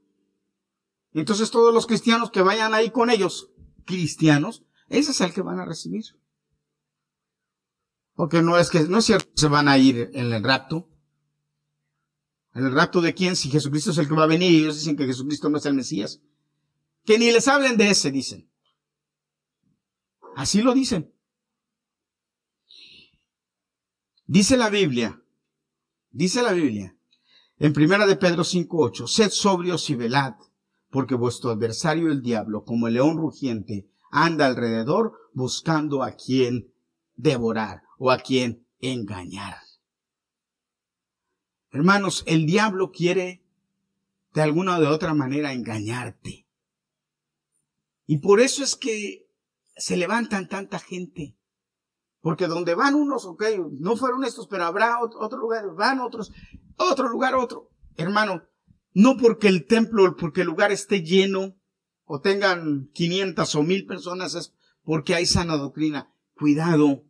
Entonces 1.14 1.50
todos 1.50 1.72
los 1.72 1.86
cristianos 1.86 2.30
que 2.30 2.42
vayan 2.42 2.74
ahí 2.74 2.90
con 2.90 3.08
ellos, 3.08 3.50
cristianos, 3.86 4.64
ese 4.90 5.12
es 5.12 5.20
el 5.22 5.32
que 5.32 5.40
van 5.40 5.60
a 5.60 5.64
recibir. 5.64 6.04
Porque 8.12 8.42
no 8.42 8.58
es 8.58 8.68
que, 8.68 8.80
no 8.80 8.98
es 8.98 9.06
cierto 9.06 9.30
que 9.30 9.40
se 9.40 9.48
van 9.48 9.66
a 9.66 9.78
ir 9.78 10.10
en 10.12 10.30
el 10.30 10.44
rapto. 10.44 10.90
¿En 12.52 12.66
el 12.66 12.74
rapto 12.74 13.00
de 13.00 13.14
quién? 13.14 13.34
Si 13.34 13.48
Jesucristo 13.48 13.92
es 13.92 13.98
el 13.98 14.06
que 14.06 14.14
va 14.14 14.24
a 14.24 14.26
venir 14.26 14.52
y 14.52 14.58
ellos 14.58 14.76
dicen 14.76 14.94
que 14.94 15.06
Jesucristo 15.06 15.48
no 15.48 15.56
es 15.56 15.64
el 15.64 15.72
Mesías. 15.72 16.20
Que 17.02 17.18
ni 17.18 17.32
les 17.32 17.48
hablen 17.48 17.78
de 17.78 17.88
ese, 17.88 18.10
dicen. 18.10 18.52
Así 20.36 20.60
lo 20.60 20.74
dicen. 20.74 21.13
Dice 24.26 24.56
la 24.56 24.70
Biblia, 24.70 25.22
dice 26.10 26.42
la 26.42 26.52
Biblia, 26.52 26.96
en 27.58 27.72
primera 27.74 28.06
de 28.06 28.16
Pedro 28.16 28.42
5.8, 28.42 29.06
sed 29.06 29.30
sobrios 29.30 29.90
y 29.90 29.94
velad, 29.94 30.34
porque 30.90 31.14
vuestro 31.14 31.50
adversario 31.50 32.10
el 32.10 32.22
diablo, 32.22 32.64
como 32.64 32.88
el 32.88 32.94
león 32.94 33.18
rugiente, 33.18 33.86
anda 34.10 34.46
alrededor 34.46 35.12
buscando 35.34 36.02
a 36.02 36.12
quien 36.12 36.72
devorar 37.16 37.82
o 37.98 38.10
a 38.10 38.18
quien 38.18 38.66
engañar. 38.80 39.56
Hermanos, 41.70 42.22
el 42.26 42.46
diablo 42.46 42.92
quiere 42.92 43.42
de 44.32 44.42
alguna 44.42 44.78
o 44.78 44.80
de 44.80 44.86
otra 44.86 45.12
manera 45.12 45.52
engañarte. 45.52 46.46
Y 48.06 48.18
por 48.18 48.40
eso 48.40 48.62
es 48.62 48.76
que 48.76 49.26
se 49.76 49.96
levantan 49.96 50.48
tanta 50.48 50.78
gente. 50.78 51.36
Porque 52.24 52.46
donde 52.46 52.74
van 52.74 52.94
unos, 52.94 53.26
ok, 53.26 53.44
no 53.72 53.96
fueron 53.98 54.24
estos, 54.24 54.46
pero 54.46 54.64
habrá 54.64 54.98
otro 54.98 55.38
lugar, 55.38 55.74
van 55.74 56.00
otros, 56.00 56.32
otro 56.78 57.06
lugar, 57.06 57.34
otro. 57.34 57.68
Hermano, 57.98 58.44
no 58.94 59.18
porque 59.18 59.46
el 59.46 59.66
templo, 59.66 60.16
porque 60.16 60.40
el 60.40 60.46
lugar 60.46 60.72
esté 60.72 61.02
lleno, 61.02 61.54
o 62.06 62.22
tengan 62.22 62.88
500 62.94 63.54
o 63.56 63.62
1000 63.62 63.84
personas, 63.84 64.34
es 64.36 64.54
porque 64.84 65.14
hay 65.14 65.26
sana 65.26 65.58
doctrina. 65.58 66.14
Cuidado, 66.34 67.04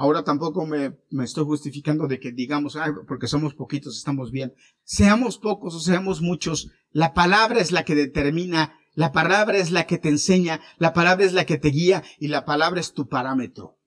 Ahora 0.00 0.24
tampoco 0.24 0.64
me, 0.64 0.96
estoy 1.22 1.44
justificando 1.44 2.06
de 2.08 2.18
que 2.18 2.32
digamos, 2.32 2.78
porque 3.06 3.26
somos 3.26 3.52
poquitos, 3.52 3.98
estamos 3.98 4.30
bien. 4.30 4.54
Seamos 4.82 5.36
pocos 5.36 5.74
o 5.74 5.80
seamos 5.80 6.22
muchos, 6.22 6.70
la 6.90 7.12
palabra 7.12 7.60
es 7.60 7.70
la 7.70 7.84
que 7.84 7.94
determina, 7.94 8.79
la 8.94 9.12
palabra 9.12 9.58
es 9.58 9.70
la 9.70 9.86
que 9.86 9.98
te 9.98 10.08
enseña, 10.08 10.60
la 10.78 10.92
palabra 10.92 11.24
es 11.24 11.32
la 11.32 11.46
que 11.46 11.58
te 11.58 11.68
guía 11.68 12.02
y 12.18 12.28
la 12.28 12.44
palabra 12.44 12.80
es 12.80 12.92
tu 12.92 13.08
parámetro. 13.08 13.78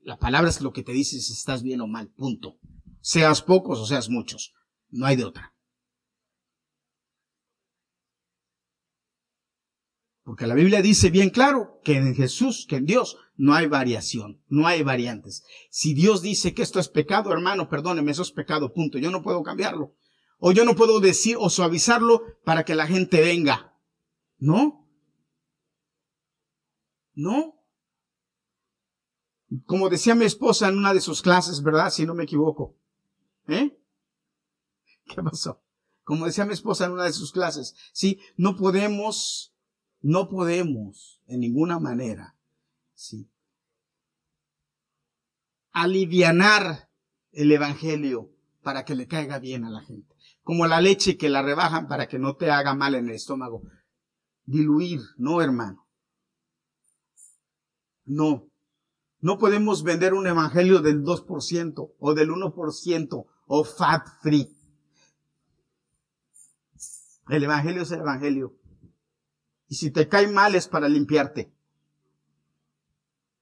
La 0.00 0.18
palabra 0.18 0.48
es 0.48 0.60
lo 0.60 0.72
que 0.72 0.82
te 0.82 0.92
dice 0.92 1.20
si 1.20 1.32
estás 1.32 1.62
bien 1.62 1.80
o 1.80 1.86
mal, 1.86 2.08
punto. 2.08 2.58
Seas 3.00 3.42
pocos 3.42 3.78
o 3.78 3.86
seas 3.86 4.08
muchos, 4.08 4.54
no 4.90 5.06
hay 5.06 5.16
de 5.16 5.24
otra. 5.24 5.54
Porque 10.28 10.46
la 10.46 10.54
Biblia 10.54 10.82
dice 10.82 11.08
bien 11.08 11.30
claro 11.30 11.80
que 11.82 11.96
en 11.96 12.14
Jesús, 12.14 12.66
que 12.68 12.76
en 12.76 12.84
Dios, 12.84 13.16
no 13.36 13.54
hay 13.54 13.66
variación, 13.66 14.42
no 14.48 14.66
hay 14.66 14.82
variantes. 14.82 15.42
Si 15.70 15.94
Dios 15.94 16.20
dice 16.20 16.52
que 16.52 16.60
esto 16.60 16.80
es 16.80 16.88
pecado, 16.88 17.32
hermano, 17.32 17.70
perdóneme, 17.70 18.10
eso 18.10 18.20
es 18.20 18.32
pecado, 18.32 18.74
punto. 18.74 18.98
Yo 18.98 19.10
no 19.10 19.22
puedo 19.22 19.42
cambiarlo. 19.42 19.94
O 20.38 20.52
yo 20.52 20.66
no 20.66 20.76
puedo 20.76 21.00
decir 21.00 21.38
o 21.40 21.48
suavizarlo 21.48 22.22
para 22.44 22.64
que 22.64 22.74
la 22.74 22.86
gente 22.86 23.22
venga. 23.22 23.74
¿No? 24.38 24.88
¿No? 27.14 27.54
Como 29.66 29.88
decía 29.88 30.14
mi 30.14 30.24
esposa 30.24 30.68
en 30.68 30.76
una 30.76 30.94
de 30.94 31.00
sus 31.00 31.22
clases, 31.22 31.62
¿verdad? 31.62 31.90
Si 31.90 32.06
no 32.06 32.14
me 32.14 32.24
equivoco. 32.24 32.76
¿Eh? 33.48 33.78
¿Qué 35.06 35.22
pasó? 35.22 35.62
Como 36.04 36.26
decía 36.26 36.44
mi 36.44 36.52
esposa 36.52 36.86
en 36.86 36.92
una 36.92 37.04
de 37.04 37.12
sus 37.12 37.32
clases, 37.32 37.74
sí, 37.92 38.20
no 38.36 38.56
podemos 38.56 39.54
no 40.00 40.28
podemos 40.28 41.20
en 41.26 41.40
ninguna 41.40 41.80
manera, 41.80 42.36
¿sí? 42.94 43.28
alivianar 45.82 46.90
el 47.32 47.52
evangelio 47.52 48.32
para 48.62 48.84
que 48.84 48.94
le 48.94 49.06
caiga 49.06 49.38
bien 49.38 49.64
a 49.64 49.70
la 49.70 49.82
gente. 49.82 50.14
Como 50.42 50.66
la 50.66 50.80
leche 50.80 51.16
que 51.16 51.28
la 51.28 51.42
rebajan 51.42 51.88
para 51.88 52.08
que 52.08 52.18
no 52.18 52.36
te 52.36 52.50
haga 52.50 52.74
mal 52.74 52.94
en 52.94 53.08
el 53.08 53.14
estómago. 53.14 53.62
Diluir, 54.48 55.02
no 55.18 55.42
hermano. 55.42 55.86
No. 58.06 58.48
No 59.20 59.36
podemos 59.36 59.82
vender 59.82 60.14
un 60.14 60.26
evangelio 60.26 60.80
del 60.80 61.04
2% 61.04 61.92
o 61.98 62.14
del 62.14 62.30
1% 62.30 63.26
o 63.46 63.64
fat 63.64 64.08
free. 64.22 64.56
El 67.28 67.44
evangelio 67.44 67.82
es 67.82 67.90
el 67.90 68.00
evangelio. 68.00 68.56
Y 69.68 69.74
si 69.74 69.90
te 69.90 70.08
cae 70.08 70.28
mal 70.28 70.54
es 70.54 70.66
para 70.66 70.88
limpiarte. 70.88 71.52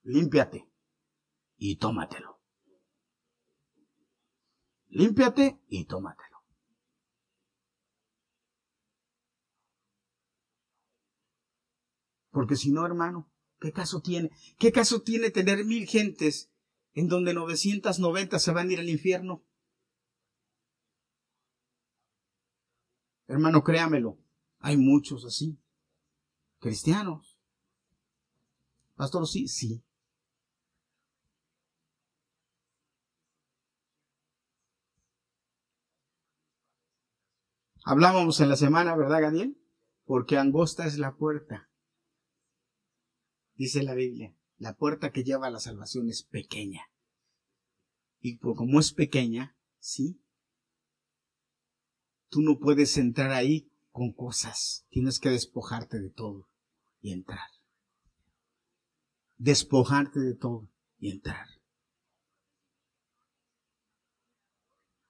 Límpiate 0.03 0.69
y 1.57 1.77
tómatelo. 1.77 2.41
Límpiate 4.89 5.61
y 5.69 5.85
tómatelo. 5.85 6.36
Porque 12.37 12.57
si 12.57 12.71
no, 12.71 12.85
hermano, 12.85 13.33
¿qué 13.59 13.73
caso 13.73 14.03
tiene? 14.03 14.31
¿Qué 14.59 14.71
caso 14.71 15.01
tiene 15.01 15.31
tener 15.31 15.65
mil 15.65 15.87
gentes 15.87 16.53
en 16.93 17.09
donde 17.09 17.33
990 17.33 18.39
se 18.39 18.53
van 18.53 18.69
a 18.69 18.73
ir 18.75 18.79
al 18.79 18.91
infierno? 18.91 19.43
Hermano, 23.27 23.65
créamelo, 23.65 24.19
hay 24.59 24.77
muchos 24.77 25.25
así 25.25 25.59
cristianos. 26.59 27.39
Pastor, 28.97 29.27
sí, 29.27 29.49
sí. 29.49 29.83
Hablábamos 37.83 38.39
en 38.41 38.51
la 38.51 38.57
semana, 38.57 38.95
¿verdad, 38.95 39.23
Daniel? 39.23 39.59
Porque 40.05 40.37
angosta 40.37 40.85
es 40.85 40.99
la 40.99 41.17
puerta. 41.17 41.71
Dice 43.57 43.83
la 43.83 43.95
Biblia, 43.95 44.35
la 44.59 44.77
puerta 44.77 45.13
que 45.13 45.25
lleva 45.25 45.47
a 45.47 45.51
la 45.51 45.61
salvación 45.61 46.09
es 46.09 46.23
pequeña. 46.23 46.83
Y 48.21 48.39
como 48.39 48.81
es 48.81 48.93
pequeña, 48.93 49.57
¿sí? 49.79 50.21
Tú 52.29 52.43
no 52.43 52.59
puedes 52.59 52.97
entrar 52.99 53.31
ahí 53.31 53.71
con 53.93 54.13
cosas. 54.13 54.87
Tienes 54.91 55.19
que 55.21 55.31
despojarte 55.31 56.01
de 56.01 56.11
todo 56.11 56.49
y 57.01 57.13
entrar. 57.13 57.49
Despojarte 59.39 60.21
de 60.21 60.35
todo 60.35 60.69
y 60.99 61.11
entrar. 61.11 61.47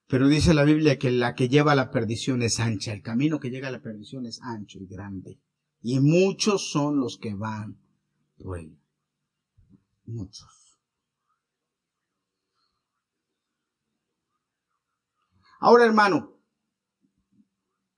Pero 0.08 0.28
dice 0.28 0.54
la 0.54 0.62
Biblia 0.62 0.98
que 0.98 1.10
la 1.10 1.34
que 1.34 1.48
lleva 1.48 1.72
a 1.72 1.76
la 1.76 1.90
perdición 1.90 2.42
es 2.42 2.60
ancha, 2.60 2.92
el 2.92 3.02
camino 3.02 3.40
que 3.40 3.50
llega 3.50 3.68
a 3.68 3.72
la 3.72 3.82
perdición 3.82 4.26
es 4.26 4.40
ancho 4.40 4.78
y 4.78 4.86
grande. 4.86 5.40
Y 5.82 5.98
muchos 5.98 6.70
son 6.70 7.00
los 7.00 7.18
que 7.18 7.34
van 7.34 7.80
él. 8.38 8.78
Muchos. 10.04 10.48
Ahora, 15.58 15.84
hermano, 15.84 16.38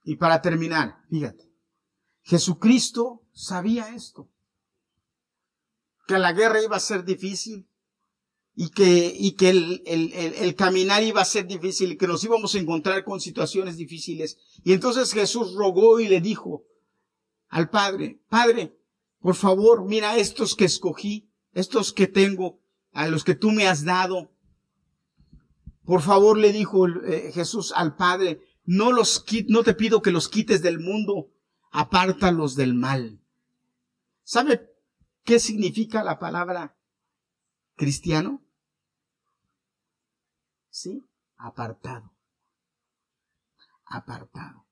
y 0.05 0.17
para 0.17 0.41
terminar, 0.41 1.05
fíjate, 1.11 1.53
Jesucristo 2.23 3.27
sabía 3.33 3.95
esto, 3.95 4.31
que 6.07 6.19
la 6.19 6.33
guerra 6.33 6.63
iba 6.63 6.77
a 6.77 6.81
ser 6.81 7.05
difícil, 7.05 7.69
y 8.61 8.71
que, 8.71 9.15
y 9.17 9.37
que 9.37 9.51
el, 9.51 9.83
el, 9.87 10.13
el, 10.15 10.55
caminar 10.57 11.05
iba 11.05 11.21
a 11.21 11.25
ser 11.25 11.47
difícil 11.47 11.97
que 11.97 12.09
nos 12.09 12.25
íbamos 12.25 12.57
a 12.57 12.59
encontrar 12.59 13.05
con 13.05 13.21
situaciones 13.21 13.77
difíciles. 13.77 14.37
Y 14.65 14.73
entonces 14.73 15.13
Jesús 15.13 15.55
rogó 15.55 16.01
y 16.01 16.09
le 16.09 16.21
dijo 16.21 16.65
al 17.51 17.71
Padre, 17.71 18.21
Padre, 18.29 18.77
por 19.21 19.35
favor, 19.35 19.85
mira 19.85 20.17
estos 20.17 20.55
que 20.55 20.65
escogí, 20.65 21.31
estos 21.53 21.93
que 21.93 22.07
tengo, 22.07 22.61
a 22.93 23.09
los 23.09 23.25
que 23.25 23.35
tú 23.35 23.51
me 23.51 23.67
has 23.67 23.85
dado. 23.85 24.33
Por 25.85 26.03
favor, 26.03 26.37
le 26.39 26.53
dijo 26.53 26.87
eh, 26.89 27.31
Jesús 27.33 27.73
al 27.75 27.97
Padre, 27.97 28.41
no 28.65 28.93
los 28.93 29.25
no 29.49 29.63
te 29.63 29.75
pido 29.75 30.03
que 30.03 30.11
los 30.11 30.29
quites 30.29 30.63
del 30.63 30.79
mundo, 30.79 31.31
apártalos 31.71 32.55
del 32.55 32.75
mal. 32.75 33.21
¿Sabe 34.23 34.71
qué 35.25 35.39
significa 35.39 36.05
la 36.05 36.19
palabra 36.19 36.77
cristiano? 37.77 38.43
¿sí? 40.79 41.09
Apartado. 41.37 42.15
Apartado. 43.85 44.67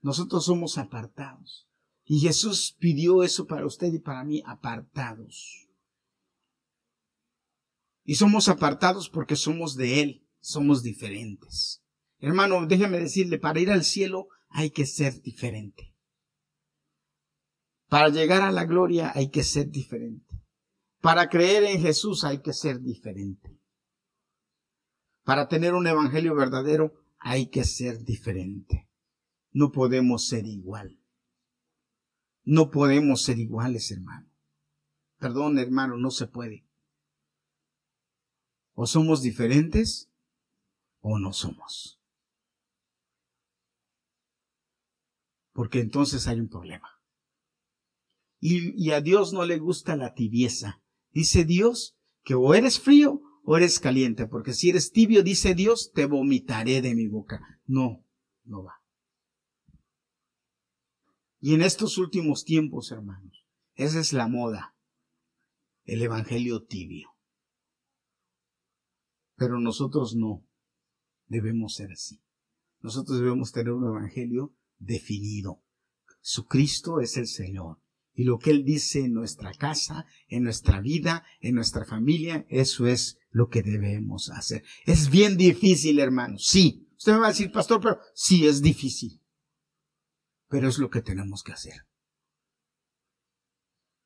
Nosotros 0.00 0.44
somos 0.44 0.78
apartados. 0.78 1.68
Y 2.04 2.20
Jesús 2.20 2.76
pidió 2.78 3.22
eso 3.22 3.46
para 3.46 3.66
usted 3.66 3.92
y 3.92 3.98
para 3.98 4.24
mí, 4.24 4.42
apartados. 4.46 5.68
Y 8.04 8.16
somos 8.16 8.48
apartados 8.48 9.08
porque 9.08 9.36
somos 9.36 9.76
de 9.76 10.02
Él, 10.02 10.28
somos 10.40 10.82
diferentes. 10.82 11.82
Hermano, 12.18 12.66
déjeme 12.66 12.98
decirle, 12.98 13.38
para 13.38 13.60
ir 13.60 13.70
al 13.70 13.84
cielo 13.84 14.28
hay 14.50 14.70
que 14.70 14.84
ser 14.86 15.22
diferente. 15.22 15.94
Para 17.88 18.08
llegar 18.08 18.42
a 18.42 18.52
la 18.52 18.64
gloria 18.64 19.12
hay 19.14 19.30
que 19.30 19.42
ser 19.42 19.70
diferente. 19.70 20.42
Para 21.00 21.28
creer 21.28 21.64
en 21.64 21.80
Jesús 21.80 22.24
hay 22.24 22.40
que 22.40 22.52
ser 22.52 22.80
diferente. 22.80 23.58
Para 25.22 25.48
tener 25.48 25.74
un 25.74 25.86
evangelio 25.86 26.34
verdadero 26.34 26.92
hay 27.18 27.46
que 27.48 27.64
ser 27.64 28.04
diferente. 28.04 28.90
No 29.52 29.70
podemos 29.72 30.26
ser 30.28 30.46
igual. 30.46 30.98
No 32.44 32.70
podemos 32.70 33.22
ser 33.22 33.38
iguales, 33.38 33.90
hermano. 33.90 34.30
Perdón, 35.18 35.58
hermano, 35.58 35.96
no 35.96 36.10
se 36.10 36.26
puede. 36.26 36.66
O 38.74 38.86
somos 38.86 39.22
diferentes 39.22 40.10
o 41.00 41.18
no 41.18 41.32
somos. 41.32 42.00
Porque 45.52 45.80
entonces 45.80 46.26
hay 46.26 46.40
un 46.40 46.48
problema. 46.48 46.88
Y, 48.40 48.74
y, 48.76 48.90
a 48.90 49.00
Dios 49.00 49.32
no 49.32 49.46
le 49.46 49.58
gusta 49.58 49.96
la 49.96 50.12
tibieza. 50.12 50.82
Dice 51.12 51.44
Dios 51.44 51.96
que 52.24 52.34
o 52.34 52.52
eres 52.52 52.78
frío 52.78 53.22
o 53.44 53.56
eres 53.56 53.78
caliente, 53.78 54.26
porque 54.26 54.52
si 54.52 54.70
eres 54.70 54.90
tibio, 54.90 55.22
dice 55.22 55.54
Dios, 55.54 55.92
te 55.94 56.06
vomitaré 56.06 56.82
de 56.82 56.94
mi 56.94 57.06
boca. 57.06 57.40
No, 57.66 58.04
no 58.44 58.64
va. 58.64 58.83
Y 61.44 61.52
en 61.52 61.60
estos 61.60 61.98
últimos 61.98 62.46
tiempos, 62.46 62.90
hermanos, 62.90 63.44
esa 63.74 64.00
es 64.00 64.14
la 64.14 64.28
moda, 64.28 64.74
el 65.84 66.00
Evangelio 66.00 66.64
tibio. 66.64 67.10
Pero 69.36 69.60
nosotros 69.60 70.16
no 70.16 70.48
debemos 71.26 71.74
ser 71.74 71.92
así. 71.92 72.22
Nosotros 72.80 73.18
debemos 73.18 73.52
tener 73.52 73.74
un 73.74 73.86
Evangelio 73.86 74.56
definido. 74.78 75.62
Su 76.22 76.46
Cristo 76.46 77.00
es 77.00 77.18
el 77.18 77.26
Señor. 77.26 77.78
Y 78.14 78.24
lo 78.24 78.38
que 78.38 78.50
Él 78.50 78.64
dice 78.64 79.00
en 79.00 79.12
nuestra 79.12 79.52
casa, 79.52 80.06
en 80.28 80.44
nuestra 80.44 80.80
vida, 80.80 81.26
en 81.40 81.56
nuestra 81.56 81.84
familia, 81.84 82.46
eso 82.48 82.86
es 82.86 83.18
lo 83.28 83.50
que 83.50 83.62
debemos 83.62 84.30
hacer. 84.30 84.64
Es 84.86 85.10
bien 85.10 85.36
difícil, 85.36 85.98
hermano. 85.98 86.38
Sí. 86.38 86.88
Usted 86.96 87.12
me 87.12 87.18
va 87.18 87.26
a 87.26 87.32
decir, 87.32 87.52
pastor, 87.52 87.82
pero 87.82 87.98
sí 88.14 88.46
es 88.46 88.62
difícil. 88.62 89.20
Pero 90.48 90.68
es 90.68 90.78
lo 90.78 90.90
que 90.90 91.02
tenemos 91.02 91.42
que 91.42 91.52
hacer. 91.52 91.86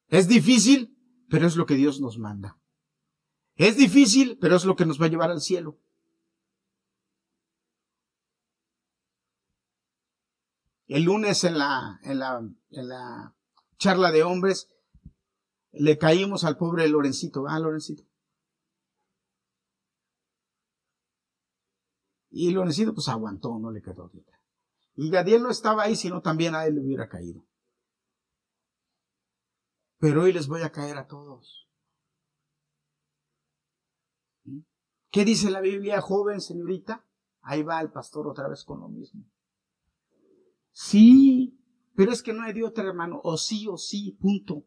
Es 0.09 0.29
difícil, 0.29 0.97
pero 1.29 1.47
es 1.47 1.57
lo 1.57 1.67
que 1.67 1.75
Dios 1.75 2.01
nos 2.01 2.19
manda. 2.19 2.59
Es 3.57 3.77
difícil, 3.77 4.39
pero 4.41 4.57
es 4.57 4.65
lo 4.65 4.77
que 4.77 4.87
nos 4.87 5.01
va 5.01 5.07
a 5.07 5.09
llevar 5.09 5.31
al 5.31 5.41
cielo. 5.41 5.79
El 10.87 11.03
lunes 11.03 11.45
en 11.45 11.59
la, 11.59 12.01
en 12.03 12.19
la, 12.19 12.39
en 12.71 12.89
la 12.89 13.35
charla 13.77 14.11
de 14.11 14.23
hombres, 14.23 14.71
le 15.73 15.99
caímos 15.99 16.45
al 16.45 16.57
pobre 16.57 16.89
Lorencito, 16.89 17.47
ah, 17.47 17.59
Lorencito. 17.59 18.05
Y 22.31 22.51
Lorencito 22.53 22.95
pues 22.95 23.09
aguantó, 23.09 23.59
no 23.59 23.71
le 23.71 23.83
quedó 23.83 24.09
vida. 24.09 24.38
Y 25.01 25.11
Gadiel 25.11 25.45
no 25.45 25.51
estaba 25.51 25.85
ahí, 25.85 25.95
sino 25.95 26.23
también 26.23 26.57
a 26.57 26.67
él 26.67 26.75
le 26.75 26.81
hubiera 26.81 27.09
caído. 27.09 27.47
Pero 30.01 30.23
hoy 30.23 30.33
les 30.33 30.49
voy 30.49 30.63
a 30.63 30.73
caer 30.73 30.99
a 30.99 31.07
todos. 31.07 31.69
¿Qué 35.13 35.25
dice 35.25 35.51
la 35.51 35.61
Biblia, 35.61 36.01
joven 36.01 36.41
señorita? 36.41 37.07
Ahí 37.43 37.63
va 37.63 37.81
el 37.81 37.93
pastor 37.93 38.27
otra 38.27 38.49
vez 38.49 38.65
con 38.65 38.81
lo 38.81 38.89
mismo. 38.89 39.25
Sí, 40.73 41.57
pero 41.95 42.11
es 42.11 42.21
que 42.21 42.33
no 42.33 42.43
hay 42.43 42.53
de 42.53 42.65
otra, 42.65 42.83
hermano. 42.83 43.21
O 43.23 43.37
sí, 43.37 43.69
o 43.69 43.77
sí, 43.77 44.19
punto. 44.21 44.65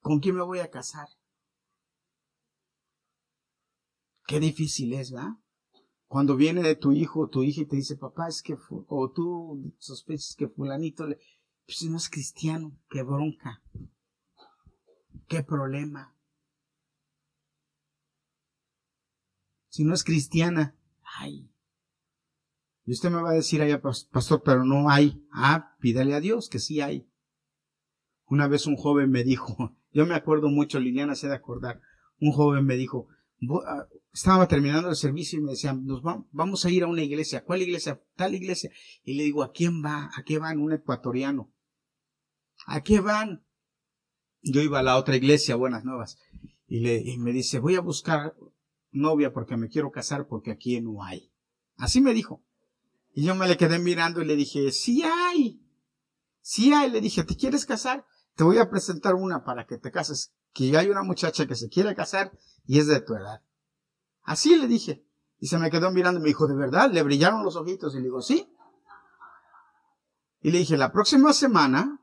¿Con 0.00 0.18
quién 0.18 0.34
me 0.34 0.42
voy 0.42 0.58
a 0.58 0.68
casar? 0.68 1.06
Qué 4.28 4.38
difícil 4.38 4.92
es, 4.92 5.10
¿verdad? 5.10 5.32
Cuando 6.06 6.36
viene 6.36 6.62
de 6.62 6.76
tu 6.76 6.92
hijo 6.92 7.22
o 7.22 7.28
tu 7.28 7.42
hija 7.42 7.62
y 7.62 7.66
te 7.66 7.74
dice, 7.74 7.96
papá, 7.96 8.28
es 8.28 8.42
que, 8.42 8.56
o 8.70 9.10
tú 9.10 9.74
sospechas 9.78 10.36
que 10.38 10.48
fulanito, 10.48 11.04
le, 11.04 11.18
pues 11.66 11.82
no 11.90 11.96
es 11.96 12.08
cristiano, 12.08 12.78
qué 12.88 13.02
bronca, 13.02 13.60
qué 15.26 15.42
problema. 15.42 16.14
si 19.78 19.84
no 19.84 19.94
es 19.94 20.02
cristiana, 20.02 20.74
ay. 21.20 21.48
Y 22.84 22.90
usted 22.90 23.12
me 23.12 23.22
va 23.22 23.30
a 23.30 23.34
decir 23.34 23.62
allá, 23.62 23.80
pastor, 23.80 24.42
pero 24.44 24.64
no 24.64 24.90
hay. 24.90 25.24
Ah, 25.30 25.76
pídale 25.78 26.14
a 26.14 26.20
Dios 26.20 26.48
que 26.48 26.58
sí 26.58 26.80
hay. 26.80 27.08
Una 28.26 28.48
vez 28.48 28.66
un 28.66 28.74
joven 28.74 29.08
me 29.08 29.22
dijo, 29.22 29.76
yo 29.92 30.04
me 30.04 30.16
acuerdo 30.16 30.48
mucho, 30.48 30.80
Liliana 30.80 31.14
se 31.14 31.28
de 31.28 31.36
acordar, 31.36 31.80
un 32.20 32.32
joven 32.32 32.64
me 32.64 32.74
dijo, 32.74 33.06
estaba 34.12 34.48
terminando 34.48 34.88
el 34.88 34.96
servicio 34.96 35.38
y 35.38 35.42
me 35.42 35.52
decían, 35.52 35.84
nos 35.86 36.02
vamos 36.02 36.64
a 36.64 36.70
ir 36.70 36.82
a 36.82 36.88
una 36.88 37.02
iglesia. 37.02 37.44
¿Cuál 37.44 37.62
iglesia? 37.62 38.02
Tal 38.16 38.34
iglesia. 38.34 38.70
Y 39.04 39.14
le 39.14 39.24
digo, 39.24 39.42
¿a 39.42 39.52
quién 39.52 39.84
va? 39.84 40.10
¿A 40.16 40.22
qué 40.24 40.38
van? 40.38 40.58
Un 40.58 40.72
ecuatoriano. 40.72 41.52
¿A 42.66 42.82
qué 42.82 43.00
van? 43.00 43.44
Yo 44.42 44.60
iba 44.60 44.80
a 44.80 44.82
la 44.82 44.96
otra 44.96 45.16
iglesia, 45.16 45.56
Buenas 45.56 45.84
Nuevas. 45.84 46.18
Y, 46.66 46.80
le, 46.80 47.00
y 47.00 47.18
me 47.18 47.32
dice, 47.32 47.60
voy 47.60 47.76
a 47.76 47.80
buscar 47.80 48.34
novia 48.90 49.32
porque 49.32 49.56
me 49.56 49.68
quiero 49.68 49.90
casar 49.90 50.26
porque 50.26 50.50
aquí 50.50 50.80
no 50.80 51.02
hay. 51.02 51.32
Así 51.76 52.00
me 52.00 52.14
dijo. 52.14 52.44
Y 53.14 53.24
yo 53.24 53.34
me 53.34 53.48
le 53.48 53.56
quedé 53.56 53.78
mirando 53.78 54.20
y 54.20 54.26
le 54.26 54.36
dije, 54.36 54.70
sí 54.72 55.02
hay. 55.02 55.62
Sí 56.40 56.72
hay. 56.72 56.90
Le 56.90 57.00
dije, 57.00 57.24
¿te 57.24 57.36
quieres 57.36 57.66
casar? 57.66 58.04
Te 58.34 58.44
voy 58.44 58.58
a 58.58 58.70
presentar 58.70 59.14
una 59.14 59.44
para 59.44 59.66
que 59.66 59.78
te 59.78 59.90
cases. 59.90 60.34
Que 60.52 60.76
hay 60.76 60.88
una 60.88 61.02
muchacha 61.02 61.46
que 61.46 61.54
se 61.54 61.68
quiere 61.68 61.94
casar 61.94 62.32
y 62.66 62.78
es 62.78 62.86
de 62.86 63.00
tu 63.00 63.14
edad. 63.14 63.42
Así 64.22 64.56
le 64.56 64.66
dije. 64.66 65.04
Y 65.40 65.46
se 65.46 65.58
me 65.58 65.70
quedó 65.70 65.90
mirando 65.92 66.18
y 66.18 66.22
me 66.22 66.28
dijo, 66.28 66.48
¿de 66.48 66.54
verdad? 66.54 66.90
Le 66.90 67.02
brillaron 67.02 67.44
los 67.44 67.56
ojitos 67.56 67.94
y 67.94 67.98
le 67.98 68.04
digo, 68.04 68.20
sí. 68.20 68.52
Y 70.42 70.50
le 70.50 70.58
dije, 70.58 70.76
la 70.76 70.92
próxima 70.92 71.32
semana 71.32 72.00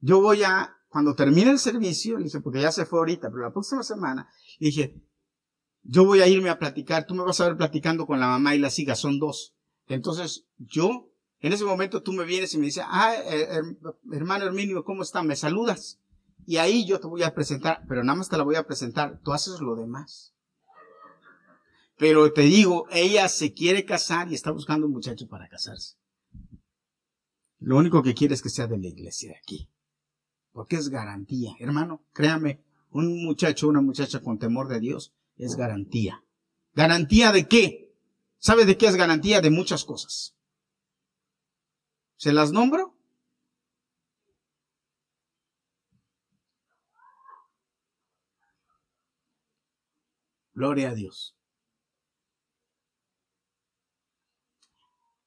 yo 0.00 0.20
voy 0.20 0.42
a, 0.44 0.76
cuando 0.88 1.14
termine 1.14 1.50
el 1.50 1.58
servicio, 1.58 2.18
le 2.18 2.24
dije, 2.24 2.40
porque 2.40 2.60
ya 2.60 2.72
se 2.72 2.86
fue 2.86 3.00
ahorita, 3.00 3.30
pero 3.30 3.42
la 3.42 3.52
próxima 3.52 3.82
semana, 3.82 4.28
le 4.58 4.66
dije, 4.66 5.02
yo 5.82 6.04
voy 6.04 6.20
a 6.20 6.28
irme 6.28 6.50
a 6.50 6.58
platicar, 6.58 7.06
tú 7.06 7.14
me 7.14 7.24
vas 7.24 7.40
a 7.40 7.46
ver 7.46 7.56
platicando 7.56 8.06
con 8.06 8.20
la 8.20 8.28
mamá 8.28 8.54
y 8.54 8.58
las 8.58 8.78
hijas, 8.78 8.98
son 8.98 9.18
dos. 9.18 9.54
Entonces, 9.86 10.46
yo, 10.58 11.10
en 11.40 11.52
ese 11.52 11.64
momento 11.64 12.02
tú 12.02 12.12
me 12.12 12.24
vienes 12.24 12.54
y 12.54 12.58
me 12.58 12.66
dices, 12.66 12.84
ah, 12.86 13.14
hermano 14.12 14.44
Herminio, 14.44 14.84
¿cómo 14.84 15.02
está? 15.02 15.22
¿Me 15.22 15.36
saludas? 15.36 15.98
Y 16.48 16.56
ahí 16.56 16.86
yo 16.86 16.98
te 16.98 17.06
voy 17.06 17.22
a 17.24 17.34
presentar, 17.34 17.84
pero 17.86 18.02
nada 18.02 18.16
más 18.16 18.30
te 18.30 18.38
la 18.38 18.42
voy 18.42 18.56
a 18.56 18.66
presentar, 18.66 19.20
tú 19.22 19.34
haces 19.34 19.60
lo 19.60 19.76
demás. 19.76 20.32
Pero 21.98 22.32
te 22.32 22.40
digo, 22.40 22.86
ella 22.90 23.28
se 23.28 23.52
quiere 23.52 23.84
casar 23.84 24.32
y 24.32 24.34
está 24.34 24.50
buscando 24.50 24.86
un 24.86 24.94
muchacho 24.94 25.28
para 25.28 25.46
casarse. 25.46 25.98
Lo 27.58 27.76
único 27.76 28.02
que 28.02 28.14
quiere 28.14 28.32
es 28.32 28.40
que 28.40 28.48
sea 28.48 28.66
de 28.66 28.78
la 28.78 28.86
iglesia 28.86 29.28
de 29.28 29.36
aquí. 29.36 29.68
Porque 30.52 30.76
es 30.76 30.88
garantía. 30.88 31.52
Hermano, 31.60 32.02
créame, 32.14 32.62
un 32.92 33.22
muchacho, 33.26 33.68
una 33.68 33.82
muchacha 33.82 34.22
con 34.22 34.38
temor 34.38 34.68
de 34.68 34.80
Dios 34.80 35.12
es 35.36 35.54
garantía. 35.54 36.24
¿Garantía 36.74 37.30
de 37.30 37.46
qué? 37.46 37.92
¿Sabe 38.38 38.64
de 38.64 38.78
qué 38.78 38.86
es 38.86 38.96
garantía? 38.96 39.42
De 39.42 39.50
muchas 39.50 39.84
cosas. 39.84 40.34
¿Se 42.16 42.32
las 42.32 42.52
nombro? 42.52 42.97
Gloria 50.58 50.90
a 50.90 50.94
Dios. 50.94 51.36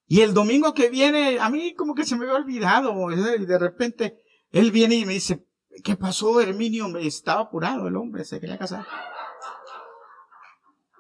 Y 0.05 0.19
el 0.19 0.33
domingo 0.33 0.73
que 0.73 0.89
viene, 0.89 1.39
a 1.39 1.49
mí 1.49 1.73
como 1.73 1.95
que 1.95 2.03
se 2.03 2.17
me 2.17 2.25
había 2.25 2.35
olvidado, 2.35 2.93
y 3.13 3.45
de 3.45 3.57
repente 3.57 4.21
él 4.51 4.71
viene 4.71 4.95
y 4.95 5.05
me 5.05 5.13
dice, 5.13 5.47
¿qué 5.85 5.95
pasó, 5.95 6.41
Herminio? 6.41 6.89
Me 6.89 7.07
estaba 7.07 7.43
apurado 7.43 7.87
el 7.87 7.95
hombre, 7.95 8.25
se 8.25 8.41
quería 8.41 8.57
casar. 8.57 8.85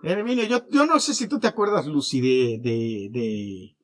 Herminio, 0.01 0.45
yo, 0.45 0.65
yo 0.69 0.85
no 0.85 1.01
sé 1.01 1.13
si 1.13 1.27
tú 1.27 1.37
te 1.37 1.47
acuerdas, 1.47 1.85
Lucy, 1.85 2.21
de, 2.21 2.59
de, 2.61 3.09
de, 3.11 3.75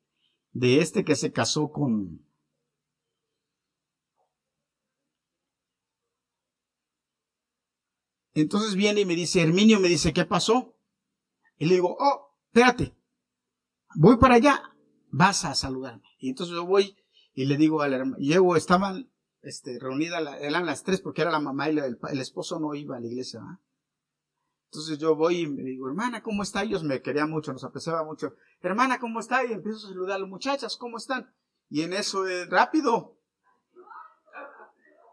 de 0.54 0.82
este 0.82 1.04
que 1.04 1.18
se 1.18 1.34
casó 1.34 1.74
con, 1.74 2.26
Entonces 8.42 8.76
viene 8.76 9.02
y 9.02 9.06
me 9.06 9.16
dice, 9.16 9.42
Herminio 9.42 9.80
me 9.80 9.88
dice, 9.88 10.14
¿qué 10.14 10.24
pasó? 10.24 10.76
Y 11.58 11.66
le 11.66 11.74
digo, 11.74 11.98
oh, 12.00 12.36
espérate, 12.46 12.96
voy 13.96 14.18
para 14.18 14.36
allá 14.36 14.62
vas 15.10 15.44
a 15.44 15.56
saludarme. 15.56 16.04
Y 16.20 16.30
entonces 16.30 16.54
yo 16.54 16.64
voy 16.64 16.96
y 17.34 17.46
le 17.46 17.58
digo 17.58 17.82
al 17.82 17.94
hermano, 17.94 18.18
llego, 18.20 18.56
estaban 18.56 19.12
este, 19.42 19.80
reunidas, 19.80 20.22
eran 20.40 20.68
las 20.68 20.84
tres 20.84 21.02
porque 21.02 21.24
era 21.24 21.32
la 21.32 21.40
mamá 21.40 21.68
y 21.72 21.80
el, 21.80 22.20
esposo 22.20 22.60
no 22.60 22.76
iba 22.76 22.98
a 22.98 23.00
la 23.00 23.08
iglesia. 23.08 23.42
Entonces 24.66 25.00
yo 25.00 25.16
voy 25.16 25.40
y 25.40 25.48
me 25.48 25.64
digo, 25.64 25.88
hermana, 25.88 26.22
¿cómo 26.22 26.44
está? 26.44 26.62
Ellos 26.62 26.84
me 26.84 27.02
querían 27.02 27.32
mucho, 27.32 27.52
nos 27.54 27.64
apreciaba 27.64 28.04
mucho. 28.04 28.36
Hermana, 28.62 29.00
¿cómo 29.00 29.20
está? 29.20 29.44
Y 29.46 29.52
empiezo 29.52 29.80
a 29.80 29.90
saludar 29.90 30.18
a 30.18 30.20
las 30.20 30.30
muchachas, 30.30 30.78
¿cómo 30.78 30.98
están? 30.98 31.34
Y 31.72 31.82
en 31.82 31.94
eso, 31.94 32.24
rápido. 32.50 33.18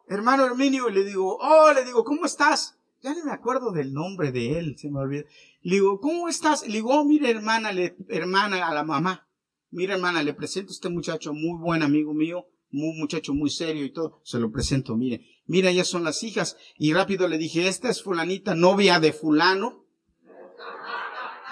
Hermano 0.08 0.44
Herminio, 0.44 0.90
le 0.90 1.04
digo, 1.04 1.38
oh, 1.40 1.72
le 1.72 1.86
digo, 1.86 2.04
¿cómo 2.04 2.26
estás? 2.26 2.73
Ya 3.04 3.12
no 3.12 3.22
me 3.22 3.32
acuerdo 3.32 3.70
del 3.70 3.92
nombre 3.92 4.32
de 4.32 4.58
él, 4.58 4.78
se 4.78 4.90
me 4.90 4.98
olvidó. 4.98 5.26
Le 5.60 5.74
digo, 5.74 6.00
¿cómo 6.00 6.26
estás? 6.26 6.66
Le 6.66 6.76
digo, 6.76 6.88
oh, 6.88 7.04
mire, 7.04 7.28
hermana, 7.28 7.70
le, 7.70 7.98
hermana, 8.08 8.66
a 8.66 8.72
la 8.72 8.82
mamá. 8.82 9.28
Mira, 9.70 9.96
hermana, 9.96 10.22
le 10.22 10.32
presento 10.32 10.70
a 10.70 10.72
este 10.72 10.88
muchacho, 10.88 11.34
muy 11.34 11.58
buen 11.60 11.82
amigo 11.82 12.14
mío, 12.14 12.46
muy 12.70 12.98
muchacho 12.98 13.34
muy 13.34 13.50
serio 13.50 13.84
y 13.84 13.92
todo. 13.92 14.22
Se 14.24 14.38
lo 14.38 14.50
presento, 14.50 14.96
mire. 14.96 15.20
Mira, 15.44 15.70
ya 15.70 15.84
son 15.84 16.02
las 16.02 16.22
hijas. 16.22 16.56
Y 16.78 16.94
rápido 16.94 17.28
le 17.28 17.36
dije, 17.36 17.68
esta 17.68 17.90
es 17.90 18.02
fulanita, 18.02 18.54
novia 18.54 18.98
de 19.00 19.12
fulano. 19.12 19.84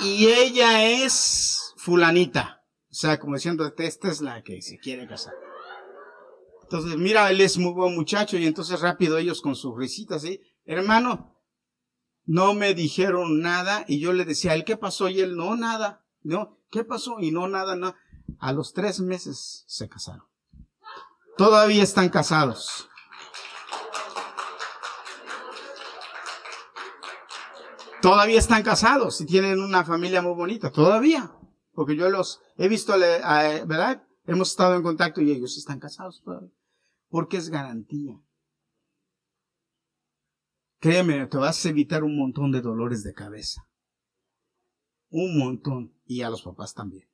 Y 0.00 0.28
ella 0.28 1.04
es 1.04 1.74
fulanita. 1.76 2.64
O 2.90 2.94
sea, 2.94 3.20
como 3.20 3.34
diciendo, 3.34 3.70
esta 3.76 4.08
es 4.08 4.22
la 4.22 4.42
que 4.42 4.62
se 4.62 4.78
quiere 4.78 5.06
casar. 5.06 5.34
Entonces, 6.62 6.96
mira, 6.96 7.30
él 7.30 7.42
es 7.42 7.58
muy 7.58 7.74
buen 7.74 7.94
muchacho 7.94 8.38
y 8.38 8.46
entonces 8.46 8.80
rápido 8.80 9.18
ellos 9.18 9.42
con 9.42 9.54
sus 9.54 9.76
risitas, 9.76 10.22
¿sí? 10.22 10.40
Hermano, 10.64 11.32
no 12.24 12.54
me 12.54 12.74
dijeron 12.74 13.40
nada 13.40 13.84
y 13.88 14.00
yo 14.00 14.12
le 14.12 14.24
decía, 14.24 14.54
¿el 14.54 14.64
qué 14.64 14.76
pasó? 14.76 15.08
Y 15.08 15.20
él, 15.20 15.36
no, 15.36 15.56
nada. 15.56 16.04
No, 16.22 16.58
¿qué 16.70 16.84
pasó? 16.84 17.18
Y 17.20 17.30
no, 17.30 17.48
nada, 17.48 17.76
nada. 17.76 17.96
A 18.38 18.52
los 18.52 18.72
tres 18.72 19.00
meses 19.00 19.64
se 19.66 19.88
casaron. 19.88 20.24
Todavía 21.36 21.82
están 21.82 22.08
casados. 22.08 22.88
Todavía 28.00 28.38
están 28.38 28.62
casados 28.62 29.20
y 29.20 29.26
tienen 29.26 29.60
una 29.60 29.84
familia 29.84 30.22
muy 30.22 30.34
bonita. 30.34 30.70
Todavía. 30.70 31.32
Porque 31.72 31.96
yo 31.96 32.10
los 32.10 32.40
he 32.56 32.68
visto, 32.68 32.98
¿verdad? 32.98 34.02
Hemos 34.26 34.50
estado 34.50 34.74
en 34.74 34.82
contacto 34.82 35.20
y 35.20 35.30
ellos 35.30 35.56
están 35.56 35.80
casados 35.80 36.22
todavía. 36.24 36.50
Porque 37.08 37.36
es 37.36 37.48
garantía. 37.48 38.20
Créeme, 40.82 41.28
te 41.28 41.36
vas 41.36 41.64
a 41.64 41.68
evitar 41.68 42.02
un 42.02 42.18
montón 42.18 42.50
de 42.50 42.60
dolores 42.60 43.04
de 43.04 43.14
cabeza. 43.14 43.68
Un 45.10 45.38
montón. 45.38 45.96
Y 46.04 46.22
a 46.22 46.28
los 46.28 46.42
papás 46.42 46.74
también. 46.74 47.08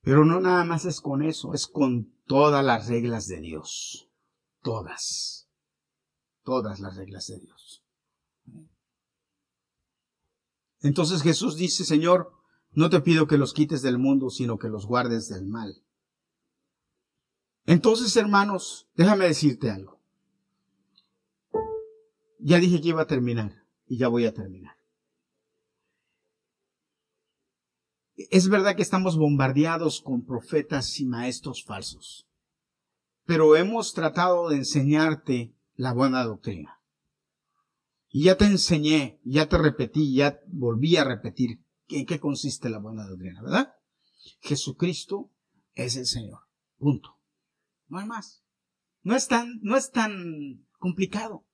Pero 0.00 0.24
no 0.24 0.40
nada 0.40 0.64
más 0.64 0.86
es 0.86 1.00
con 1.00 1.22
eso, 1.22 1.54
es 1.54 1.68
con 1.68 2.12
todas 2.26 2.64
las 2.64 2.88
reglas 2.88 3.28
de 3.28 3.40
Dios. 3.40 4.10
Todas. 4.60 5.48
Todas 6.42 6.80
las 6.80 6.96
reglas 6.96 7.28
de 7.28 7.38
Dios. 7.38 7.84
Entonces 10.80 11.22
Jesús 11.22 11.56
dice, 11.56 11.84
Señor, 11.84 12.32
no 12.72 12.90
te 12.90 13.00
pido 13.00 13.28
que 13.28 13.38
los 13.38 13.54
quites 13.54 13.82
del 13.82 13.98
mundo, 13.98 14.30
sino 14.30 14.58
que 14.58 14.68
los 14.68 14.84
guardes 14.84 15.28
del 15.28 15.46
mal. 15.46 15.80
Entonces, 17.66 18.16
hermanos, 18.16 18.88
déjame 18.96 19.26
decirte 19.26 19.70
algo. 19.70 19.97
Ya 22.38 22.58
dije 22.58 22.80
que 22.80 22.88
iba 22.88 23.02
a 23.02 23.06
terminar 23.06 23.64
y 23.86 23.98
ya 23.98 24.08
voy 24.08 24.24
a 24.26 24.34
terminar. 24.34 24.76
Es 28.30 28.48
verdad 28.48 28.74
que 28.74 28.82
estamos 28.82 29.16
bombardeados 29.16 30.00
con 30.00 30.24
profetas 30.24 30.98
y 30.98 31.04
maestros 31.04 31.64
falsos, 31.64 32.28
pero 33.24 33.54
hemos 33.56 33.94
tratado 33.94 34.48
de 34.48 34.56
enseñarte 34.56 35.54
la 35.74 35.92
buena 35.92 36.24
doctrina. 36.24 36.80
Y 38.10 38.24
ya 38.24 38.36
te 38.36 38.46
enseñé, 38.46 39.20
ya 39.22 39.48
te 39.48 39.58
repetí, 39.58 40.14
ya 40.14 40.40
volví 40.46 40.96
a 40.96 41.04
repetir 41.04 41.62
en 41.88 42.06
qué 42.06 42.18
consiste 42.18 42.70
la 42.70 42.78
buena 42.78 43.06
doctrina, 43.06 43.42
¿verdad? 43.42 43.74
Jesucristo 44.40 45.30
es 45.74 45.96
el 45.96 46.06
Señor. 46.06 46.40
Punto. 46.78 47.18
No 47.86 47.98
hay 47.98 48.06
más. 48.06 48.42
No 49.02 49.14
es 49.14 49.28
tan, 49.28 49.60
no 49.62 49.76
es 49.76 49.90
tan 49.90 50.66
complicado. 50.78 51.46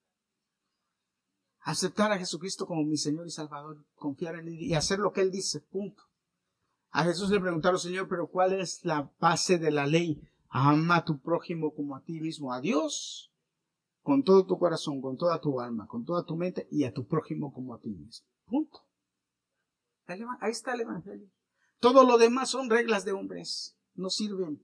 Aceptar 1.64 2.12
a 2.12 2.18
Jesucristo 2.18 2.66
como 2.66 2.84
mi 2.84 2.98
Señor 2.98 3.26
y 3.26 3.30
Salvador, 3.30 3.82
confiar 3.94 4.36
en 4.36 4.48
Él 4.48 4.60
y 4.60 4.74
hacer 4.74 4.98
lo 4.98 5.12
que 5.12 5.22
Él 5.22 5.30
dice. 5.30 5.60
Punto. 5.60 6.02
A 6.90 7.04
Jesús 7.04 7.30
le 7.30 7.40
preguntaron, 7.40 7.80
Señor, 7.80 8.06
pero 8.06 8.28
¿cuál 8.28 8.52
es 8.52 8.84
la 8.84 9.10
base 9.18 9.58
de 9.58 9.70
la 9.70 9.86
ley? 9.86 10.22
Ama 10.50 10.96
a 10.96 11.04
tu 11.04 11.18
prójimo 11.18 11.74
como 11.74 11.96
a 11.96 12.02
ti 12.02 12.20
mismo, 12.20 12.52
a 12.52 12.60
Dios, 12.60 13.32
con 14.02 14.22
todo 14.22 14.44
tu 14.46 14.58
corazón, 14.58 15.00
con 15.00 15.16
toda 15.16 15.40
tu 15.40 15.60
alma, 15.60 15.88
con 15.88 16.04
toda 16.04 16.24
tu 16.24 16.36
mente 16.36 16.68
y 16.70 16.84
a 16.84 16.92
tu 16.92 17.06
prójimo 17.06 17.52
como 17.52 17.74
a 17.74 17.80
ti 17.80 17.88
mismo. 17.88 18.26
Punto. 18.44 18.80
Ahí 20.06 20.20
está 20.50 20.74
el 20.74 20.82
Evangelio. 20.82 21.28
Todo 21.80 22.04
lo 22.04 22.18
demás 22.18 22.50
son 22.50 22.68
reglas 22.68 23.06
de 23.06 23.12
hombres, 23.12 23.76
no 23.94 24.10
sirven. 24.10 24.62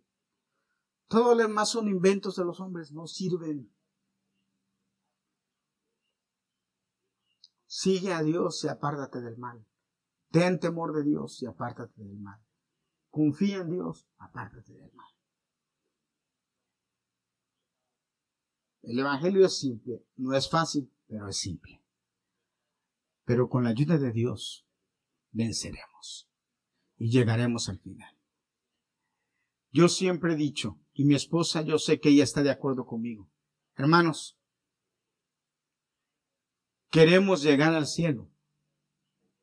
Todo 1.09 1.34
lo 1.34 1.42
demás 1.42 1.70
son 1.70 1.88
inventos 1.88 2.36
de 2.36 2.44
los 2.44 2.61
hombres, 2.61 2.92
no 2.92 3.07
sirven. 3.07 3.72
Sigue 7.73 8.12
a 8.12 8.25
Dios 8.25 8.64
y 8.64 8.68
apártate 8.68 9.21
del 9.21 9.39
mal. 9.39 9.64
Ten 10.33 10.59
temor 10.59 10.93
de 10.93 11.05
Dios 11.05 11.41
y 11.41 11.47
apártate 11.47 12.03
del 12.03 12.18
mal. 12.18 12.41
Confía 13.11 13.59
en 13.59 13.71
Dios, 13.71 14.09
apártate 14.18 14.73
del 14.73 14.93
mal. 14.93 15.07
El 18.83 18.99
Evangelio 18.99 19.47
es 19.47 19.57
simple, 19.57 20.05
no 20.16 20.35
es 20.35 20.51
fácil, 20.51 20.93
pero 21.07 21.29
es 21.29 21.37
simple. 21.37 21.81
Pero 23.25 23.49
con 23.49 23.62
la 23.62 23.71
ayuda 23.71 23.99
de 23.99 24.11
Dios 24.11 24.66
venceremos 25.31 26.29
y 26.97 27.12
llegaremos 27.12 27.68
al 27.68 27.79
final. 27.79 28.18
Yo 29.71 29.89
siempre 29.89 30.33
he 30.33 30.37
dicho, 30.37 30.81
y 30.93 31.05
mi 31.05 31.14
esposa 31.14 31.62
yo 31.62 31.79
sé 31.79 32.01
que 32.01 32.09
ella 32.09 32.25
está 32.25 32.43
de 32.43 32.51
acuerdo 32.51 32.85
conmigo, 32.85 33.31
hermanos, 33.77 34.39
queremos 36.91 37.43
llegar 37.43 37.74
al 37.74 37.86
cielo. 37.86 38.28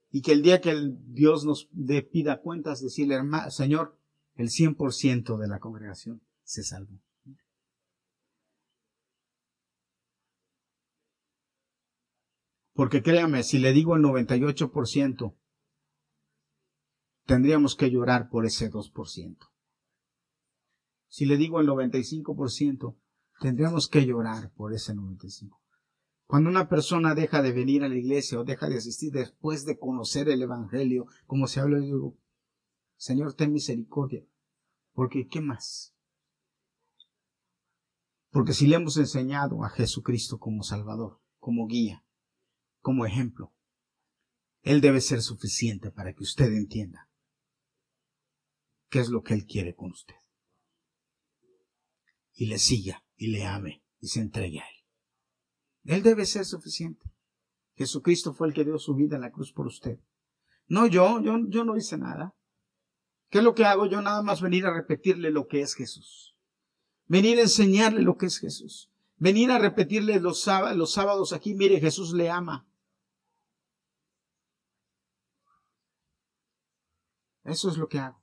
Y 0.09 0.21
que 0.21 0.31
el 0.31 0.41
día 0.41 0.61
que 0.61 0.73
Dios 1.07 1.45
nos 1.45 1.67
de 1.71 2.01
pida 2.01 2.41
cuentas, 2.41 2.81
decirle, 2.81 3.15
hermano, 3.15 3.51
Señor, 3.51 3.97
el 4.35 4.49
100% 4.49 5.37
de 5.37 5.47
la 5.47 5.59
congregación 5.59 6.21
se 6.43 6.63
salvó. 6.63 7.01
Porque 12.73 13.01
créame, 13.01 13.41
si 13.43 13.57
le 13.57 13.73
digo 13.73 13.95
el 13.95 14.03
98%, 14.03 15.35
tendríamos 17.25 17.75
que 17.75 17.89
llorar 17.89 18.29
por 18.29 18.45
ese 18.45 18.69
2%. 18.69 19.37
Si 21.07 21.25
le 21.25 21.37
digo 21.37 21.59
el 21.59 21.67
95%, 21.67 22.95
tendríamos 23.39 23.89
que 23.89 24.05
llorar 24.05 24.51
por 24.51 24.73
ese 24.73 24.93
95%. 24.93 25.57
Cuando 26.27 26.49
una 26.49 26.69
persona 26.69 27.15
deja 27.15 27.41
de 27.41 27.53
venir 27.53 27.83
a 27.83 27.89
la 27.89 27.95
iglesia 27.95 28.39
o 28.39 28.43
deja 28.43 28.67
de 28.67 28.77
asistir 28.77 29.11
después 29.11 29.65
de 29.65 29.79
conocer 29.79 30.29
el 30.29 30.41
Evangelio, 30.41 31.07
como 31.25 31.47
se 31.47 31.59
habla, 31.59 31.79
digo, 31.79 32.17
Señor, 32.97 33.33
ten 33.33 33.53
misericordia. 33.53 34.25
Porque, 34.93 35.27
¿qué 35.27 35.41
más? 35.41 35.95
Porque 38.29 38.53
si 38.53 38.67
le 38.67 38.75
hemos 38.75 38.97
enseñado 38.97 39.63
a 39.63 39.69
Jesucristo 39.69 40.37
como 40.37 40.63
Salvador, 40.63 41.21
como 41.39 41.65
guía, 41.65 42.03
como 42.87 43.05
ejemplo. 43.05 43.53
Él 44.61 44.79
debe 44.79 45.01
ser 45.01 45.21
suficiente 45.21 45.91
para 45.91 46.13
que 46.13 46.23
usted 46.23 46.51
entienda 46.53 47.09
qué 48.89 48.99
es 48.99 49.09
lo 49.09 49.23
que 49.23 49.33
Él 49.33 49.45
quiere 49.45 49.75
con 49.75 49.91
usted. 49.91 50.15
Y 52.33 52.45
le 52.45 52.59
siga 52.59 53.03
y 53.15 53.27
le 53.27 53.45
ame 53.45 53.83
y 53.99 54.07
se 54.07 54.21
entregue 54.21 54.61
a 54.61 54.69
Él. 54.69 54.76
Él 55.87 56.03
debe 56.03 56.25
ser 56.25 56.45
suficiente. 56.45 57.09
Jesucristo 57.75 58.33
fue 58.33 58.47
el 58.47 58.53
que 58.53 58.65
dio 58.65 58.77
su 58.77 58.93
vida 58.93 59.15
en 59.15 59.21
la 59.21 59.31
cruz 59.31 59.53
por 59.53 59.67
usted. 59.67 59.99
No 60.67 60.85
yo, 60.85 61.21
yo, 61.21 61.37
yo 61.47 61.63
no 61.63 61.77
hice 61.77 61.97
nada. 61.97 62.35
¿Qué 63.29 63.37
es 63.37 63.43
lo 63.43 63.55
que 63.55 63.63
hago? 63.63 63.85
Yo 63.85 64.01
nada 64.01 64.21
más 64.21 64.41
venir 64.41 64.65
a 64.65 64.73
repetirle 64.73 65.31
lo 65.31 65.47
que 65.47 65.61
es 65.61 65.75
Jesús. 65.75 66.35
Venir 67.05 67.37
a 67.39 67.43
enseñarle 67.43 68.01
lo 68.01 68.17
que 68.17 68.25
es 68.25 68.37
Jesús. 68.37 68.91
Venir 69.15 69.49
a 69.49 69.59
repetirle 69.59 70.19
los 70.19 70.41
sábados, 70.41 70.77
los 70.77 70.91
sábados 70.91 71.31
aquí, 71.31 71.55
mire, 71.55 71.79
Jesús 71.79 72.13
le 72.13 72.29
ama. 72.29 72.67
Eso 77.45 77.69
es 77.69 77.77
lo 77.77 77.87
que 77.87 77.99
hago. 77.99 78.21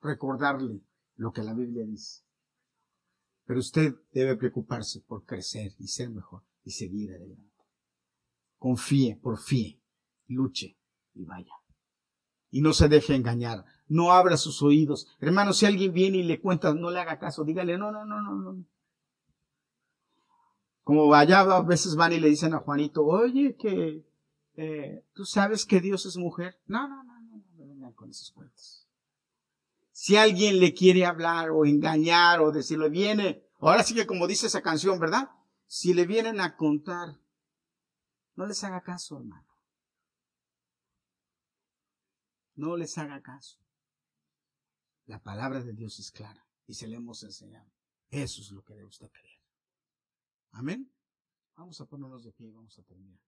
Recordarle 0.00 0.80
lo 1.14 1.32
que 1.32 1.44
la 1.44 1.54
Biblia 1.54 1.84
dice. 1.84 2.24
Pero 3.50 3.58
usted 3.58 3.96
debe 4.12 4.36
preocuparse 4.36 5.00
por 5.00 5.24
crecer 5.24 5.72
y 5.80 5.88
ser 5.88 6.08
mejor 6.08 6.44
y 6.62 6.70
seguir 6.70 7.10
adelante. 7.10 7.66
Confíe, 8.60 9.16
por 9.16 9.38
fin, 9.40 9.82
luche 10.28 10.78
y 11.14 11.24
vaya. 11.24 11.52
Y 12.52 12.60
no 12.60 12.72
se 12.72 12.88
deje 12.88 13.16
engañar. 13.16 13.64
No 13.88 14.12
abra 14.12 14.36
sus 14.36 14.62
oídos. 14.62 15.08
Hermano, 15.18 15.52
si 15.52 15.66
alguien 15.66 15.92
viene 15.92 16.18
y 16.18 16.22
le 16.22 16.40
cuenta, 16.40 16.72
no 16.74 16.92
le 16.92 17.00
haga 17.00 17.18
caso. 17.18 17.42
Dígale, 17.42 17.76
no, 17.76 17.90
no, 17.90 18.04
no, 18.04 18.22
no, 18.22 18.36
no. 18.36 18.64
Como 20.84 21.12
allá 21.12 21.40
a 21.40 21.62
veces 21.62 21.96
van 21.96 22.12
y 22.12 22.20
le 22.20 22.28
dicen 22.28 22.54
a 22.54 22.60
Juanito, 22.60 23.04
oye, 23.04 23.56
que 23.56 24.06
eh, 24.54 25.04
tú 25.12 25.24
sabes 25.24 25.66
que 25.66 25.80
Dios 25.80 26.06
es 26.06 26.16
mujer. 26.16 26.56
No, 26.66 26.86
no, 26.86 27.02
no 27.02 27.92
con 27.96 28.10
esos 28.10 28.30
cuentos. 28.30 28.79
Si 30.00 30.16
alguien 30.16 30.60
le 30.60 30.72
quiere 30.72 31.04
hablar 31.04 31.50
o 31.50 31.66
engañar 31.66 32.40
o 32.40 32.52
decirle 32.52 32.88
viene, 32.88 33.46
ahora 33.58 33.82
sí 33.82 33.94
que 33.94 34.06
como 34.06 34.26
dice 34.26 34.46
esa 34.46 34.62
canción, 34.62 34.98
¿verdad? 34.98 35.28
Si 35.66 35.92
le 35.92 36.06
vienen 36.06 36.40
a 36.40 36.56
contar, 36.56 37.20
no 38.34 38.46
les 38.46 38.64
haga 38.64 38.80
caso, 38.80 39.18
hermano. 39.18 39.46
No 42.54 42.78
les 42.78 42.96
haga 42.96 43.20
caso. 43.20 43.58
La 45.04 45.22
palabra 45.22 45.60
de 45.60 45.74
Dios 45.74 45.98
es 45.98 46.10
clara 46.10 46.48
y 46.66 46.72
se 46.72 46.88
le 46.88 46.96
hemos 46.96 47.22
enseñado. 47.22 47.70
Eso 48.08 48.40
es 48.40 48.52
lo 48.52 48.64
que 48.64 48.72
debe 48.72 48.86
usted 48.86 49.10
creer. 49.10 49.42
Amén. 50.52 50.90
Vamos 51.56 51.78
a 51.78 51.84
ponernos 51.84 52.24
de 52.24 52.32
pie 52.32 52.46
y 52.46 52.52
vamos 52.52 52.78
a 52.78 52.82
terminar. 52.84 53.20